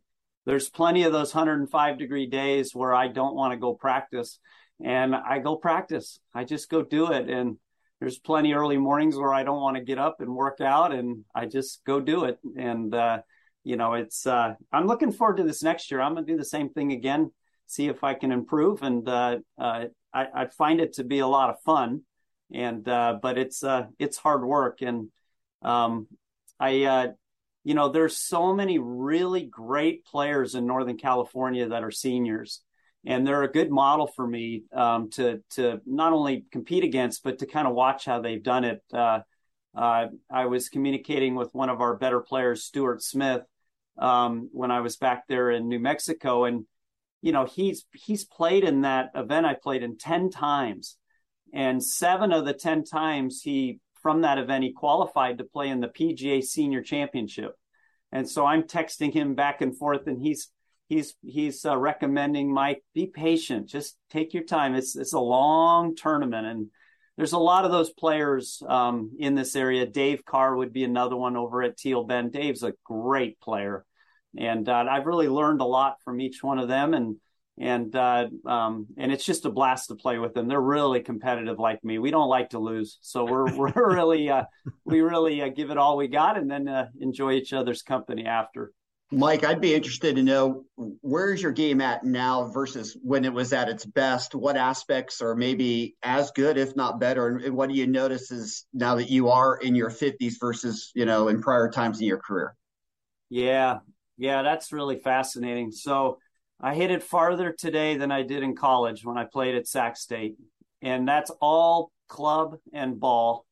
there's 0.45 0.69
plenty 0.69 1.05
of 1.05 1.13
those 1.15 1.35
105 1.35 1.97
degree 1.99 2.27
days 2.27 2.75
where 2.75 2.95
I 2.95 3.09
don't 3.09 3.35
want 3.35 3.55
to 3.55 3.59
go 3.59 3.73
practice, 3.73 4.39
and 4.85 5.15
I 5.15 5.39
go 5.39 5.57
practice. 5.57 6.21
I 6.35 6.45
just 6.45 6.69
go 6.69 6.83
do 6.83 7.11
it, 7.11 7.31
and 7.31 7.57
there's 8.01 8.19
plenty 8.19 8.53
early 8.53 8.77
mornings 8.77 9.17
where 9.17 9.33
I 9.33 9.45
don't 9.45 9.63
want 9.63 9.79
to 9.79 9.83
get 9.83 9.97
up 9.97 10.21
and 10.21 10.37
work 10.37 10.61
out, 10.61 10.93
and 10.93 11.25
I 11.35 11.47
just 11.47 11.83
go 11.87 12.01
do 12.01 12.25
it, 12.25 12.39
and 12.55 12.95
uh, 12.95 13.21
you 13.65 13.77
know, 13.77 13.95
it's 13.95 14.27
uh, 14.27 14.55
I'm 14.71 14.87
looking 14.87 15.11
forward 15.11 15.39
to 15.39 15.43
this 15.43 15.63
next 15.63 15.91
year. 15.91 16.01
I'm 16.01 16.15
gonna 16.15 16.27
do 16.27 16.37
the 16.37 16.45
same 16.45 16.69
thing 16.69 16.93
again, 16.93 17.33
see 17.67 17.89
if 17.89 18.05
I 18.05 18.13
can 18.15 18.31
improve, 18.31 18.83
and 18.83 19.09
uh, 19.09 19.39
uh, 19.59 19.87
I, 20.13 20.27
I, 20.35 20.47
find 20.47 20.81
it 20.81 20.95
to 20.95 21.05
be 21.05 21.21
a 21.21 21.27
lot 21.27 21.49
of 21.49 21.61
fun, 21.63 22.03
and 22.53 22.87
uh, 22.87 23.19
but 23.23 23.39
it's 23.39 23.65
uh, 23.65 23.87
it's 23.99 24.19
hard 24.19 24.45
work, 24.45 24.83
and 24.83 25.09
um, 25.63 26.07
I 26.61 26.85
uh, 26.85 27.07
you 27.65 27.75
know, 27.75 27.89
there's 27.89 28.19
so 28.19 28.55
many 28.55 28.79
really 28.79 29.45
great 29.45 30.05
players 30.05 30.55
in 30.55 30.67
Northern 30.67 30.99
California 30.99 31.67
that 31.71 31.83
are 31.83 31.91
seniors, 31.91 32.61
and 33.07 33.27
they're 33.27 33.45
a 33.45 33.51
good 33.51 33.71
model 33.71 34.07
for 34.07 34.27
me 34.27 34.65
um, 34.75 35.09
to 35.13 35.43
to 35.53 35.81
not 35.87 36.13
only 36.13 36.45
compete 36.53 36.85
against, 36.85 37.25
but 37.25 37.39
to 37.39 37.47
kind 37.47 37.67
of 37.67 37.73
watch 37.73 38.05
how 38.05 38.21
they've 38.21 38.43
done 38.43 38.65
it. 38.65 38.83
I 39.75 40.47
was 40.47 40.69
communicating 40.69 41.35
with 41.35 41.55
one 41.55 41.71
of 41.71 41.81
our 41.81 41.97
better 41.97 42.21
players, 42.21 42.63
Stuart 42.63 43.03
Smith, 43.03 43.43
um, 43.99 44.49
when 44.53 44.71
I 44.71 44.81
was 44.81 44.97
back 44.97 45.25
there 45.29 45.51
in 45.51 45.69
New 45.69 45.79
Mexico, 45.79 46.45
and 46.45 46.67
you 47.23 47.33
know 47.33 47.45
he's 47.45 47.85
he's 47.93 48.25
played 48.25 48.65
in 48.65 48.83
that 48.83 49.11
event. 49.15 49.47
I 49.47 49.55
played 49.55 49.83
in 49.83 49.97
ten 49.99 50.31
times, 50.31 50.97
and 51.53 51.83
seven 51.83 52.33
of 52.33 52.45
the 52.45 52.55
ten 52.55 52.85
times 52.85 53.43
he 53.43 53.81
from 54.03 54.23
that 54.23 54.39
event 54.39 54.65
he 54.65 54.73
qualified 54.73 55.39
to 55.39 55.45
play 55.45 55.69
in 55.69 55.81
the 55.81 55.89
PGA 55.89 56.43
Senior 56.43 56.83
Championship, 56.83 57.55
and 58.13 58.29
so 58.29 58.45
I'm 58.47 58.65
texting 58.65 59.13
him 59.13 59.35
back 59.35 59.61
and 59.61 59.77
forth, 59.77 60.07
and 60.07 60.21
he's 60.21 60.51
he's 60.89 61.15
he's 61.23 61.65
uh, 61.65 61.77
recommending 61.77 62.53
Mike 62.53 62.83
be 62.95 63.07
patient, 63.07 63.69
just 63.69 63.97
take 64.11 64.35
your 64.35 64.45
time. 64.45 64.75
It's 64.75 64.97
it's 64.97 65.13
a 65.13 65.21
long 65.21 65.97
tournament 65.97 66.47
and 66.47 66.67
there's 67.17 67.33
a 67.33 67.39
lot 67.39 67.65
of 67.65 67.71
those 67.71 67.91
players 67.91 68.63
um, 68.69 69.13
in 69.19 69.35
this 69.35 69.55
area. 69.55 69.87
Dave 69.87 70.25
Carr 70.25 70.57
would 70.57 70.73
be 70.73 70.85
another 70.85 71.17
one 71.17 71.37
over 71.37 71.63
at 71.63 71.77
Teal 71.77 72.05
Bend. 72.05 72.33
Dave's 72.33 72.63
a 72.63 72.75
great 72.85 73.41
player, 73.41 73.85
and 74.37 74.69
uh, 74.69 74.85
I've 74.91 75.07
really 75.07 75.29
learned 75.29 75.61
a 75.61 75.67
lot 75.67 75.97
from 76.05 76.21
each 76.21 76.43
one 76.43 76.59
of 76.59 76.69
them. 76.69 76.95
And 76.95 77.17
and 77.57 77.95
uh, 77.95 78.27
um, 78.47 78.89
and 78.97 79.13
it's 79.13 79.25
just 79.25 79.45
a 79.45 79.51
blast 79.51 79.89
to 79.89 79.95
play 79.95 80.19
with 80.19 80.35
them. 80.35 80.49
They're 80.49 80.61
really 80.61 81.01
competitive, 81.01 81.59
like 81.59 81.85
me. 81.85 81.99
We 81.99 82.11
don't 82.11 82.29
like 82.29 82.51
to 82.51 82.59
lose, 82.59 82.99
so 83.01 83.25
we're 83.25 83.57
we're 83.57 83.95
really 83.95 84.29
uh, 84.29 84.45
we 84.85 85.01
really 85.01 85.41
uh, 85.41 85.49
give 85.49 85.71
it 85.71 85.79
all 85.79 85.97
we 85.97 86.09
got, 86.09 86.37
and 86.37 86.51
then 86.51 86.67
uh, 86.67 86.89
enjoy 87.01 87.33
each 87.33 87.53
other's 87.53 87.83
company 87.83 88.27
after. 88.27 88.73
Mike, 89.15 89.45
I'd 89.45 89.61
be 89.61 89.75
interested 89.75 90.17
to 90.17 90.23
know 90.23 90.65
where's 90.77 91.41
your 91.41 91.53
game 91.53 91.81
at 91.81 92.05
now 92.05 92.49
versus 92.49 92.97
when 93.03 93.25
it 93.25 93.33
was 93.33 93.53
at 93.53 93.69
its 93.69 93.85
best. 93.85 94.35
What 94.35 94.57
aspects 94.57 95.23
are 95.23 95.35
maybe 95.35 95.95
as 96.03 96.33
good, 96.33 96.59
if 96.59 96.75
not 96.75 96.99
better, 96.99 97.29
and 97.29 97.57
what 97.57 97.69
do 97.69 97.77
you 97.77 97.87
notice 97.87 98.31
is 98.31 98.67
now 98.73 98.97
that 98.97 99.11
you 99.11 99.29
are 99.29 99.57
in 99.57 99.75
your 99.75 99.91
50s 99.91 100.35
versus 100.41 100.91
you 100.95 101.05
know 101.05 101.29
in 101.29 101.41
prior 101.41 101.71
times 101.71 102.01
in 102.01 102.07
your 102.07 102.19
career? 102.19 102.57
Yeah, 103.31 103.79
yeah, 104.19 104.43
that's 104.43 104.73
really 104.73 104.99
fascinating. 104.99 105.71
So 105.71 106.19
I 106.61 106.75
hit 106.75 106.91
it 106.91 107.03
farther 107.03 107.53
today 107.53 107.97
than 107.97 108.11
I 108.11 108.23
did 108.23 108.43
in 108.43 108.57
college 108.57 109.05
when 109.05 109.17
I 109.17 109.25
played 109.25 109.55
at 109.55 109.69
Sac 109.69 109.97
State, 109.97 110.37
and 110.83 111.07
that's 111.07 111.31
all 111.41 111.93
club 112.09 112.57
and 112.73 112.99
ball. 112.99 113.47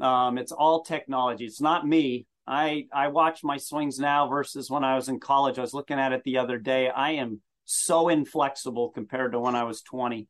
Um, 0.00 0.38
it's 0.38 0.52
all 0.52 0.82
technology. 0.82 1.44
It's 1.44 1.60
not 1.60 1.86
me. 1.86 2.26
I 2.46 2.86
I 2.92 3.08
watch 3.08 3.44
my 3.44 3.56
swings 3.56 3.98
now 3.98 4.28
versus 4.28 4.70
when 4.70 4.84
I 4.84 4.96
was 4.96 5.08
in 5.08 5.20
college. 5.20 5.58
I 5.58 5.62
was 5.62 5.74
looking 5.74 5.98
at 5.98 6.12
it 6.12 6.22
the 6.24 6.38
other 6.38 6.58
day. 6.58 6.88
I 6.88 7.12
am 7.12 7.40
so 7.64 8.08
inflexible 8.08 8.90
compared 8.90 9.32
to 9.32 9.40
when 9.40 9.54
I 9.54 9.64
was 9.64 9.82
20, 9.82 10.28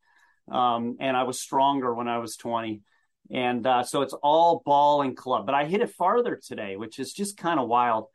um, 0.51 0.97
and 1.01 1.17
I 1.17 1.23
was 1.23 1.41
stronger 1.41 1.95
when 1.95 2.09
I 2.09 2.19
was 2.19 2.37
20. 2.37 2.83
And 3.31 3.67
uh, 3.67 3.83
so 3.83 4.03
it's 4.03 4.13
all 4.13 4.63
ball 4.65 5.03
and 5.03 5.17
club. 5.17 5.47
But 5.47 5.55
I 5.55 5.65
hit 5.65 5.81
it 5.81 5.91
farther 5.91 6.37
today, 6.43 6.77
which 6.77 6.99
is 6.99 7.13
just 7.13 7.37
kind 7.37 7.59
of 7.59 7.69
wild. 7.69 8.07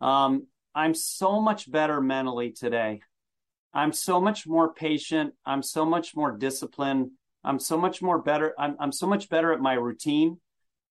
Um, 0.00 0.46
I'm 0.74 0.94
so 0.94 1.40
much 1.40 1.70
better 1.70 2.00
mentally 2.00 2.52
today. 2.52 3.00
I'm 3.72 3.92
so 3.92 4.20
much 4.20 4.46
more 4.46 4.72
patient. 4.72 5.34
I'm 5.44 5.62
so 5.62 5.84
much 5.84 6.16
more 6.16 6.32
disciplined. 6.32 7.10
I'm 7.44 7.60
so 7.60 7.76
much 7.76 8.02
more 8.02 8.20
better. 8.20 8.54
I'm, 8.58 8.76
I'm 8.80 8.92
so 8.92 9.06
much 9.06 9.28
better 9.28 9.52
at 9.52 9.60
my 9.60 9.74
routine 9.74 10.40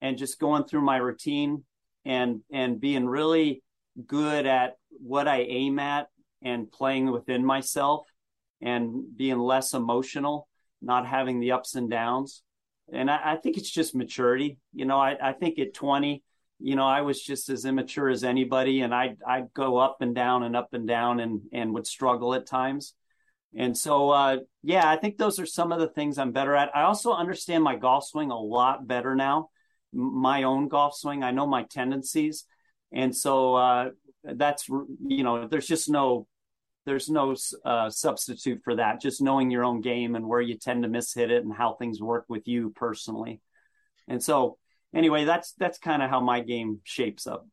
and 0.01 0.17
just 0.17 0.39
going 0.39 0.63
through 0.63 0.81
my 0.81 0.97
routine 0.97 1.63
and 2.05 2.41
and 2.51 2.79
being 2.79 3.07
really 3.07 3.63
good 4.05 4.45
at 4.45 4.77
what 4.89 5.27
I 5.27 5.41
aim 5.41 5.79
at 5.79 6.07
and 6.41 6.71
playing 6.71 7.11
within 7.11 7.45
myself 7.45 8.07
and 8.61 9.15
being 9.15 9.39
less 9.39 9.73
emotional, 9.73 10.47
not 10.81 11.07
having 11.07 11.39
the 11.39 11.51
ups 11.51 11.75
and 11.75 11.89
downs. 11.89 12.43
And 12.91 13.09
I, 13.09 13.33
I 13.33 13.35
think 13.37 13.57
it's 13.57 13.69
just 13.69 13.95
maturity. 13.95 14.59
You 14.73 14.85
know, 14.85 14.97
I, 14.97 15.17
I 15.21 15.33
think 15.33 15.59
at 15.59 15.73
20, 15.73 16.23
you 16.59 16.75
know, 16.75 16.85
I 16.85 17.01
was 17.01 17.21
just 17.21 17.49
as 17.49 17.65
immature 17.65 18.09
as 18.09 18.23
anybody 18.23 18.81
and 18.81 18.93
I'd, 18.93 19.17
I'd 19.27 19.53
go 19.53 19.77
up 19.77 19.97
and 20.01 20.13
down 20.13 20.43
and 20.43 20.55
up 20.55 20.73
and 20.73 20.87
down 20.87 21.19
and, 21.19 21.41
and 21.51 21.73
would 21.73 21.87
struggle 21.87 22.33
at 22.33 22.45
times. 22.45 22.93
And 23.57 23.77
so, 23.77 24.09
uh, 24.09 24.37
yeah, 24.63 24.89
I 24.89 24.97
think 24.97 25.17
those 25.17 25.39
are 25.39 25.45
some 25.45 25.71
of 25.71 25.79
the 25.79 25.87
things 25.87 26.17
I'm 26.17 26.31
better 26.31 26.55
at. 26.55 26.75
I 26.75 26.83
also 26.83 27.13
understand 27.13 27.63
my 27.63 27.75
golf 27.75 28.05
swing 28.05 28.29
a 28.29 28.39
lot 28.39 28.85
better 28.85 29.15
now 29.15 29.49
my 29.95 30.43
own 30.43 30.67
golf 30.67 30.95
swing. 30.95 31.23
I 31.23 31.31
know 31.31 31.47
my 31.47 31.63
tendencies, 31.63 32.45
and 32.91 33.15
so 33.15 33.55
uh, 33.55 33.89
that's 34.23 34.67
you 34.69 35.23
know 35.23 35.47
there's 35.47 35.67
just 35.67 35.89
no 35.89 36.27
there's 36.85 37.09
no 37.09 37.35
uh, 37.63 37.89
substitute 37.89 38.61
for 38.63 38.75
that. 38.75 39.01
Just 39.01 39.21
knowing 39.21 39.49
your 39.49 39.63
own 39.63 39.81
game 39.81 40.15
and 40.15 40.27
where 40.27 40.41
you 40.41 40.55
tend 40.57 40.83
to 40.83 40.89
miss 40.89 41.13
hit 41.13 41.31
it 41.31 41.43
and 41.43 41.53
how 41.53 41.73
things 41.73 41.99
work 42.01 42.25
with 42.27 42.47
you 42.47 42.71
personally. 42.75 43.41
And 44.07 44.21
so 44.21 44.57
anyway, 44.93 45.25
that's 45.25 45.53
that's 45.53 45.79
kind 45.79 46.03
of 46.03 46.09
how 46.09 46.19
my 46.19 46.41
game 46.41 46.81
shapes 46.83 47.25
up. 47.25 47.47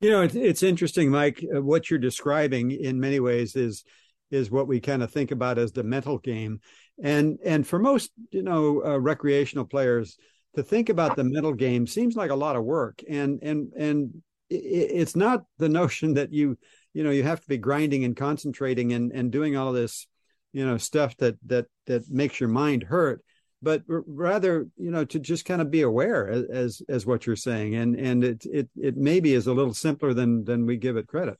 You 0.00 0.10
know, 0.10 0.22
it's, 0.22 0.34
it's 0.34 0.62
interesting, 0.62 1.10
Mike. 1.10 1.44
Uh, 1.54 1.62
what 1.62 1.88
you're 1.88 1.98
describing 1.98 2.72
in 2.72 3.00
many 3.00 3.20
ways 3.20 3.56
is 3.56 3.84
is 4.30 4.50
what 4.50 4.66
we 4.66 4.80
kind 4.80 5.04
of 5.04 5.12
think 5.12 5.30
about 5.30 5.56
as 5.56 5.72
the 5.72 5.84
mental 5.84 6.18
game, 6.18 6.60
and 7.02 7.38
and 7.44 7.66
for 7.66 7.78
most 7.78 8.10
you 8.32 8.42
know 8.42 8.82
uh, 8.84 8.98
recreational 8.98 9.64
players, 9.64 10.18
to 10.56 10.62
think 10.62 10.88
about 10.88 11.16
the 11.16 11.24
mental 11.24 11.52
game 11.52 11.86
seems 11.86 12.16
like 12.16 12.30
a 12.30 12.34
lot 12.34 12.56
of 12.56 12.64
work. 12.64 13.02
And 13.08 13.38
and 13.42 13.72
and 13.76 14.22
it's 14.48 15.16
not 15.16 15.44
the 15.58 15.68
notion 15.68 16.14
that 16.14 16.32
you 16.32 16.58
you 16.92 17.04
know 17.04 17.10
you 17.10 17.22
have 17.22 17.40
to 17.40 17.48
be 17.48 17.58
grinding 17.58 18.04
and 18.04 18.16
concentrating 18.16 18.92
and 18.92 19.12
and 19.12 19.30
doing 19.30 19.56
all 19.56 19.72
this 19.72 20.06
you 20.52 20.64
know 20.64 20.76
stuff 20.76 21.16
that 21.18 21.36
that 21.46 21.66
that 21.86 22.08
makes 22.10 22.38
your 22.38 22.48
mind 22.48 22.84
hurt 22.84 23.22
but 23.62 23.82
rather 23.88 24.68
you 24.76 24.90
know 24.90 25.04
to 25.04 25.18
just 25.18 25.44
kind 25.44 25.60
of 25.60 25.70
be 25.70 25.82
aware 25.82 26.28
as 26.28 26.82
as, 26.88 27.06
what 27.06 27.26
you're 27.26 27.36
saying. 27.36 27.74
And 27.74 27.96
and 27.96 28.24
it 28.24 28.46
it 28.46 28.68
it 28.76 28.96
maybe 28.96 29.32
is 29.32 29.46
a 29.46 29.52
little 29.52 29.74
simpler 29.74 30.14
than 30.14 30.44
than 30.44 30.66
we 30.66 30.76
give 30.76 30.96
it 30.96 31.06
credit. 31.06 31.38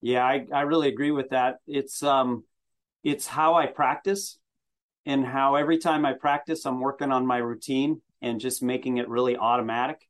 Yeah 0.00 0.24
i 0.24 0.46
i 0.52 0.62
really 0.62 0.88
agree 0.88 1.10
with 1.10 1.30
that. 1.30 1.56
It's 1.66 2.02
um 2.02 2.44
it's 3.04 3.26
how 3.26 3.54
i 3.54 3.66
practice. 3.66 4.38
And 5.04 5.24
how 5.24 5.54
every 5.54 5.78
time 5.78 6.04
i 6.04 6.14
practice 6.14 6.66
i'm 6.66 6.80
working 6.80 7.12
on 7.12 7.26
my 7.26 7.38
routine 7.38 8.00
and 8.26 8.40
just 8.40 8.62
making 8.62 8.98
it 8.98 9.08
really 9.08 9.36
automatic. 9.36 10.06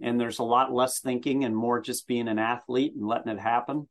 And 0.00 0.20
there's 0.20 0.38
a 0.38 0.44
lot 0.44 0.72
less 0.72 1.00
thinking 1.00 1.44
and 1.44 1.56
more 1.56 1.80
just 1.80 2.06
being 2.06 2.28
an 2.28 2.38
athlete 2.38 2.94
and 2.94 3.06
letting 3.06 3.32
it 3.32 3.40
happen. 3.40 3.88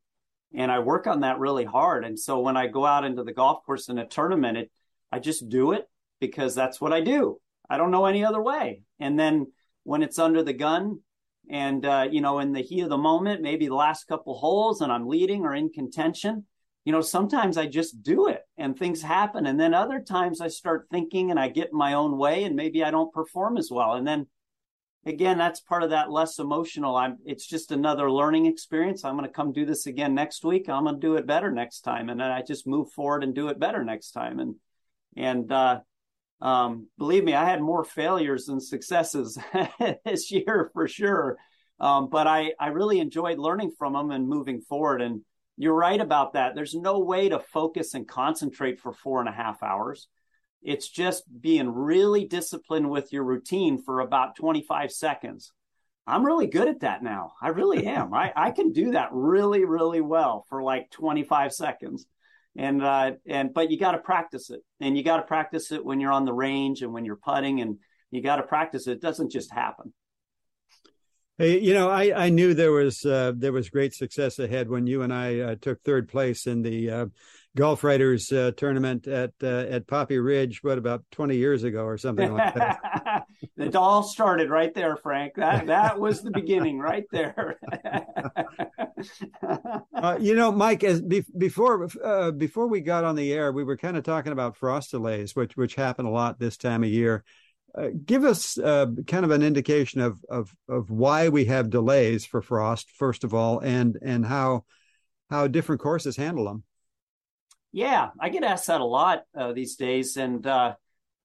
And 0.54 0.72
I 0.72 0.78
work 0.78 1.06
on 1.06 1.20
that 1.20 1.38
really 1.38 1.66
hard. 1.66 2.04
And 2.04 2.18
so 2.18 2.40
when 2.40 2.56
I 2.56 2.66
go 2.66 2.86
out 2.86 3.04
into 3.04 3.22
the 3.22 3.34
golf 3.34 3.64
course 3.66 3.90
in 3.90 3.98
a 3.98 4.06
tournament, 4.06 4.56
it, 4.56 4.70
I 5.12 5.18
just 5.18 5.48
do 5.50 5.72
it 5.72 5.84
because 6.20 6.54
that's 6.54 6.80
what 6.80 6.94
I 6.94 7.02
do. 7.02 7.38
I 7.68 7.76
don't 7.76 7.90
know 7.90 8.06
any 8.06 8.24
other 8.24 8.42
way. 8.42 8.82
And 8.98 9.18
then 9.18 9.52
when 9.84 10.02
it's 10.02 10.18
under 10.18 10.42
the 10.42 10.54
gun 10.54 11.00
and, 11.50 11.84
uh, 11.84 12.08
you 12.10 12.22
know, 12.22 12.38
in 12.38 12.52
the 12.52 12.62
heat 12.62 12.80
of 12.80 12.88
the 12.88 12.96
moment, 12.96 13.42
maybe 13.42 13.66
the 13.66 13.74
last 13.74 14.08
couple 14.08 14.34
holes 14.34 14.80
and 14.80 14.90
I'm 14.90 15.06
leading 15.06 15.42
or 15.42 15.54
in 15.54 15.68
contention, 15.68 16.46
you 16.86 16.92
know, 16.92 17.02
sometimes 17.02 17.58
I 17.58 17.66
just 17.66 18.02
do 18.02 18.28
it 18.28 18.40
and 18.58 18.76
things 18.76 19.00
happen. 19.00 19.46
And 19.46 19.58
then 19.58 19.72
other 19.72 20.00
times 20.00 20.40
I 20.40 20.48
start 20.48 20.88
thinking 20.90 21.30
and 21.30 21.38
I 21.38 21.48
get 21.48 21.70
in 21.70 21.78
my 21.78 21.94
own 21.94 22.18
way 22.18 22.42
and 22.42 22.56
maybe 22.56 22.82
I 22.82 22.90
don't 22.90 23.12
perform 23.12 23.56
as 23.56 23.70
well. 23.70 23.92
And 23.92 24.06
then 24.06 24.26
again, 25.06 25.38
that's 25.38 25.60
part 25.60 25.84
of 25.84 25.90
that 25.90 26.10
less 26.10 26.40
emotional. 26.40 26.96
I'm, 26.96 27.18
it's 27.24 27.46
just 27.46 27.70
another 27.70 28.10
learning 28.10 28.46
experience. 28.46 29.04
I'm 29.04 29.16
going 29.16 29.28
to 29.28 29.32
come 29.32 29.52
do 29.52 29.64
this 29.64 29.86
again 29.86 30.12
next 30.12 30.44
week. 30.44 30.68
I'm 30.68 30.84
going 30.84 30.96
to 30.96 31.00
do 31.00 31.14
it 31.14 31.26
better 31.26 31.52
next 31.52 31.82
time. 31.82 32.08
And 32.08 32.20
then 32.20 32.30
I 32.32 32.42
just 32.42 32.66
move 32.66 32.90
forward 32.90 33.22
and 33.22 33.32
do 33.32 33.48
it 33.48 33.60
better 33.60 33.84
next 33.84 34.10
time. 34.10 34.40
And, 34.40 34.56
and, 35.16 35.50
uh, 35.52 35.80
um, 36.40 36.88
believe 36.98 37.24
me, 37.24 37.34
I 37.34 37.44
had 37.44 37.60
more 37.60 37.84
failures 37.84 38.46
than 38.46 38.60
successes 38.60 39.38
this 40.04 40.30
year 40.30 40.70
for 40.72 40.86
sure. 40.86 41.36
Um, 41.80 42.08
but 42.08 42.26
I, 42.26 42.52
I 42.58 42.68
really 42.68 42.98
enjoyed 42.98 43.38
learning 43.38 43.72
from 43.78 43.92
them 43.92 44.10
and 44.10 44.28
moving 44.28 44.60
forward. 44.60 45.00
And, 45.00 45.22
you're 45.58 45.74
right 45.74 46.00
about 46.00 46.34
that. 46.34 46.54
There's 46.54 46.74
no 46.74 47.00
way 47.00 47.28
to 47.28 47.40
focus 47.40 47.94
and 47.94 48.06
concentrate 48.06 48.78
for 48.78 48.92
four 48.92 49.18
and 49.18 49.28
a 49.28 49.32
half 49.32 49.62
hours. 49.62 50.06
It's 50.62 50.88
just 50.88 51.24
being 51.40 51.68
really 51.68 52.26
disciplined 52.26 52.88
with 52.88 53.12
your 53.12 53.24
routine 53.24 53.82
for 53.82 54.00
about 54.00 54.36
25 54.36 54.92
seconds. 54.92 55.52
I'm 56.06 56.24
really 56.24 56.46
good 56.46 56.68
at 56.68 56.80
that 56.80 57.02
now. 57.02 57.32
I 57.42 57.48
really 57.48 57.86
am. 57.86 58.14
I, 58.14 58.32
I 58.34 58.52
can 58.52 58.72
do 58.72 58.92
that 58.92 59.10
really, 59.12 59.64
really 59.64 60.00
well 60.00 60.46
for 60.48 60.62
like 60.62 60.90
25 60.90 61.52
seconds. 61.52 62.06
And, 62.56 62.82
uh, 62.82 63.12
and, 63.26 63.52
but 63.52 63.70
you 63.70 63.78
got 63.78 63.92
to 63.92 63.98
practice 63.98 64.50
it 64.50 64.60
and 64.80 64.96
you 64.96 65.02
got 65.02 65.18
to 65.18 65.22
practice 65.24 65.72
it 65.72 65.84
when 65.84 66.00
you're 66.00 66.12
on 66.12 66.24
the 66.24 66.32
range 66.32 66.82
and 66.82 66.92
when 66.92 67.04
you're 67.04 67.16
putting 67.16 67.60
and 67.60 67.78
you 68.10 68.22
got 68.22 68.36
to 68.36 68.42
practice 68.44 68.86
it. 68.86 68.92
It 68.92 69.02
doesn't 69.02 69.32
just 69.32 69.52
happen. 69.52 69.92
Hey, 71.38 71.60
you 71.60 71.72
know, 71.72 71.88
I, 71.88 72.24
I 72.24 72.28
knew 72.30 72.52
there 72.52 72.72
was 72.72 73.04
uh, 73.04 73.32
there 73.36 73.52
was 73.52 73.70
great 73.70 73.94
success 73.94 74.40
ahead 74.40 74.68
when 74.68 74.88
you 74.88 75.02
and 75.02 75.14
I 75.14 75.38
uh, 75.38 75.54
took 75.60 75.84
third 75.84 76.08
place 76.08 76.48
in 76.48 76.62
the 76.62 76.90
uh, 76.90 77.06
golf 77.56 77.84
writers 77.84 78.32
uh, 78.32 78.50
tournament 78.56 79.06
at 79.06 79.30
uh, 79.40 79.46
at 79.46 79.86
Poppy 79.86 80.18
Ridge. 80.18 80.64
What 80.64 80.78
about 80.78 81.04
twenty 81.12 81.36
years 81.36 81.62
ago 81.62 81.84
or 81.84 81.96
something 81.96 82.34
like 82.34 82.54
that? 82.54 83.26
it 83.56 83.76
all 83.76 84.02
started 84.02 84.50
right 84.50 84.74
there, 84.74 84.96
Frank. 84.96 85.34
That 85.36 85.68
that 85.68 86.00
was 86.00 86.22
the 86.22 86.32
beginning, 86.32 86.80
right 86.80 87.06
there. 87.12 87.60
uh, 89.94 90.16
you 90.18 90.34
know, 90.34 90.50
Mike, 90.50 90.82
as 90.82 91.00
be, 91.00 91.24
before 91.36 91.88
uh, 92.02 92.32
before 92.32 92.66
we 92.66 92.80
got 92.80 93.04
on 93.04 93.14
the 93.14 93.32
air, 93.32 93.52
we 93.52 93.62
were 93.62 93.76
kind 93.76 93.96
of 93.96 94.02
talking 94.02 94.32
about 94.32 94.56
frost 94.56 94.90
delays, 94.90 95.36
which 95.36 95.56
which 95.56 95.76
happen 95.76 96.04
a 96.04 96.10
lot 96.10 96.40
this 96.40 96.56
time 96.56 96.82
of 96.82 96.90
year. 96.90 97.22
Uh, 97.78 97.90
give 98.04 98.24
us 98.24 98.58
uh, 98.58 98.86
kind 99.06 99.24
of 99.24 99.30
an 99.30 99.42
indication 99.42 100.00
of, 100.00 100.24
of 100.28 100.54
of 100.68 100.90
why 100.90 101.28
we 101.28 101.44
have 101.44 101.70
delays 101.70 102.26
for 102.26 102.42
frost, 102.42 102.90
first 102.90 103.24
of 103.24 103.34
all, 103.34 103.60
and 103.60 103.98
and 104.02 104.26
how 104.26 104.64
how 105.30 105.46
different 105.46 105.80
courses 105.80 106.16
handle 106.16 106.44
them. 106.44 106.64
Yeah, 107.70 108.10
I 108.18 108.30
get 108.30 108.44
asked 108.44 108.66
that 108.66 108.80
a 108.80 108.84
lot 108.84 109.24
uh, 109.36 109.52
these 109.52 109.76
days, 109.76 110.16
and 110.16 110.44
uh, 110.46 110.74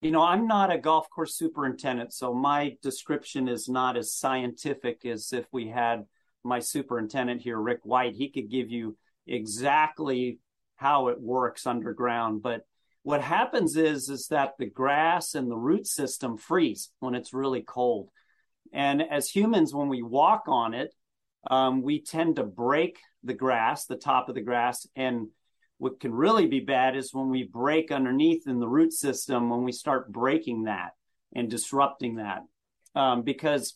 you 0.01 0.11
know, 0.11 0.21
I'm 0.21 0.47
not 0.47 0.71
a 0.71 0.77
golf 0.77 1.09
course 1.09 1.35
superintendent, 1.35 2.13
so 2.13 2.33
my 2.33 2.75
description 2.81 3.47
is 3.47 3.69
not 3.69 3.95
as 3.95 4.13
scientific 4.13 5.05
as 5.05 5.31
if 5.31 5.45
we 5.51 5.69
had 5.69 6.05
my 6.43 6.59
superintendent 6.59 7.41
here, 7.41 7.57
Rick 7.57 7.79
White. 7.83 8.15
He 8.15 8.29
could 8.29 8.51
give 8.51 8.69
you 8.69 8.97
exactly 9.25 10.39
how 10.75 11.07
it 11.07 11.21
works 11.21 11.65
underground, 11.65 12.43
but 12.43 12.65
what 13.03 13.21
happens 13.21 13.75
is 13.75 14.09
is 14.09 14.27
that 14.27 14.53
the 14.57 14.65
grass 14.65 15.35
and 15.35 15.51
the 15.51 15.57
root 15.57 15.85
system 15.85 16.37
freeze 16.37 16.89
when 16.99 17.15
it's 17.15 17.33
really 17.33 17.61
cold. 17.61 18.09
And 18.71 19.01
as 19.01 19.29
humans 19.29 19.73
when 19.73 19.89
we 19.89 20.01
walk 20.01 20.43
on 20.47 20.73
it 20.73 20.93
um, 21.49 21.81
we 21.81 22.01
tend 22.01 22.37
to 22.37 22.43
break 22.43 22.99
the 23.23 23.33
grass 23.33 23.85
the 23.85 23.97
top 23.97 24.29
of 24.29 24.35
the 24.35 24.41
grass. 24.41 24.87
And 24.95 25.27
what 25.77 25.99
can 25.99 26.13
really 26.13 26.47
be 26.47 26.61
bad 26.61 26.95
is 26.95 27.13
when 27.13 27.29
we 27.29 27.43
break 27.43 27.91
underneath 27.91 28.47
in 28.47 28.59
the 28.59 28.67
root 28.67 28.93
system 28.93 29.49
when 29.49 29.63
we 29.63 29.73
start 29.73 30.11
breaking 30.11 30.63
that 30.63 30.91
and 31.35 31.49
disrupting 31.49 32.15
that. 32.15 32.43
Um, 32.95 33.23
because 33.23 33.75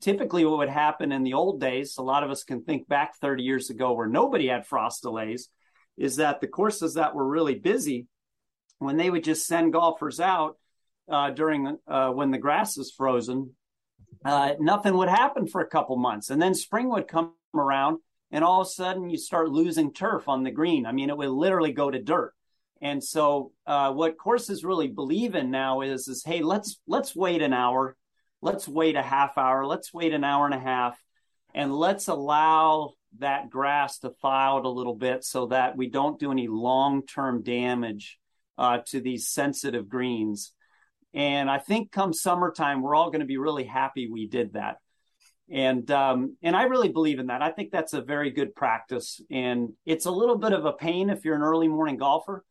typically 0.00 0.44
what 0.44 0.58
would 0.58 0.68
happen 0.68 1.12
in 1.12 1.22
the 1.22 1.32
old 1.32 1.60
days 1.60 1.96
a 1.96 2.02
lot 2.02 2.22
of 2.22 2.30
us 2.30 2.44
can 2.44 2.62
think 2.62 2.86
back 2.88 3.16
30 3.16 3.42
years 3.42 3.70
ago 3.70 3.94
where 3.94 4.06
nobody 4.06 4.48
had 4.48 4.66
frost 4.66 5.02
delays 5.02 5.48
is 5.96 6.16
that 6.16 6.42
the 6.42 6.46
courses 6.46 6.94
that 6.94 7.14
were 7.14 7.26
really 7.26 7.54
busy 7.54 8.06
when 8.78 8.96
they 8.96 9.10
would 9.10 9.24
just 9.24 9.46
send 9.46 9.72
golfers 9.72 10.20
out 10.20 10.56
uh, 11.08 11.30
during 11.30 11.78
uh, 11.86 12.10
when 12.10 12.30
the 12.30 12.38
grass 12.38 12.76
is 12.76 12.92
frozen, 12.96 13.54
uh, 14.24 14.54
nothing 14.58 14.96
would 14.96 15.08
happen 15.08 15.46
for 15.46 15.60
a 15.60 15.68
couple 15.68 15.96
months, 15.96 16.30
and 16.30 16.40
then 16.40 16.54
spring 16.54 16.88
would 16.88 17.08
come 17.08 17.34
around, 17.54 17.98
and 18.30 18.44
all 18.44 18.60
of 18.60 18.66
a 18.66 18.70
sudden 18.70 19.08
you 19.08 19.18
start 19.18 19.50
losing 19.50 19.92
turf 19.92 20.28
on 20.28 20.42
the 20.42 20.50
green. 20.50 20.86
I 20.86 20.92
mean, 20.92 21.10
it 21.10 21.16
would 21.16 21.28
literally 21.28 21.72
go 21.72 21.90
to 21.90 22.02
dirt. 22.02 22.32
And 22.82 23.02
so, 23.02 23.52
uh, 23.66 23.92
what 23.92 24.18
courses 24.18 24.64
really 24.64 24.88
believe 24.88 25.34
in 25.34 25.50
now 25.50 25.80
is 25.80 26.08
is 26.08 26.24
hey, 26.24 26.42
let's 26.42 26.80
let's 26.86 27.16
wait 27.16 27.40
an 27.40 27.52
hour, 27.52 27.96
let's 28.42 28.68
wait 28.68 28.96
a 28.96 29.02
half 29.02 29.38
hour, 29.38 29.64
let's 29.64 29.94
wait 29.94 30.12
an 30.12 30.24
hour 30.24 30.44
and 30.44 30.54
a 30.54 30.60
half, 30.60 30.98
and 31.54 31.74
let's 31.74 32.08
allow 32.08 32.92
that 33.18 33.48
grass 33.48 34.00
to 34.00 34.10
thaw 34.10 34.56
out 34.56 34.66
a 34.66 34.68
little 34.68 34.94
bit 34.94 35.24
so 35.24 35.46
that 35.46 35.76
we 35.76 35.88
don't 35.88 36.20
do 36.20 36.30
any 36.30 36.48
long 36.48 37.06
term 37.06 37.42
damage 37.42 38.18
uh, 38.58 38.78
to 38.86 39.00
these 39.00 39.28
sensitive 39.28 39.88
greens. 39.88 40.52
And 41.14 41.50
I 41.50 41.58
think 41.58 41.92
come 41.92 42.12
summertime, 42.12 42.82
we're 42.82 42.94
all 42.94 43.10
going 43.10 43.20
to 43.20 43.26
be 43.26 43.38
really 43.38 43.64
happy 43.64 44.08
we 44.08 44.26
did 44.26 44.52
that. 44.52 44.76
And 45.48 45.88
um, 45.92 46.36
and 46.42 46.56
I 46.56 46.64
really 46.64 46.88
believe 46.88 47.20
in 47.20 47.28
that. 47.28 47.40
I 47.40 47.50
think 47.52 47.70
that's 47.70 47.92
a 47.92 48.00
very 48.00 48.30
good 48.30 48.54
practice, 48.54 49.20
and 49.30 49.74
it's 49.84 50.06
a 50.06 50.10
little 50.10 50.36
bit 50.36 50.52
of 50.52 50.64
a 50.64 50.72
pain 50.72 51.08
if 51.08 51.24
you're 51.24 51.36
an 51.36 51.42
early 51.42 51.68
morning 51.68 51.98
golfer. 51.98 52.44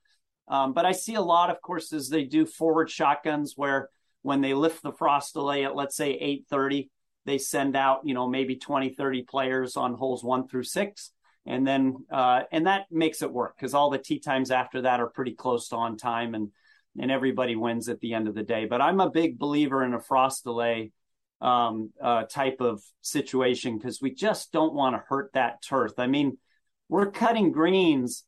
Um, 0.47 0.73
but 0.73 0.85
I 0.85 0.93
see 0.93 1.15
a 1.15 1.21
lot 1.21 1.49
of 1.49 1.61
courses 1.61 2.07
they 2.07 2.23
do 2.23 2.45
forward 2.45 2.89
shotguns 2.89 3.53
where 3.55 3.89
when 4.21 4.41
they 4.41 4.53
lift 4.53 4.81
the 4.81 4.93
frost 4.93 5.33
delay 5.33 5.65
at 5.65 5.75
let's 5.75 5.97
say 5.97 6.17
8:30, 6.49 6.89
they 7.25 7.37
send 7.37 7.75
out 7.75 8.01
you 8.05 8.13
know 8.13 8.29
maybe 8.29 8.55
20, 8.55 8.91
30 8.91 9.23
players 9.23 9.75
on 9.75 9.93
holes 9.95 10.23
one 10.23 10.47
through 10.47 10.63
six, 10.63 11.11
and 11.45 11.65
then 11.65 12.05
uh, 12.11 12.43
and 12.51 12.67
that 12.67 12.85
makes 12.91 13.21
it 13.21 13.31
work 13.31 13.55
because 13.55 13.73
all 13.73 13.89
the 13.89 13.97
tee 13.97 14.19
times 14.19 14.51
after 14.51 14.81
that 14.81 14.99
are 14.99 15.07
pretty 15.07 15.33
close 15.33 15.69
to 15.69 15.75
on 15.75 15.97
time 15.97 16.33
and 16.33 16.51
and 16.97 17.11
everybody 17.11 17.55
wins 17.55 17.89
at 17.89 17.99
the 17.99 18.13
end 18.13 18.27
of 18.27 18.35
the 18.35 18.43
day. 18.43 18.65
But 18.65 18.81
i'm 18.81 18.99
a 18.99 19.09
big 19.09 19.37
believer 19.37 19.83
in 19.83 19.93
a 19.93 19.99
frost 19.99 20.43
delay 20.43 20.91
um, 21.41 21.91
uh, 22.01 22.23
type 22.23 22.61
of 22.61 22.81
situation 23.01 23.77
because 23.77 24.01
we 24.01 24.11
just 24.11 24.51
don't 24.51 24.73
want 24.73 24.95
to 24.95 25.03
hurt 25.07 25.31
that 25.33 25.61
turf. 25.61 25.93
I 25.97 26.07
mean 26.07 26.37
we're 26.89 27.11
cutting 27.11 27.51
greens 27.51 28.23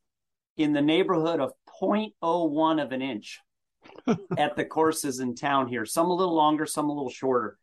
in 0.56 0.72
the 0.72 0.82
neighborhood 0.82 1.40
of 1.40 1.52
0.01 1.80 2.82
of 2.82 2.92
an 2.92 3.02
inch 3.02 3.40
at 4.36 4.56
the 4.56 4.64
courses 4.64 5.20
in 5.20 5.34
town 5.34 5.68
here 5.68 5.86
some 5.86 6.10
a 6.10 6.14
little 6.14 6.34
longer 6.34 6.66
some 6.66 6.90
a 6.90 6.92
little 6.92 7.10
shorter 7.10 7.56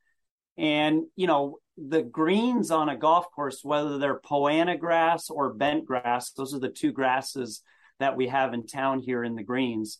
and 0.57 1.03
you 1.15 1.27
know 1.27 1.59
the 1.77 2.01
greens 2.01 2.71
on 2.71 2.89
a 2.89 2.97
golf 2.97 3.31
course, 3.31 3.59
whether 3.63 3.97
they're 3.97 4.19
poa 4.19 4.51
annua 4.51 4.79
grass 4.79 5.29
or 5.29 5.53
bent 5.53 5.85
grass, 5.85 6.31
those 6.31 6.53
are 6.53 6.59
the 6.59 6.69
two 6.69 6.91
grasses 6.91 7.61
that 7.99 8.15
we 8.15 8.27
have 8.27 8.53
in 8.53 8.65
town 8.65 8.99
here 8.99 9.23
in 9.23 9.35
the 9.35 9.43
greens. 9.43 9.99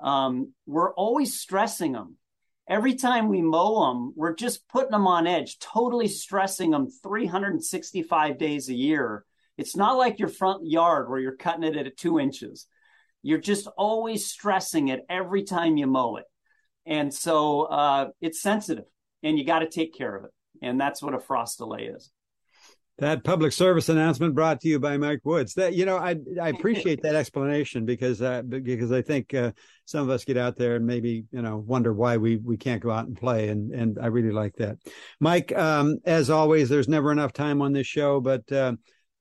Um, 0.00 0.52
we're 0.66 0.92
always 0.94 1.38
stressing 1.38 1.92
them. 1.92 2.16
Every 2.68 2.94
time 2.94 3.28
we 3.28 3.42
mow 3.42 3.86
them, 3.86 4.12
we're 4.16 4.34
just 4.34 4.68
putting 4.68 4.92
them 4.92 5.06
on 5.06 5.26
edge, 5.26 5.58
totally 5.58 6.08
stressing 6.08 6.70
them 6.70 6.88
365 7.02 8.38
days 8.38 8.68
a 8.68 8.74
year. 8.74 9.24
It's 9.58 9.76
not 9.76 9.98
like 9.98 10.18
your 10.18 10.28
front 10.28 10.66
yard 10.66 11.08
where 11.08 11.18
you're 11.18 11.36
cutting 11.36 11.64
it 11.64 11.76
at 11.76 11.96
two 11.96 12.18
inches. 12.18 12.66
You're 13.22 13.38
just 13.38 13.68
always 13.76 14.26
stressing 14.26 14.88
it 14.88 15.04
every 15.08 15.44
time 15.44 15.76
you 15.76 15.86
mow 15.86 16.16
it. 16.16 16.24
And 16.86 17.14
so 17.14 17.62
uh, 17.62 18.08
it's 18.20 18.42
sensitive 18.42 18.84
and 19.22 19.38
you 19.38 19.44
got 19.44 19.60
to 19.60 19.68
take 19.68 19.94
care 19.94 20.14
of 20.14 20.24
it 20.24 20.30
and 20.62 20.80
that's 20.80 21.02
what 21.02 21.14
a 21.14 21.20
frost 21.20 21.58
delay 21.58 21.90
is. 21.94 22.10
That 22.98 23.24
public 23.24 23.52
service 23.52 23.88
announcement 23.88 24.34
brought 24.34 24.60
to 24.60 24.68
you 24.68 24.78
by 24.78 24.96
Mike 24.96 25.22
Woods. 25.24 25.54
That 25.54 25.74
you 25.74 25.86
know, 25.86 25.96
I 25.96 26.16
I 26.40 26.50
appreciate 26.50 27.00
that 27.02 27.16
explanation 27.16 27.84
because 27.84 28.22
uh, 28.22 28.42
because 28.42 28.92
I 28.92 29.02
think 29.02 29.34
uh, 29.34 29.52
some 29.86 30.02
of 30.02 30.10
us 30.10 30.24
get 30.24 30.36
out 30.36 30.56
there 30.56 30.76
and 30.76 30.86
maybe 30.86 31.24
you 31.32 31.42
know 31.42 31.56
wonder 31.56 31.92
why 31.92 32.18
we 32.18 32.36
we 32.36 32.56
can't 32.56 32.82
go 32.82 32.90
out 32.90 33.06
and 33.06 33.16
play, 33.16 33.48
and 33.48 33.72
and 33.72 33.98
I 34.00 34.06
really 34.06 34.30
like 34.30 34.54
that. 34.56 34.76
Mike, 35.20 35.56
um, 35.56 35.98
as 36.04 36.30
always, 36.30 36.68
there's 36.68 36.88
never 36.88 37.10
enough 37.10 37.32
time 37.32 37.60
on 37.60 37.72
this 37.72 37.86
show, 37.86 38.20
but. 38.20 38.50
Uh, 38.50 38.74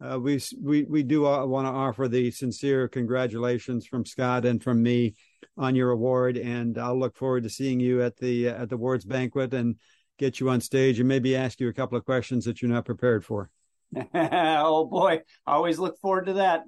uh, 0.04 0.18
we 0.18 0.42
we 0.60 0.84
we 0.86 1.04
do 1.04 1.22
want 1.22 1.68
to 1.68 1.72
offer 1.72 2.08
the 2.08 2.32
sincere 2.32 2.88
congratulations 2.88 3.86
from 3.86 4.04
Scott 4.04 4.46
and 4.46 4.64
from 4.64 4.82
me 4.82 5.14
on 5.58 5.76
your 5.76 5.92
award, 5.92 6.38
and 6.38 6.78
I'll 6.78 6.98
look 6.98 7.16
forward 7.16 7.44
to 7.44 7.50
seeing 7.50 7.80
you 7.80 8.02
at 8.02 8.18
the 8.18 8.50
at 8.50 8.70
the 8.70 8.76
awards 8.76 9.06
banquet 9.06 9.54
and 9.54 9.76
get 10.18 10.40
you 10.40 10.50
on 10.50 10.62
stage 10.62 11.00
and 11.00 11.08
maybe 11.08 11.36
ask 11.36 11.60
you 11.60 11.68
a 11.68 11.74
couple 11.74 11.98
of 11.98 12.06
questions 12.06 12.46
that 12.46 12.62
you're 12.62 12.72
not 12.72 12.86
prepared 12.86 13.26
for. 13.26 13.50
oh 14.14 14.86
boy, 14.86 15.22
I 15.46 15.52
always 15.52 15.80
look 15.80 16.00
forward 16.00 16.28
to 16.28 16.34
that. 16.34 16.64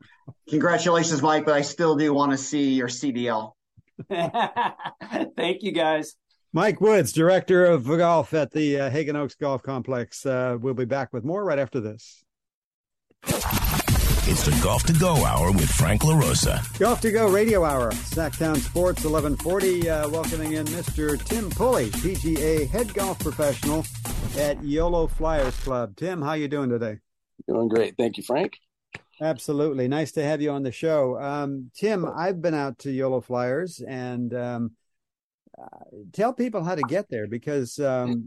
Congratulations, 0.48 1.22
Mike, 1.22 1.44
but 1.44 1.54
I 1.54 1.62
still 1.62 1.96
do 1.96 2.12
want 2.14 2.32
to 2.32 2.38
see 2.38 2.72
your 2.74 2.88
CDL. 2.88 3.52
Thank 4.08 5.62
you, 5.62 5.72
guys. 5.72 6.14
Mike 6.52 6.80
Woods, 6.80 7.12
director 7.12 7.66
of 7.66 7.86
golf 7.86 8.32
at 8.32 8.52
the 8.52 8.80
uh, 8.80 8.90
Haggin 8.90 9.16
Oaks 9.16 9.34
Golf 9.34 9.62
Complex. 9.62 10.24
Uh, 10.24 10.56
we'll 10.58 10.72
be 10.72 10.86
back 10.86 11.12
with 11.12 11.24
more 11.24 11.44
right 11.44 11.58
after 11.58 11.80
this. 11.80 12.24
It's 14.30 14.44
the 14.44 14.50
Golf 14.62 14.82
to 14.82 14.92
Go 14.92 15.24
Hour 15.24 15.52
with 15.52 15.70
Frank 15.70 16.02
LaRosa. 16.02 16.78
Golf 16.78 17.00
to 17.00 17.10
Go 17.10 17.30
Radio 17.30 17.64
Hour, 17.64 17.92
Sactown 17.92 18.56
Sports 18.56 19.02
1140. 19.02 19.88
Uh, 19.88 20.08
welcoming 20.10 20.52
in 20.52 20.66
Mr. 20.66 21.18
Tim 21.24 21.48
Pulley, 21.48 21.86
PGA 21.86 22.68
head 22.68 22.92
golf 22.92 23.18
professional 23.20 23.86
at 24.36 24.62
Yolo 24.62 25.06
Fliers 25.06 25.56
Club. 25.60 25.96
Tim, 25.96 26.20
how 26.20 26.34
you 26.34 26.46
doing 26.46 26.68
today? 26.68 26.98
Doing 27.48 27.68
great. 27.68 27.96
Thank 27.96 28.18
you, 28.18 28.22
Frank. 28.22 28.58
Absolutely. 29.18 29.88
Nice 29.88 30.12
to 30.12 30.22
have 30.22 30.42
you 30.42 30.50
on 30.50 30.62
the 30.62 30.72
show. 30.72 31.18
Um, 31.18 31.70
Tim, 31.74 32.04
I've 32.04 32.42
been 32.42 32.52
out 32.52 32.80
to 32.80 32.92
Yolo 32.92 33.22
Fliers 33.22 33.80
and 33.80 34.34
um, 34.34 34.72
uh, 35.58 35.84
tell 36.12 36.34
people 36.34 36.62
how 36.62 36.74
to 36.74 36.82
get 36.82 37.08
there 37.08 37.28
because 37.28 37.78
um, 37.78 38.26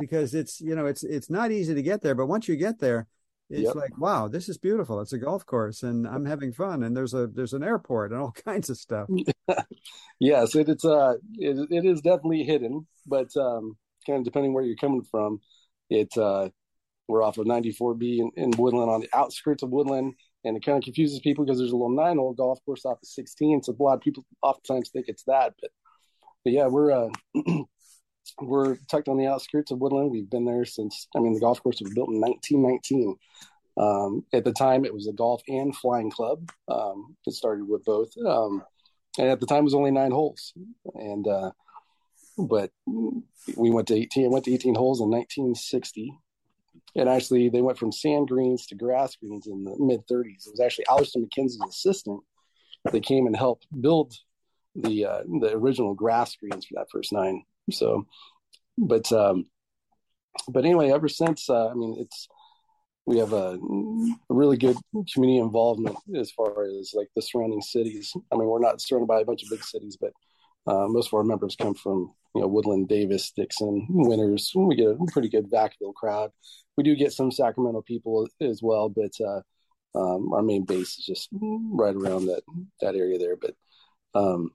because 0.00 0.32
it's 0.32 0.62
you 0.62 0.74
know 0.74 0.86
it's 0.86 1.04
it's 1.04 1.28
not 1.28 1.52
easy 1.52 1.74
to 1.74 1.82
get 1.82 2.00
there, 2.00 2.14
but 2.14 2.24
once 2.24 2.48
you 2.48 2.56
get 2.56 2.78
there, 2.78 3.06
it's 3.52 3.66
yep. 3.66 3.74
like 3.74 3.96
wow 3.98 4.28
this 4.28 4.48
is 4.48 4.56
beautiful 4.56 5.00
it's 5.00 5.12
a 5.12 5.18
golf 5.18 5.44
course 5.44 5.82
and 5.82 6.06
i'm 6.06 6.24
having 6.24 6.52
fun 6.52 6.82
and 6.82 6.96
there's 6.96 7.12
a 7.12 7.26
there's 7.26 7.52
an 7.52 7.62
airport 7.62 8.10
and 8.10 8.20
all 8.20 8.32
kinds 8.46 8.70
of 8.70 8.78
stuff 8.78 9.08
yes 10.18 10.54
it, 10.54 10.68
it's 10.68 10.84
uh 10.84 11.14
it, 11.34 11.68
it 11.70 11.84
is 11.84 12.00
definitely 12.00 12.44
hidden 12.44 12.86
but 13.06 13.28
um 13.36 13.76
kind 14.06 14.18
of 14.18 14.24
depending 14.24 14.54
where 14.54 14.64
you're 14.64 14.76
coming 14.76 15.02
from 15.10 15.38
it 15.90 16.08
uh 16.16 16.48
we're 17.08 17.22
off 17.22 17.36
of 17.36 17.46
94b 17.46 18.18
in, 18.18 18.30
in 18.36 18.50
woodland 18.52 18.90
on 18.90 19.00
the 19.00 19.10
outskirts 19.14 19.62
of 19.62 19.70
woodland 19.70 20.14
and 20.44 20.56
it 20.56 20.64
kind 20.64 20.78
of 20.78 20.84
confuses 20.84 21.20
people 21.20 21.44
because 21.44 21.58
there's 21.58 21.72
a 21.72 21.76
little 21.76 21.94
nine 21.94 22.16
hole 22.16 22.32
golf 22.32 22.58
course 22.64 22.86
off 22.86 22.98
of 23.02 23.08
16 23.08 23.62
so 23.62 23.76
a 23.78 23.82
lot 23.82 23.94
of 23.94 24.00
people 24.00 24.24
oftentimes 24.40 24.88
think 24.90 25.06
it's 25.08 25.24
that 25.24 25.52
but 25.60 25.70
but 26.44 26.52
yeah 26.52 26.66
we're 26.66 26.90
uh 26.90 27.08
we're 28.40 28.76
tucked 28.90 29.08
on 29.08 29.18
the 29.18 29.26
outskirts 29.26 29.70
of 29.70 29.78
Woodland. 29.78 30.10
We've 30.10 30.28
been 30.28 30.44
there 30.44 30.64
since, 30.64 31.08
I 31.14 31.20
mean, 31.20 31.34
the 31.34 31.40
golf 31.40 31.62
course 31.62 31.80
was 31.80 31.92
built 31.92 32.10
in 32.10 32.20
1919. 32.20 33.16
Um, 33.78 34.24
at 34.32 34.44
the 34.44 34.52
time, 34.52 34.84
it 34.84 34.94
was 34.94 35.08
a 35.08 35.12
golf 35.12 35.42
and 35.48 35.74
flying 35.76 36.10
club. 36.10 36.50
Um, 36.68 37.16
it 37.26 37.32
started 37.32 37.66
with 37.66 37.84
both, 37.84 38.10
um, 38.26 38.62
and 39.18 39.28
at 39.28 39.40
the 39.40 39.46
time, 39.46 39.60
it 39.60 39.64
was 39.64 39.74
only 39.74 39.90
nine 39.90 40.10
holes. 40.10 40.52
And 40.94 41.26
uh, 41.26 41.52
but 42.36 42.70
we 43.56 43.70
went 43.70 43.88
to 43.88 43.94
eighteen. 43.94 44.30
Went 44.30 44.44
to 44.44 44.52
eighteen 44.52 44.74
holes 44.74 45.00
in 45.00 45.08
1960, 45.08 46.12
and 46.96 47.08
actually, 47.08 47.48
they 47.48 47.62
went 47.62 47.78
from 47.78 47.92
sand 47.92 48.28
greens 48.28 48.66
to 48.66 48.74
grass 48.74 49.16
greens 49.16 49.46
in 49.46 49.64
the 49.64 49.74
mid 49.78 50.06
30s. 50.06 50.46
It 50.46 50.50
was 50.50 50.60
actually 50.60 50.86
Alister 50.90 51.20
MacKenzie's 51.20 51.60
assistant 51.66 52.20
that 52.84 53.04
came 53.04 53.26
and 53.26 53.36
helped 53.36 53.66
build 53.80 54.14
the 54.74 55.06
uh, 55.06 55.22
the 55.40 55.52
original 55.54 55.94
grass 55.94 56.36
greens 56.36 56.66
for 56.66 56.74
that 56.74 56.90
first 56.90 57.12
nine. 57.12 57.44
So, 57.70 58.06
but 58.76 59.10
um, 59.12 59.46
but 60.48 60.64
anyway, 60.64 60.90
ever 60.90 61.08
since, 61.08 61.48
uh, 61.48 61.68
I 61.68 61.74
mean, 61.74 61.96
it's 61.98 62.28
we 63.06 63.18
have 63.18 63.32
a, 63.32 63.58
a, 63.58 64.34
really 64.34 64.56
good 64.56 64.76
community 65.12 65.38
involvement 65.38 65.96
as 66.16 66.30
far 66.30 66.64
as 66.64 66.92
like 66.94 67.08
the 67.16 67.22
surrounding 67.22 67.60
cities. 67.60 68.12
I 68.32 68.36
mean, 68.36 68.46
we're 68.46 68.60
not 68.60 68.80
surrounded 68.80 69.08
by 69.08 69.20
a 69.20 69.24
bunch 69.24 69.42
of 69.42 69.50
big 69.50 69.64
cities, 69.64 69.98
but 70.00 70.12
uh, 70.66 70.86
most 70.86 71.08
of 71.08 71.14
our 71.14 71.24
members 71.24 71.56
come 71.56 71.74
from 71.74 72.12
you 72.34 72.40
know 72.40 72.46
Woodland, 72.46 72.88
Davis, 72.88 73.32
Dixon, 73.34 73.86
Winters. 73.88 74.52
We 74.54 74.76
get 74.76 74.88
a 74.88 74.98
pretty 75.12 75.28
good 75.28 75.50
Vacaville 75.50 75.94
crowd. 75.94 76.30
We 76.76 76.84
do 76.84 76.94
get 76.96 77.12
some 77.12 77.30
Sacramento 77.30 77.82
people 77.82 78.28
as 78.40 78.60
well, 78.62 78.88
but 78.88 79.12
uh, 79.20 79.40
um, 79.94 80.32
our 80.32 80.42
main 80.42 80.64
base 80.64 80.98
is 80.98 81.04
just 81.04 81.28
right 81.32 81.94
around 81.94 82.26
that 82.26 82.42
that 82.80 82.94
area 82.94 83.18
there. 83.18 83.36
But 83.36 83.54
um, 84.14 84.52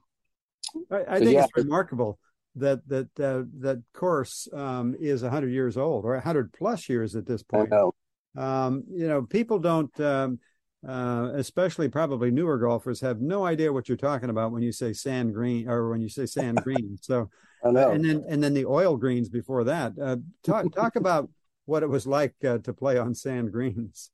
I, 0.90 1.04
I 1.08 1.18
think 1.18 1.32
yeah. 1.32 1.44
it's 1.44 1.64
remarkable 1.64 2.18
that 2.56 2.86
that 2.88 3.08
uh, 3.20 3.44
that 3.60 3.82
course 3.92 4.48
um, 4.52 4.94
is 4.98 5.22
hundred 5.22 5.52
years 5.52 5.76
old 5.76 6.04
or 6.04 6.18
hundred 6.20 6.52
plus 6.52 6.88
years 6.88 7.14
at 7.14 7.26
this 7.26 7.42
point. 7.42 7.70
Know. 7.70 7.92
Um, 8.36 8.84
you 8.90 9.08
know, 9.08 9.22
people 9.22 9.58
don't, 9.58 9.98
um, 10.00 10.38
uh, 10.86 11.30
especially 11.34 11.88
probably 11.88 12.30
newer 12.30 12.58
golfers, 12.58 13.00
have 13.00 13.20
no 13.20 13.44
idea 13.44 13.72
what 13.72 13.88
you're 13.88 13.96
talking 13.96 14.30
about 14.30 14.52
when 14.52 14.62
you 14.62 14.72
say 14.72 14.92
sand 14.92 15.34
green 15.34 15.68
or 15.68 15.90
when 15.90 16.00
you 16.00 16.08
say 16.08 16.26
sand 16.26 16.60
green. 16.64 16.98
So, 17.00 17.30
I 17.64 17.70
know. 17.70 17.90
and 17.90 18.04
then 18.04 18.24
and 18.28 18.42
then 18.42 18.54
the 18.54 18.66
oil 18.66 18.96
greens 18.96 19.28
before 19.28 19.64
that. 19.64 19.92
Uh, 20.00 20.16
talk 20.44 20.72
talk 20.72 20.96
about 20.96 21.28
what 21.64 21.82
it 21.82 21.88
was 21.88 22.06
like 22.06 22.34
uh, 22.44 22.58
to 22.58 22.72
play 22.72 22.96
on 22.96 23.14
sand 23.14 23.52
greens. 23.52 24.10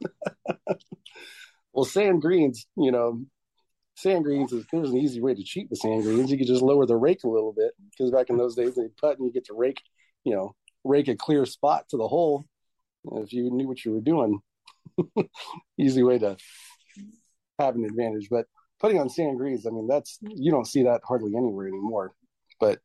well, 1.72 1.84
sand 1.84 2.22
greens, 2.22 2.66
you 2.76 2.90
know, 2.90 3.22
sand 3.96 4.24
greens 4.24 4.52
is 4.52 4.64
there's 4.70 4.90
an 4.90 4.98
easy 4.98 5.20
way 5.20 5.34
to 5.34 5.42
cheat 5.42 5.70
the 5.70 5.76
sand 5.76 6.02
greens. 6.02 6.30
You 6.30 6.38
could 6.38 6.46
just 6.46 6.62
lower 6.62 6.86
the 6.86 6.96
rake 6.96 7.24
a 7.24 7.28
little 7.28 7.52
bit 7.52 7.72
because 7.90 8.10
back 8.10 8.30
in 8.30 8.36
those 8.36 8.54
days 8.54 8.74
they 8.74 8.88
put 9.00 9.18
and 9.18 9.26
you 9.26 9.32
get 9.32 9.46
to 9.46 9.54
rake, 9.54 9.80
you 10.24 10.34
know, 10.34 10.54
rake 10.84 11.08
a 11.08 11.16
clear 11.16 11.46
spot 11.46 11.88
to 11.90 11.96
the 11.96 12.06
hole. 12.06 12.44
If 13.12 13.32
you 13.32 13.50
knew 13.50 13.66
what 13.66 13.84
you 13.84 13.92
were 13.92 14.00
doing, 14.00 14.40
easy 15.78 16.02
way 16.02 16.18
to 16.18 16.36
have 17.58 17.74
an 17.74 17.84
advantage. 17.84 18.28
But 18.30 18.46
putting 18.80 19.00
on 19.00 19.08
sand 19.08 19.38
greens, 19.38 19.66
I 19.66 19.70
mean, 19.70 19.86
that's 19.86 20.18
you 20.20 20.50
don't 20.50 20.66
see 20.66 20.82
that 20.82 21.00
hardly 21.04 21.34
anywhere 21.34 21.68
anymore. 21.68 22.12
But 22.60 22.80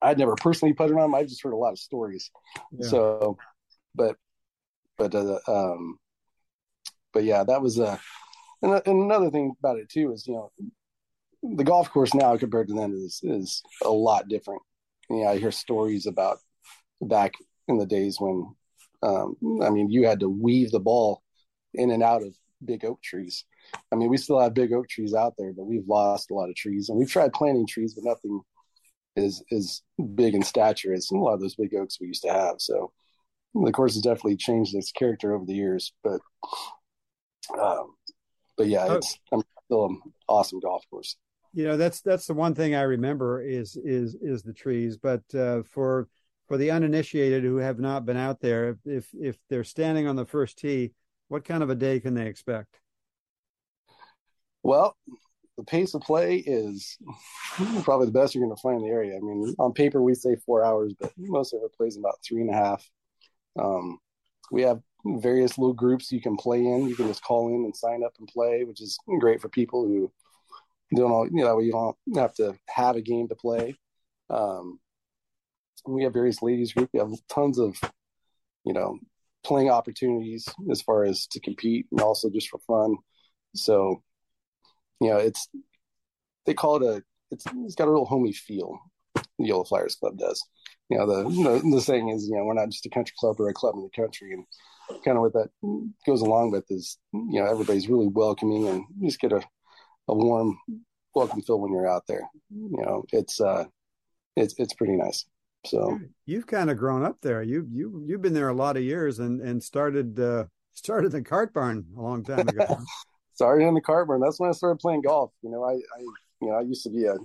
I'd 0.00 0.18
never 0.18 0.36
personally 0.36 0.72
put 0.72 0.90
it 0.90 0.94
on. 0.94 1.00
Them, 1.00 1.14
I've 1.14 1.28
just 1.28 1.42
heard 1.42 1.52
a 1.52 1.56
lot 1.56 1.72
of 1.72 1.78
stories. 1.78 2.30
Yeah. 2.72 2.88
So, 2.88 3.36
but 3.94 4.16
but 4.96 5.14
uh, 5.14 5.38
um, 5.46 5.98
but 7.12 7.24
yeah, 7.24 7.44
that 7.44 7.60
was 7.60 7.78
a 7.78 8.00
and, 8.66 8.82
and 8.86 9.02
another 9.02 9.30
thing 9.30 9.54
about 9.58 9.78
it 9.78 9.88
too 9.88 10.12
is 10.12 10.26
you 10.26 10.34
know 10.34 10.50
the 11.42 11.64
golf 11.64 11.90
course 11.90 12.14
now 12.14 12.36
compared 12.36 12.68
to 12.68 12.74
then 12.74 12.92
is 12.92 13.20
is 13.22 13.62
a 13.84 13.90
lot 13.90 14.28
different. 14.28 14.62
You 15.08 15.24
know, 15.24 15.30
I 15.30 15.38
hear 15.38 15.52
stories 15.52 16.06
about 16.06 16.38
back 17.00 17.34
in 17.68 17.78
the 17.78 17.86
days 17.86 18.16
when 18.18 18.54
um, 19.02 19.36
I 19.62 19.70
mean 19.70 19.90
you 19.90 20.06
had 20.06 20.20
to 20.20 20.28
weave 20.28 20.70
the 20.70 20.80
ball 20.80 21.22
in 21.74 21.90
and 21.90 22.02
out 22.02 22.22
of 22.22 22.34
big 22.64 22.84
oak 22.84 23.02
trees. 23.02 23.44
I 23.92 23.96
mean 23.96 24.08
we 24.08 24.16
still 24.16 24.40
have 24.40 24.54
big 24.54 24.72
oak 24.72 24.88
trees 24.88 25.14
out 25.14 25.34
there, 25.38 25.52
but 25.52 25.66
we've 25.66 25.86
lost 25.86 26.30
a 26.30 26.34
lot 26.34 26.48
of 26.48 26.56
trees 26.56 26.88
and 26.88 26.98
we've 26.98 27.10
tried 27.10 27.32
planting 27.32 27.66
trees, 27.66 27.94
but 27.94 28.04
nothing 28.04 28.40
is 29.14 29.42
is 29.50 29.82
big 30.14 30.34
in 30.34 30.42
stature 30.42 30.92
as 30.92 31.10
a 31.10 31.16
lot 31.16 31.34
of 31.34 31.40
those 31.40 31.54
big 31.54 31.74
oaks 31.74 31.98
we 32.00 32.08
used 32.08 32.22
to 32.22 32.32
have. 32.32 32.56
So 32.58 32.92
the 33.54 33.72
course 33.72 33.94
has 33.94 34.02
definitely 34.02 34.36
changed 34.36 34.74
its 34.74 34.92
character 34.92 35.34
over 35.34 35.44
the 35.46 35.54
years, 35.54 35.92
but 36.02 36.20
um, 37.58 37.94
but 38.56 38.66
yeah, 38.66 38.86
oh. 38.88 38.94
it's 38.94 39.18
I'm 39.32 39.42
still 39.64 39.86
an 39.86 40.00
awesome 40.28 40.60
golf 40.60 40.84
course. 40.90 41.16
You 41.52 41.64
know, 41.64 41.76
that's 41.76 42.00
that's 42.00 42.26
the 42.26 42.34
one 42.34 42.54
thing 42.54 42.74
I 42.74 42.82
remember 42.82 43.40
is 43.42 43.76
is 43.76 44.16
is 44.20 44.42
the 44.42 44.52
trees. 44.52 44.96
But 44.96 45.22
uh, 45.34 45.62
for 45.62 46.08
for 46.48 46.56
the 46.56 46.70
uninitiated 46.70 47.44
who 47.44 47.56
have 47.56 47.78
not 47.78 48.04
been 48.04 48.16
out 48.16 48.40
there, 48.40 48.76
if 48.84 49.08
if 49.14 49.36
they're 49.48 49.64
standing 49.64 50.06
on 50.06 50.16
the 50.16 50.26
first 50.26 50.58
tee, 50.58 50.92
what 51.28 51.44
kind 51.44 51.62
of 51.62 51.70
a 51.70 51.74
day 51.74 52.00
can 52.00 52.14
they 52.14 52.26
expect? 52.26 52.78
Well, 54.62 54.96
the 55.56 55.64
pace 55.64 55.94
of 55.94 56.02
play 56.02 56.36
is 56.38 56.98
probably 57.84 58.06
the 58.06 58.12
best 58.12 58.34
you're 58.34 58.44
going 58.44 58.54
to 58.54 58.60
find 58.60 58.80
in 58.80 58.86
the 58.86 58.92
area. 58.92 59.16
I 59.16 59.20
mean, 59.20 59.54
on 59.58 59.72
paper 59.72 60.02
we 60.02 60.14
say 60.14 60.36
four 60.44 60.64
hours, 60.64 60.92
but 60.98 61.12
most 61.16 61.54
of 61.54 61.60
it 61.62 61.72
plays 61.76 61.96
about 61.96 62.18
three 62.26 62.42
and 62.42 62.50
a 62.50 62.56
half. 62.56 62.88
Um, 63.58 63.98
we 64.50 64.62
have 64.62 64.80
various 65.20 65.58
little 65.58 65.74
groups 65.74 66.12
you 66.12 66.20
can 66.20 66.36
play 66.36 66.58
in. 66.58 66.88
You 66.88 66.96
can 66.96 67.08
just 67.08 67.22
call 67.22 67.48
in 67.48 67.64
and 67.64 67.76
sign 67.76 68.02
up 68.04 68.14
and 68.18 68.28
play, 68.28 68.64
which 68.64 68.80
is 68.80 68.98
great 69.20 69.40
for 69.40 69.48
people 69.48 69.84
who 69.84 70.12
don't 70.94 71.10
all, 71.10 71.26
you 71.26 71.44
know, 71.44 71.58
you 71.58 71.72
don't 71.72 71.96
have 72.16 72.34
to 72.34 72.56
have 72.68 72.96
a 72.96 73.02
game 73.02 73.28
to 73.28 73.34
play. 73.34 73.76
Um, 74.30 74.78
we 75.86 76.04
have 76.04 76.12
various 76.12 76.42
ladies 76.42 76.72
group. 76.72 76.90
We 76.92 77.00
have 77.00 77.12
tons 77.28 77.58
of, 77.58 77.76
you 78.64 78.72
know, 78.72 78.98
playing 79.44 79.70
opportunities 79.70 80.48
as 80.70 80.82
far 80.82 81.04
as 81.04 81.26
to 81.28 81.40
compete 81.40 81.86
and 81.90 82.00
also 82.00 82.30
just 82.30 82.48
for 82.48 82.58
fun. 82.66 82.96
So, 83.54 84.02
you 85.00 85.10
know, 85.10 85.18
it's, 85.18 85.48
they 86.46 86.54
call 86.54 86.76
it 86.76 86.82
a, 86.82 87.02
it's, 87.30 87.44
it's 87.64 87.74
got 87.74 87.88
a 87.88 87.90
real 87.90 88.04
homey 88.04 88.32
feel. 88.32 88.78
The 89.14 89.46
Yolo 89.46 89.64
Fliers 89.64 89.96
Club 89.96 90.18
does. 90.18 90.42
You 90.88 90.98
know, 90.98 91.06
the, 91.06 91.60
the, 91.70 91.80
saying 91.80 92.08
is, 92.10 92.28
you 92.28 92.36
know, 92.36 92.44
we're 92.44 92.54
not 92.54 92.70
just 92.70 92.86
a 92.86 92.90
country 92.90 93.14
club 93.18 93.40
or 93.40 93.48
a 93.48 93.54
club 93.54 93.74
in 93.74 93.82
the 93.82 94.02
country. 94.02 94.32
And 94.32 94.44
kind 95.04 95.16
of 95.16 95.22
what 95.22 95.32
that 95.32 95.48
goes 96.06 96.20
along 96.20 96.50
with 96.50 96.64
is 96.70 96.98
you 97.12 97.40
know 97.40 97.46
everybody's 97.46 97.88
really 97.88 98.08
welcoming 98.08 98.68
and 98.68 98.84
you 98.98 99.08
just 99.08 99.20
get 99.20 99.32
a, 99.32 99.42
a 100.08 100.14
warm 100.14 100.58
welcome 101.14 101.40
feel 101.42 101.58
when 101.58 101.72
you're 101.72 101.88
out 101.88 102.06
there. 102.06 102.28
You 102.50 102.82
know 102.82 103.04
it's 103.12 103.40
uh 103.40 103.64
it's 104.36 104.54
it's 104.58 104.74
pretty 104.74 104.96
nice. 104.96 105.24
So 105.64 105.98
you've 106.26 106.46
kind 106.46 106.70
of 106.70 106.76
grown 106.76 107.04
up 107.04 107.16
there. 107.22 107.42
You 107.42 107.66
you 107.72 108.04
you've 108.06 108.22
been 108.22 108.34
there 108.34 108.50
a 108.50 108.54
lot 108.54 108.76
of 108.76 108.82
years 108.84 109.18
and 109.18 109.40
and 109.40 109.60
started 109.62 110.20
uh 110.20 110.44
started 110.74 111.10
the 111.10 111.22
cart 111.22 111.52
barn 111.52 111.86
a 111.96 112.00
long 112.00 112.22
time 112.22 112.48
ago. 112.48 112.78
Started 113.34 113.66
in 113.66 113.74
the 113.74 113.82
cart 113.82 114.08
barn. 114.08 114.22
That's 114.22 114.40
when 114.40 114.48
i 114.48 114.52
started 114.54 114.78
playing 114.78 115.02
golf. 115.02 115.30
You 115.42 115.50
know 115.50 115.62
i 115.62 115.72
i 115.72 116.00
you 116.40 116.48
know 116.48 116.54
i 116.54 116.62
used 116.62 116.84
to 116.84 116.90
be 116.90 117.04
a, 117.04 117.16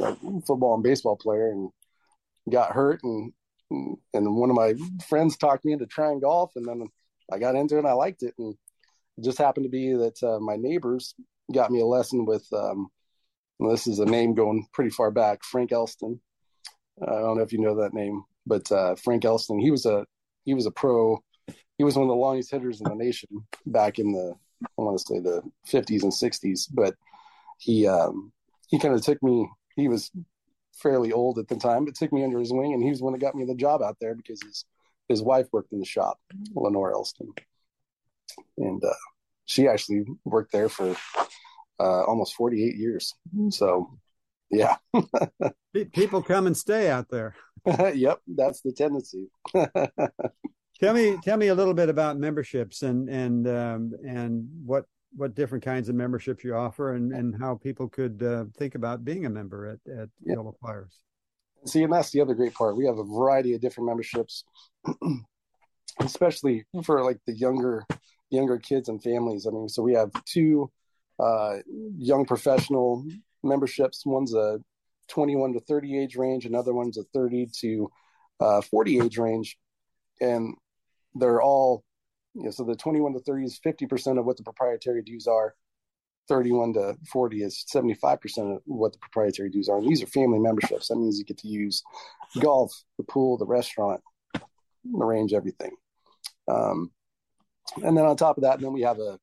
a 0.00 0.16
football 0.46 0.74
and 0.74 0.82
baseball 0.82 1.16
player 1.16 1.50
and 1.50 1.68
got 2.50 2.72
hurt 2.72 3.00
and 3.02 3.32
and 3.70 4.36
one 4.36 4.48
of 4.48 4.56
my 4.56 4.74
friends 5.08 5.36
talked 5.36 5.66
me 5.66 5.72
into 5.72 5.84
trying 5.86 6.20
golf 6.20 6.52
and 6.56 6.66
then 6.66 6.88
I 7.30 7.38
got 7.38 7.54
into 7.54 7.76
it 7.76 7.80
and 7.80 7.88
I 7.88 7.92
liked 7.92 8.22
it. 8.22 8.34
And 8.38 8.54
it 9.16 9.24
just 9.24 9.38
happened 9.38 9.64
to 9.64 9.70
be 9.70 9.92
that 9.94 10.22
uh, 10.22 10.40
my 10.40 10.56
neighbors 10.56 11.14
got 11.52 11.70
me 11.70 11.80
a 11.80 11.86
lesson 11.86 12.24
with, 12.24 12.46
um, 12.52 12.88
this 13.60 13.86
is 13.86 13.98
a 13.98 14.04
name 14.04 14.34
going 14.34 14.66
pretty 14.72 14.90
far 14.90 15.10
back, 15.10 15.42
Frank 15.44 15.72
Elston. 15.72 16.20
I 17.02 17.06
don't 17.06 17.36
know 17.36 17.42
if 17.42 17.52
you 17.52 17.60
know 17.60 17.76
that 17.76 17.94
name, 17.94 18.24
but 18.46 18.70
uh, 18.72 18.94
Frank 18.96 19.24
Elston, 19.24 19.58
he 19.58 19.70
was 19.70 19.86
a 19.86 20.04
he 20.44 20.54
was 20.54 20.66
a 20.66 20.70
pro. 20.70 21.22
He 21.76 21.84
was 21.84 21.96
one 21.96 22.04
of 22.04 22.08
the 22.08 22.14
longest 22.14 22.50
hitters 22.50 22.80
in 22.80 22.88
the 22.88 22.96
nation 22.96 23.28
back 23.66 23.98
in 23.98 24.12
the 24.12 24.34
I 24.62 24.82
want 24.82 24.98
to 24.98 25.04
say 25.06 25.20
the 25.20 25.42
50s 25.68 26.02
and 26.02 26.12
60s. 26.12 26.68
But 26.72 26.94
he 27.58 27.86
um, 27.86 28.32
he 28.68 28.78
kind 28.78 28.94
of 28.94 29.02
took 29.02 29.22
me. 29.22 29.48
He 29.76 29.88
was 29.88 30.10
fairly 30.74 31.12
old 31.12 31.38
at 31.38 31.48
the 31.48 31.56
time, 31.56 31.84
but 31.84 31.94
took 31.94 32.12
me 32.12 32.24
under 32.24 32.38
his 32.38 32.52
wing, 32.52 32.72
and 32.72 32.82
he 32.82 32.90
was 32.90 32.98
the 32.98 33.04
one 33.04 33.12
that 33.12 33.20
got 33.20 33.34
me 33.34 33.44
the 33.44 33.54
job 33.54 33.82
out 33.82 33.96
there 34.00 34.14
because 34.14 34.40
his 34.42 34.64
his 35.08 35.22
wife 35.22 35.46
worked 35.52 35.72
in 35.72 35.80
the 35.80 35.86
shop, 35.86 36.18
Lenore 36.54 36.92
Elston, 36.92 37.32
and 38.56 38.82
uh, 38.84 38.94
she 39.44 39.66
actually 39.66 40.04
worked 40.24 40.52
there 40.52 40.68
for 40.68 40.94
uh, 41.80 42.04
almost 42.04 42.34
48 42.34 42.76
years. 42.76 43.14
So, 43.50 43.98
yeah, 44.50 44.76
people 45.92 46.22
come 46.22 46.46
and 46.46 46.56
stay 46.56 46.90
out 46.90 47.08
there. 47.10 47.34
yep, 47.94 48.20
that's 48.26 48.60
the 48.60 48.72
tendency. 48.72 49.28
tell 50.80 50.94
me, 50.94 51.18
tell 51.22 51.36
me 51.36 51.48
a 51.48 51.54
little 51.54 51.74
bit 51.74 51.88
about 51.88 52.18
memberships 52.18 52.82
and 52.82 53.08
and 53.08 53.48
um, 53.48 53.92
and 54.06 54.46
what 54.64 54.84
what 55.16 55.34
different 55.34 55.64
kinds 55.64 55.88
of 55.88 55.94
memberships 55.94 56.44
you 56.44 56.54
offer 56.54 56.94
and 56.94 57.12
and 57.12 57.34
how 57.38 57.56
people 57.56 57.88
could 57.88 58.22
uh, 58.22 58.44
think 58.56 58.74
about 58.74 59.04
being 59.04 59.26
a 59.26 59.30
member 59.30 59.66
at 59.66 59.92
at 59.92 60.08
yeah. 60.24 60.34
Yolo 60.34 60.54
Fliers. 60.60 60.94
See, 61.66 61.82
and 61.82 61.92
that's 61.92 62.10
the 62.10 62.20
other 62.20 62.34
great 62.34 62.54
part. 62.54 62.76
We 62.76 62.86
have 62.86 62.98
a 62.98 63.04
variety 63.04 63.54
of 63.54 63.60
different 63.60 63.88
memberships, 63.88 64.44
especially 66.00 66.64
for 66.84 67.04
like 67.04 67.18
the 67.26 67.34
younger 67.34 67.84
younger 68.30 68.58
kids 68.58 68.88
and 68.88 69.02
families. 69.02 69.46
I 69.46 69.50
mean, 69.50 69.68
so 69.68 69.82
we 69.82 69.94
have 69.94 70.10
two 70.24 70.70
uh, 71.18 71.56
young 71.96 72.24
professional 72.24 73.04
memberships. 73.42 74.04
One's 74.04 74.34
a 74.34 74.60
21 75.08 75.54
to 75.54 75.60
30 75.60 75.98
age 75.98 76.16
range, 76.16 76.44
another 76.44 76.74
one's 76.74 76.98
a 76.98 77.04
30 77.14 77.48
to 77.60 77.90
uh, 78.40 78.60
40 78.60 79.00
age 79.00 79.18
range, 79.18 79.58
and 80.20 80.54
they're 81.14 81.42
all 81.42 81.82
you 82.34 82.44
know, 82.44 82.50
so 82.50 82.62
the 82.64 82.76
21 82.76 83.14
to 83.14 83.20
30 83.20 83.44
is 83.44 83.60
50% 83.64 84.18
of 84.18 84.24
what 84.24 84.36
the 84.36 84.42
proprietary 84.42 85.02
dues 85.02 85.26
are. 85.26 85.54
31 86.28 86.74
to 86.74 86.96
40 87.10 87.42
is 87.42 87.64
75% 87.72 88.56
of 88.56 88.62
what 88.66 88.92
the 88.92 88.98
proprietary 88.98 89.50
dues 89.50 89.68
are. 89.68 89.78
And 89.78 89.88
these 89.88 90.02
are 90.02 90.06
family 90.06 90.38
memberships. 90.38 90.88
That 90.88 90.96
means 90.96 91.18
you 91.18 91.24
get 91.24 91.38
to 91.38 91.48
use 91.48 91.82
golf, 92.40 92.72
the 92.98 93.04
pool, 93.04 93.38
the 93.38 93.46
restaurant, 93.46 94.00
the 94.34 94.42
range, 94.84 95.32
everything. 95.32 95.72
Um, 96.48 96.90
and 97.82 97.96
then 97.96 98.04
on 98.04 98.16
top 98.16 98.36
of 98.36 98.42
that, 98.42 98.60
then 98.60 98.72
we 98.72 98.82
have 98.82 98.98
a 98.98 99.18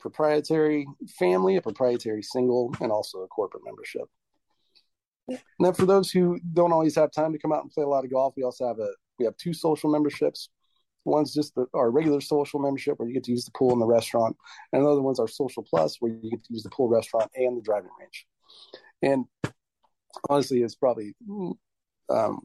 proprietary 0.00 0.86
family, 1.18 1.56
a 1.56 1.62
proprietary 1.62 2.22
single, 2.22 2.74
and 2.80 2.92
also 2.92 3.18
a 3.18 3.28
corporate 3.28 3.64
membership. 3.64 4.04
And 5.28 5.38
then 5.60 5.74
for 5.74 5.86
those 5.86 6.10
who 6.10 6.40
don't 6.54 6.72
always 6.72 6.94
have 6.94 7.10
time 7.10 7.32
to 7.32 7.38
come 7.38 7.52
out 7.52 7.62
and 7.62 7.70
play 7.70 7.84
a 7.84 7.88
lot 7.88 8.04
of 8.04 8.10
golf, 8.10 8.34
we 8.36 8.42
also 8.42 8.66
have 8.66 8.78
a 8.78 8.90
we 9.18 9.24
have 9.24 9.36
two 9.36 9.52
social 9.52 9.90
memberships. 9.90 10.48
One's 11.08 11.32
just 11.32 11.54
the, 11.54 11.66
our 11.74 11.90
regular 11.90 12.20
social 12.20 12.60
membership 12.60 12.98
where 12.98 13.08
you 13.08 13.14
get 13.14 13.24
to 13.24 13.30
use 13.30 13.44
the 13.44 13.50
pool 13.52 13.72
and 13.72 13.80
the 13.80 13.86
restaurant, 13.86 14.36
and 14.72 14.82
another 14.82 15.02
one's 15.02 15.20
our 15.20 15.28
social 15.28 15.62
plus 15.62 15.96
where 16.00 16.12
you 16.12 16.30
get 16.30 16.44
to 16.44 16.52
use 16.52 16.62
the 16.62 16.70
pool, 16.70 16.88
restaurant, 16.88 17.30
and 17.34 17.56
the 17.56 17.62
driving 17.62 17.90
range. 17.98 18.26
And 19.02 19.24
honestly, 20.28 20.62
it's 20.62 20.74
probably, 20.74 21.14
um, 22.10 22.40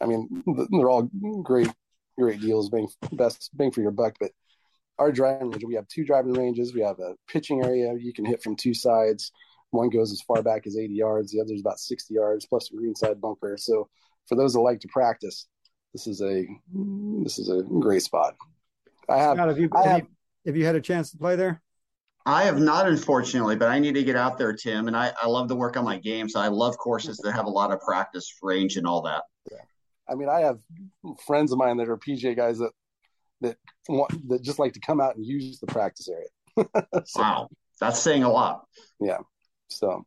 I 0.00 0.06
mean, 0.06 0.42
they're 0.70 0.90
all 0.90 1.08
great, 1.42 1.70
great 2.18 2.40
deals, 2.40 2.70
being 2.70 2.88
best 3.12 3.50
bang 3.54 3.70
for 3.70 3.80
your 3.80 3.90
buck. 3.90 4.16
But 4.20 4.32
our 4.98 5.12
driving 5.12 5.50
range, 5.50 5.64
we 5.64 5.74
have 5.74 5.88
two 5.88 6.04
driving 6.04 6.32
ranges. 6.32 6.74
We 6.74 6.82
have 6.82 6.98
a 7.00 7.14
pitching 7.28 7.64
area 7.64 7.94
you 7.98 8.12
can 8.12 8.24
hit 8.24 8.42
from 8.42 8.56
two 8.56 8.74
sides. 8.74 9.32
One 9.70 9.90
goes 9.90 10.12
as 10.12 10.22
far 10.22 10.42
back 10.42 10.66
as 10.66 10.76
80 10.76 10.94
yards. 10.94 11.32
The 11.32 11.40
other 11.40 11.52
is 11.52 11.60
about 11.60 11.80
60 11.80 12.14
yards 12.14 12.46
plus 12.46 12.70
a 12.70 12.76
greenside 12.76 13.20
bunker. 13.20 13.56
So 13.58 13.88
for 14.26 14.36
those 14.36 14.54
that 14.54 14.60
like 14.60 14.80
to 14.80 14.88
practice, 14.88 15.46
this 15.96 16.06
is 16.06 16.20
a 16.20 16.46
this 17.22 17.38
is 17.38 17.48
a 17.48 17.62
great 17.62 18.02
spot. 18.02 18.36
I 19.08 19.16
have. 19.16 19.36
Scott, 19.36 19.48
have 19.48 19.58
you, 19.58 19.70
I 19.74 19.78
have, 19.78 19.86
have 19.86 20.00
you, 20.00 20.08
have 20.44 20.56
you 20.58 20.66
had 20.66 20.74
a 20.74 20.80
chance 20.80 21.10
to 21.12 21.16
play 21.16 21.36
there? 21.36 21.62
I 22.26 22.42
have 22.42 22.58
not, 22.58 22.86
unfortunately, 22.86 23.56
but 23.56 23.68
I 23.68 23.78
need 23.78 23.94
to 23.94 24.04
get 24.04 24.14
out 24.14 24.36
there, 24.36 24.52
Tim. 24.52 24.88
And 24.88 24.96
I, 24.96 25.12
I 25.22 25.26
love 25.26 25.48
to 25.48 25.54
work 25.54 25.78
on 25.78 25.84
my 25.84 25.96
game, 25.96 26.28
so 26.28 26.38
I 26.38 26.48
love 26.48 26.76
courses 26.76 27.16
that 27.18 27.32
have 27.32 27.46
a 27.46 27.50
lot 27.50 27.72
of 27.72 27.80
practice 27.80 28.30
range 28.42 28.76
and 28.76 28.86
all 28.86 29.00
that. 29.02 29.22
Yeah. 29.50 29.58
I 30.06 30.16
mean, 30.16 30.28
I 30.28 30.40
have 30.40 30.58
friends 31.26 31.50
of 31.50 31.56
mine 31.56 31.78
that 31.78 31.88
are 31.88 31.96
PGA 31.96 32.36
guys 32.36 32.58
that 32.58 32.72
that 33.40 33.56
want 33.88 34.28
that 34.28 34.42
just 34.42 34.58
like 34.58 34.74
to 34.74 34.80
come 34.80 35.00
out 35.00 35.16
and 35.16 35.24
use 35.24 35.60
the 35.60 35.66
practice 35.66 36.10
area. 36.10 36.68
so, 37.06 37.22
Wow, 37.22 37.48
that's 37.80 38.00
saying 38.00 38.22
a 38.22 38.30
lot. 38.30 38.66
Yeah. 39.00 39.18
So, 39.70 40.04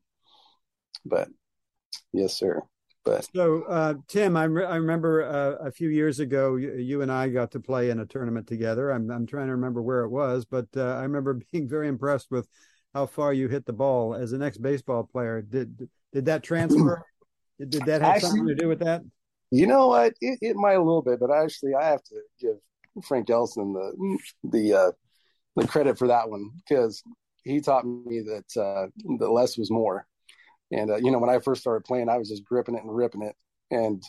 but 1.03 1.29
yes, 2.13 2.37
sir. 2.37 2.61
But 3.09 3.27
So, 3.33 3.63
uh, 3.63 3.93
Tim, 4.07 4.37
I, 4.37 4.43
re- 4.45 4.65
I 4.65 4.75
remember 4.75 5.23
uh, 5.23 5.65
a 5.67 5.71
few 5.71 5.89
years 5.89 6.19
ago, 6.19 6.55
you, 6.55 6.73
you 6.75 7.01
and 7.01 7.11
I 7.11 7.29
got 7.29 7.51
to 7.51 7.59
play 7.59 7.89
in 7.89 7.99
a 7.99 8.05
tournament 8.05 8.47
together. 8.47 8.91
I'm, 8.91 9.09
I'm 9.09 9.25
trying 9.25 9.47
to 9.47 9.53
remember 9.53 9.81
where 9.81 10.01
it 10.01 10.09
was, 10.09 10.45
but 10.45 10.67
uh, 10.75 10.81
I 10.95 11.01
remember 11.03 11.33
being 11.51 11.67
very 11.67 11.87
impressed 11.87 12.29
with 12.31 12.47
how 12.93 13.05
far 13.05 13.33
you 13.33 13.47
hit 13.47 13.65
the 13.65 13.73
ball 13.73 14.13
as 14.15 14.31
an 14.31 14.41
ex 14.41 14.57
baseball 14.57 15.03
player. 15.03 15.41
Did 15.41 15.89
did 16.11 16.25
that 16.25 16.43
transfer? 16.43 17.03
did, 17.59 17.69
did 17.69 17.85
that 17.85 18.01
have 18.01 18.15
Actually- 18.15 18.29
something 18.29 18.47
to 18.47 18.55
do 18.55 18.67
with 18.67 18.79
that? 18.79 19.01
you 19.51 19.65
know 19.65 19.87
what? 19.87 20.13
It, 20.21 20.37
it 20.41 20.55
might 20.55 20.73
a 20.73 20.83
little 20.83 21.01
bit, 21.01 21.19
but 21.19 21.31
actually, 21.31 21.73
I 21.73 21.85
have 21.85 22.03
to 22.03 22.15
give 22.39 22.55
Frank 23.07 23.29
Ellison 23.29 23.73
the 23.73 24.17
the 24.43 24.73
uh, 24.73 24.91
the 25.55 25.67
credit 25.67 25.97
for 25.97 26.07
that 26.07 26.29
one 26.29 26.49
because 26.57 27.03
he 27.43 27.59
taught 27.61 27.85
me 27.85 28.21
that 28.21 28.61
uh, 28.61 28.87
the 29.17 29.29
less 29.29 29.57
was 29.57 29.71
more. 29.71 30.05
And 30.71 30.91
uh, 30.91 30.97
you 30.97 31.11
know, 31.11 31.19
when 31.19 31.29
I 31.29 31.39
first 31.39 31.61
started 31.61 31.85
playing, 31.85 32.09
I 32.09 32.17
was 32.17 32.29
just 32.29 32.45
gripping 32.45 32.75
it 32.75 32.83
and 32.83 32.95
ripping 32.95 33.23
it, 33.23 33.35
and 33.71 34.01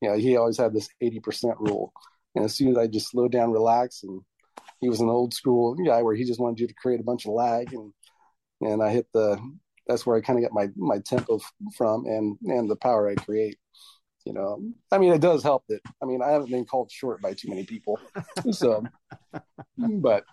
you 0.00 0.08
know, 0.08 0.16
he 0.16 0.36
always 0.36 0.58
had 0.58 0.72
this 0.72 0.88
eighty 1.00 1.20
percent 1.20 1.56
rule. 1.58 1.92
And 2.34 2.44
as 2.44 2.54
soon 2.54 2.70
as 2.70 2.78
I 2.78 2.86
just 2.86 3.10
slowed 3.10 3.32
down, 3.32 3.52
relax, 3.52 4.02
and 4.02 4.20
he 4.80 4.88
was 4.88 5.00
an 5.00 5.08
old 5.08 5.34
school 5.34 5.74
guy 5.74 6.02
where 6.02 6.14
he 6.14 6.24
just 6.24 6.40
wanted 6.40 6.60
you 6.60 6.66
to 6.66 6.74
create 6.74 7.00
a 7.00 7.04
bunch 7.04 7.26
of 7.26 7.32
lag, 7.32 7.72
and 7.72 7.92
and 8.60 8.82
I 8.82 8.90
hit 8.90 9.06
the. 9.12 9.38
That's 9.86 10.06
where 10.06 10.16
I 10.16 10.20
kind 10.20 10.38
of 10.38 10.44
get 10.44 10.52
my 10.52 10.68
my 10.76 10.98
tempo 11.00 11.40
from, 11.76 12.06
and 12.06 12.36
and 12.42 12.70
the 12.70 12.76
power 12.76 13.08
I 13.08 13.14
create. 13.14 13.58
You 14.24 14.34
know, 14.34 14.62
I 14.92 14.98
mean, 14.98 15.12
it 15.12 15.20
does 15.20 15.42
help 15.42 15.64
that. 15.68 15.80
I 16.02 16.06
mean, 16.06 16.22
I 16.22 16.30
haven't 16.30 16.50
been 16.50 16.66
called 16.66 16.90
short 16.92 17.22
by 17.22 17.34
too 17.34 17.48
many 17.48 17.64
people, 17.64 17.98
so. 18.50 18.84
But 19.78 20.24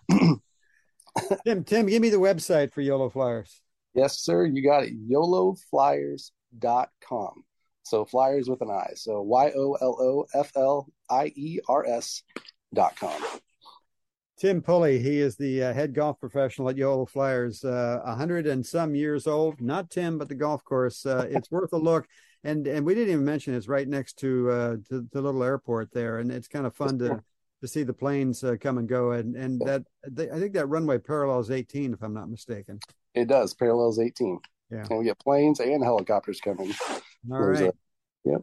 Tim, 1.46 1.64
Tim, 1.64 1.86
give 1.86 2.02
me 2.02 2.10
the 2.10 2.18
website 2.18 2.74
for 2.74 2.82
Yolo 2.82 3.10
Fliers. 3.10 3.62
Yes, 3.98 4.20
sir, 4.20 4.46
you 4.46 4.64
got 4.64 4.84
it. 4.84 4.94
YOLOFliers.com. 5.10 7.44
So 7.82 8.06
flyers 8.06 8.48
with 8.48 8.62
an 8.62 8.70
I. 8.70 8.92
So 8.96 9.24
Y 9.24 9.52
O 9.56 9.74
L 9.74 9.98
O 10.00 10.28
F 10.36 10.52
L 10.56 10.88
I 11.10 11.34
E 11.36 11.58
R 11.68 11.84
S 11.88 12.22
dot 12.76 12.96
com. 13.00 13.20
Tim 14.40 14.62
Pulley, 14.62 15.00
he 15.00 15.20
is 15.20 15.36
the 15.36 15.64
uh, 15.64 15.74
head 15.74 15.96
golf 15.96 16.20
professional 16.20 16.70
at 16.70 16.78
Yolo 16.78 17.08
Fliers, 17.08 17.66
uh, 17.66 18.02
a 18.06 18.14
hundred 18.14 18.46
and 18.46 18.64
some 18.64 18.94
years 18.94 19.26
old. 19.26 19.60
Not 19.62 19.90
Tim, 19.90 20.20
but 20.20 20.30
the 20.30 20.36
golf 20.36 20.64
course. 20.64 21.08
Uh, 21.08 21.26
it's 21.28 21.50
worth 21.50 21.74
a 21.74 21.78
look. 21.78 22.08
And 22.44 22.68
and 22.68 22.86
we 22.86 22.94
didn't 22.94 23.14
even 23.14 23.26
mention 23.26 23.56
it's 23.56 23.68
right 23.68 23.88
next 23.88 24.20
to 24.20 24.52
uh, 24.52 24.76
to 24.90 25.08
the 25.12 25.22
little 25.22 25.44
airport 25.44 25.92
there, 25.92 26.20
and 26.20 26.32
it's 26.32 26.48
kind 26.48 26.68
of 26.68 26.76
fun 26.76 27.00
to 27.00 27.20
to 27.62 27.68
see 27.68 27.82
the 27.82 27.94
planes 27.94 28.44
uh, 28.44 28.58
come 28.62 28.78
and 28.78 28.88
go. 28.88 29.14
And 29.14 29.36
and 29.36 29.60
that 29.62 29.82
they, 30.08 30.30
I 30.30 30.38
think 30.38 30.54
that 30.54 30.68
runway 30.68 31.00
parallels 31.00 31.50
18, 31.50 31.94
if 31.94 32.04
I'm 32.04 32.14
not 32.14 32.30
mistaken. 32.30 32.80
It 33.18 33.28
does 33.28 33.54
parallels 33.54 34.00
18. 34.00 34.40
Yeah. 34.72 34.86
And 34.90 35.00
we 35.00 35.06
get 35.06 35.20
planes 35.20 35.60
and 35.60 35.84
helicopters 35.84 36.40
coming. 36.42 36.74
All 36.90 37.02
There's 37.26 37.62
right. 37.62 37.70
a- 37.72 38.30
yep. 38.30 38.42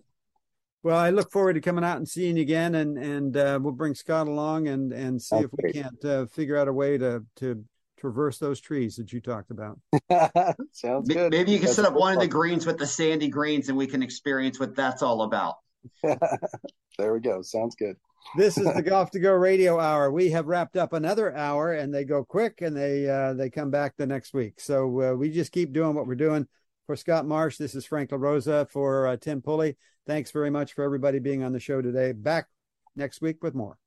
Well, 0.83 0.99
I 0.99 1.11
look 1.11 1.31
forward 1.31 1.55
to 1.55 1.61
coming 1.61 1.85
out 1.85 1.97
and 1.97 2.09
seeing 2.09 2.37
you 2.37 2.43
again, 2.43 2.75
and 2.75 2.99
and 2.99 3.37
uh, 3.37 3.59
we'll 3.63 3.73
bring 3.73 3.95
Scott 3.95 4.27
along 4.29 4.69
and 4.69 4.93
and 4.93 5.21
see 5.21 5.29
Sounds 5.29 5.45
if 5.47 5.51
we 5.53 5.63
great. 5.63 5.75
can't 5.75 6.05
uh, 6.05 6.27
figure 6.27 6.59
out 6.59 6.69
a 6.69 6.73
way 6.73 6.99
to 6.99 7.25
to 7.37 7.65
traverse 7.99 8.37
those 8.39 8.61
trees 8.61 8.97
that 8.97 9.11
you 9.11 9.21
talked 9.21 9.51
about. 9.51 9.79
Sounds 10.73 11.09
good. 11.09 11.31
Maybe 11.33 11.53
you 11.53 11.59
can 11.59 11.67
That's 11.67 11.77
set 11.77 11.87
up 11.87 11.95
good 11.95 12.01
one 12.01 12.13
of 12.15 12.21
the 12.21 12.29
greens 12.29 12.67
with 12.67 12.77
the 12.77 12.87
sandy 12.87 13.29
greens, 13.29 13.71
and 13.71 13.79
we 13.79 13.87
can 13.87 14.03
experience 14.03 14.61
what 14.61 14.77
that's 14.77 15.03
all 15.03 15.23
about. 15.23 15.55
there 16.03 17.15
we 17.15 17.21
go. 17.21 17.41
Sounds 17.41 17.77
good. 17.77 17.97
This 18.37 18.59
is 18.59 18.73
the 18.75 18.83
Golf 18.83 19.13
to 19.13 19.21
Go 19.21 19.33
Radio 19.33 19.79
Hour. 19.79 20.11
We 20.11 20.31
have 20.31 20.47
wrapped 20.47 20.77
up 20.77 20.93
another 20.93 21.37
hour, 21.37 21.73
and 21.73 21.95
they 21.95 22.05
go 22.05 22.25
quick, 22.25 22.63
and 22.63 22.77
they 22.77 23.09
uh, 23.09 23.35
they 23.35 23.49
come 23.49 23.71
back 23.71 23.95
the 23.97 24.07
next 24.07 24.35
week. 24.35 24.59
So 24.59 25.01
uh, 25.01 25.15
we 25.15 25.31
just 25.31 25.53
keep 25.53 25.73
doing 25.73 25.95
what 25.95 26.07
we're 26.07 26.17
doing. 26.17 26.49
For 26.87 26.97
Scott 26.97 27.27
Marsh, 27.27 27.57
this 27.57 27.75
is 27.75 27.87
Frank 27.87 28.11
LaRosa. 28.11 28.69
For 28.69 29.07
uh, 29.07 29.17
Tim 29.17 29.41
Pulley, 29.41 29.77
thanks 30.07 30.33
very 30.33 30.51
much 30.51 30.73
for 30.73 30.83
everybody 30.83 31.21
being 31.21 31.45
on 31.45 31.53
the 31.53 31.61
show 31.61 31.81
today. 31.81 32.13
Back 32.13 32.49
next 32.97 33.21
week 33.21 33.43
with 33.43 33.55
more. 33.55 33.79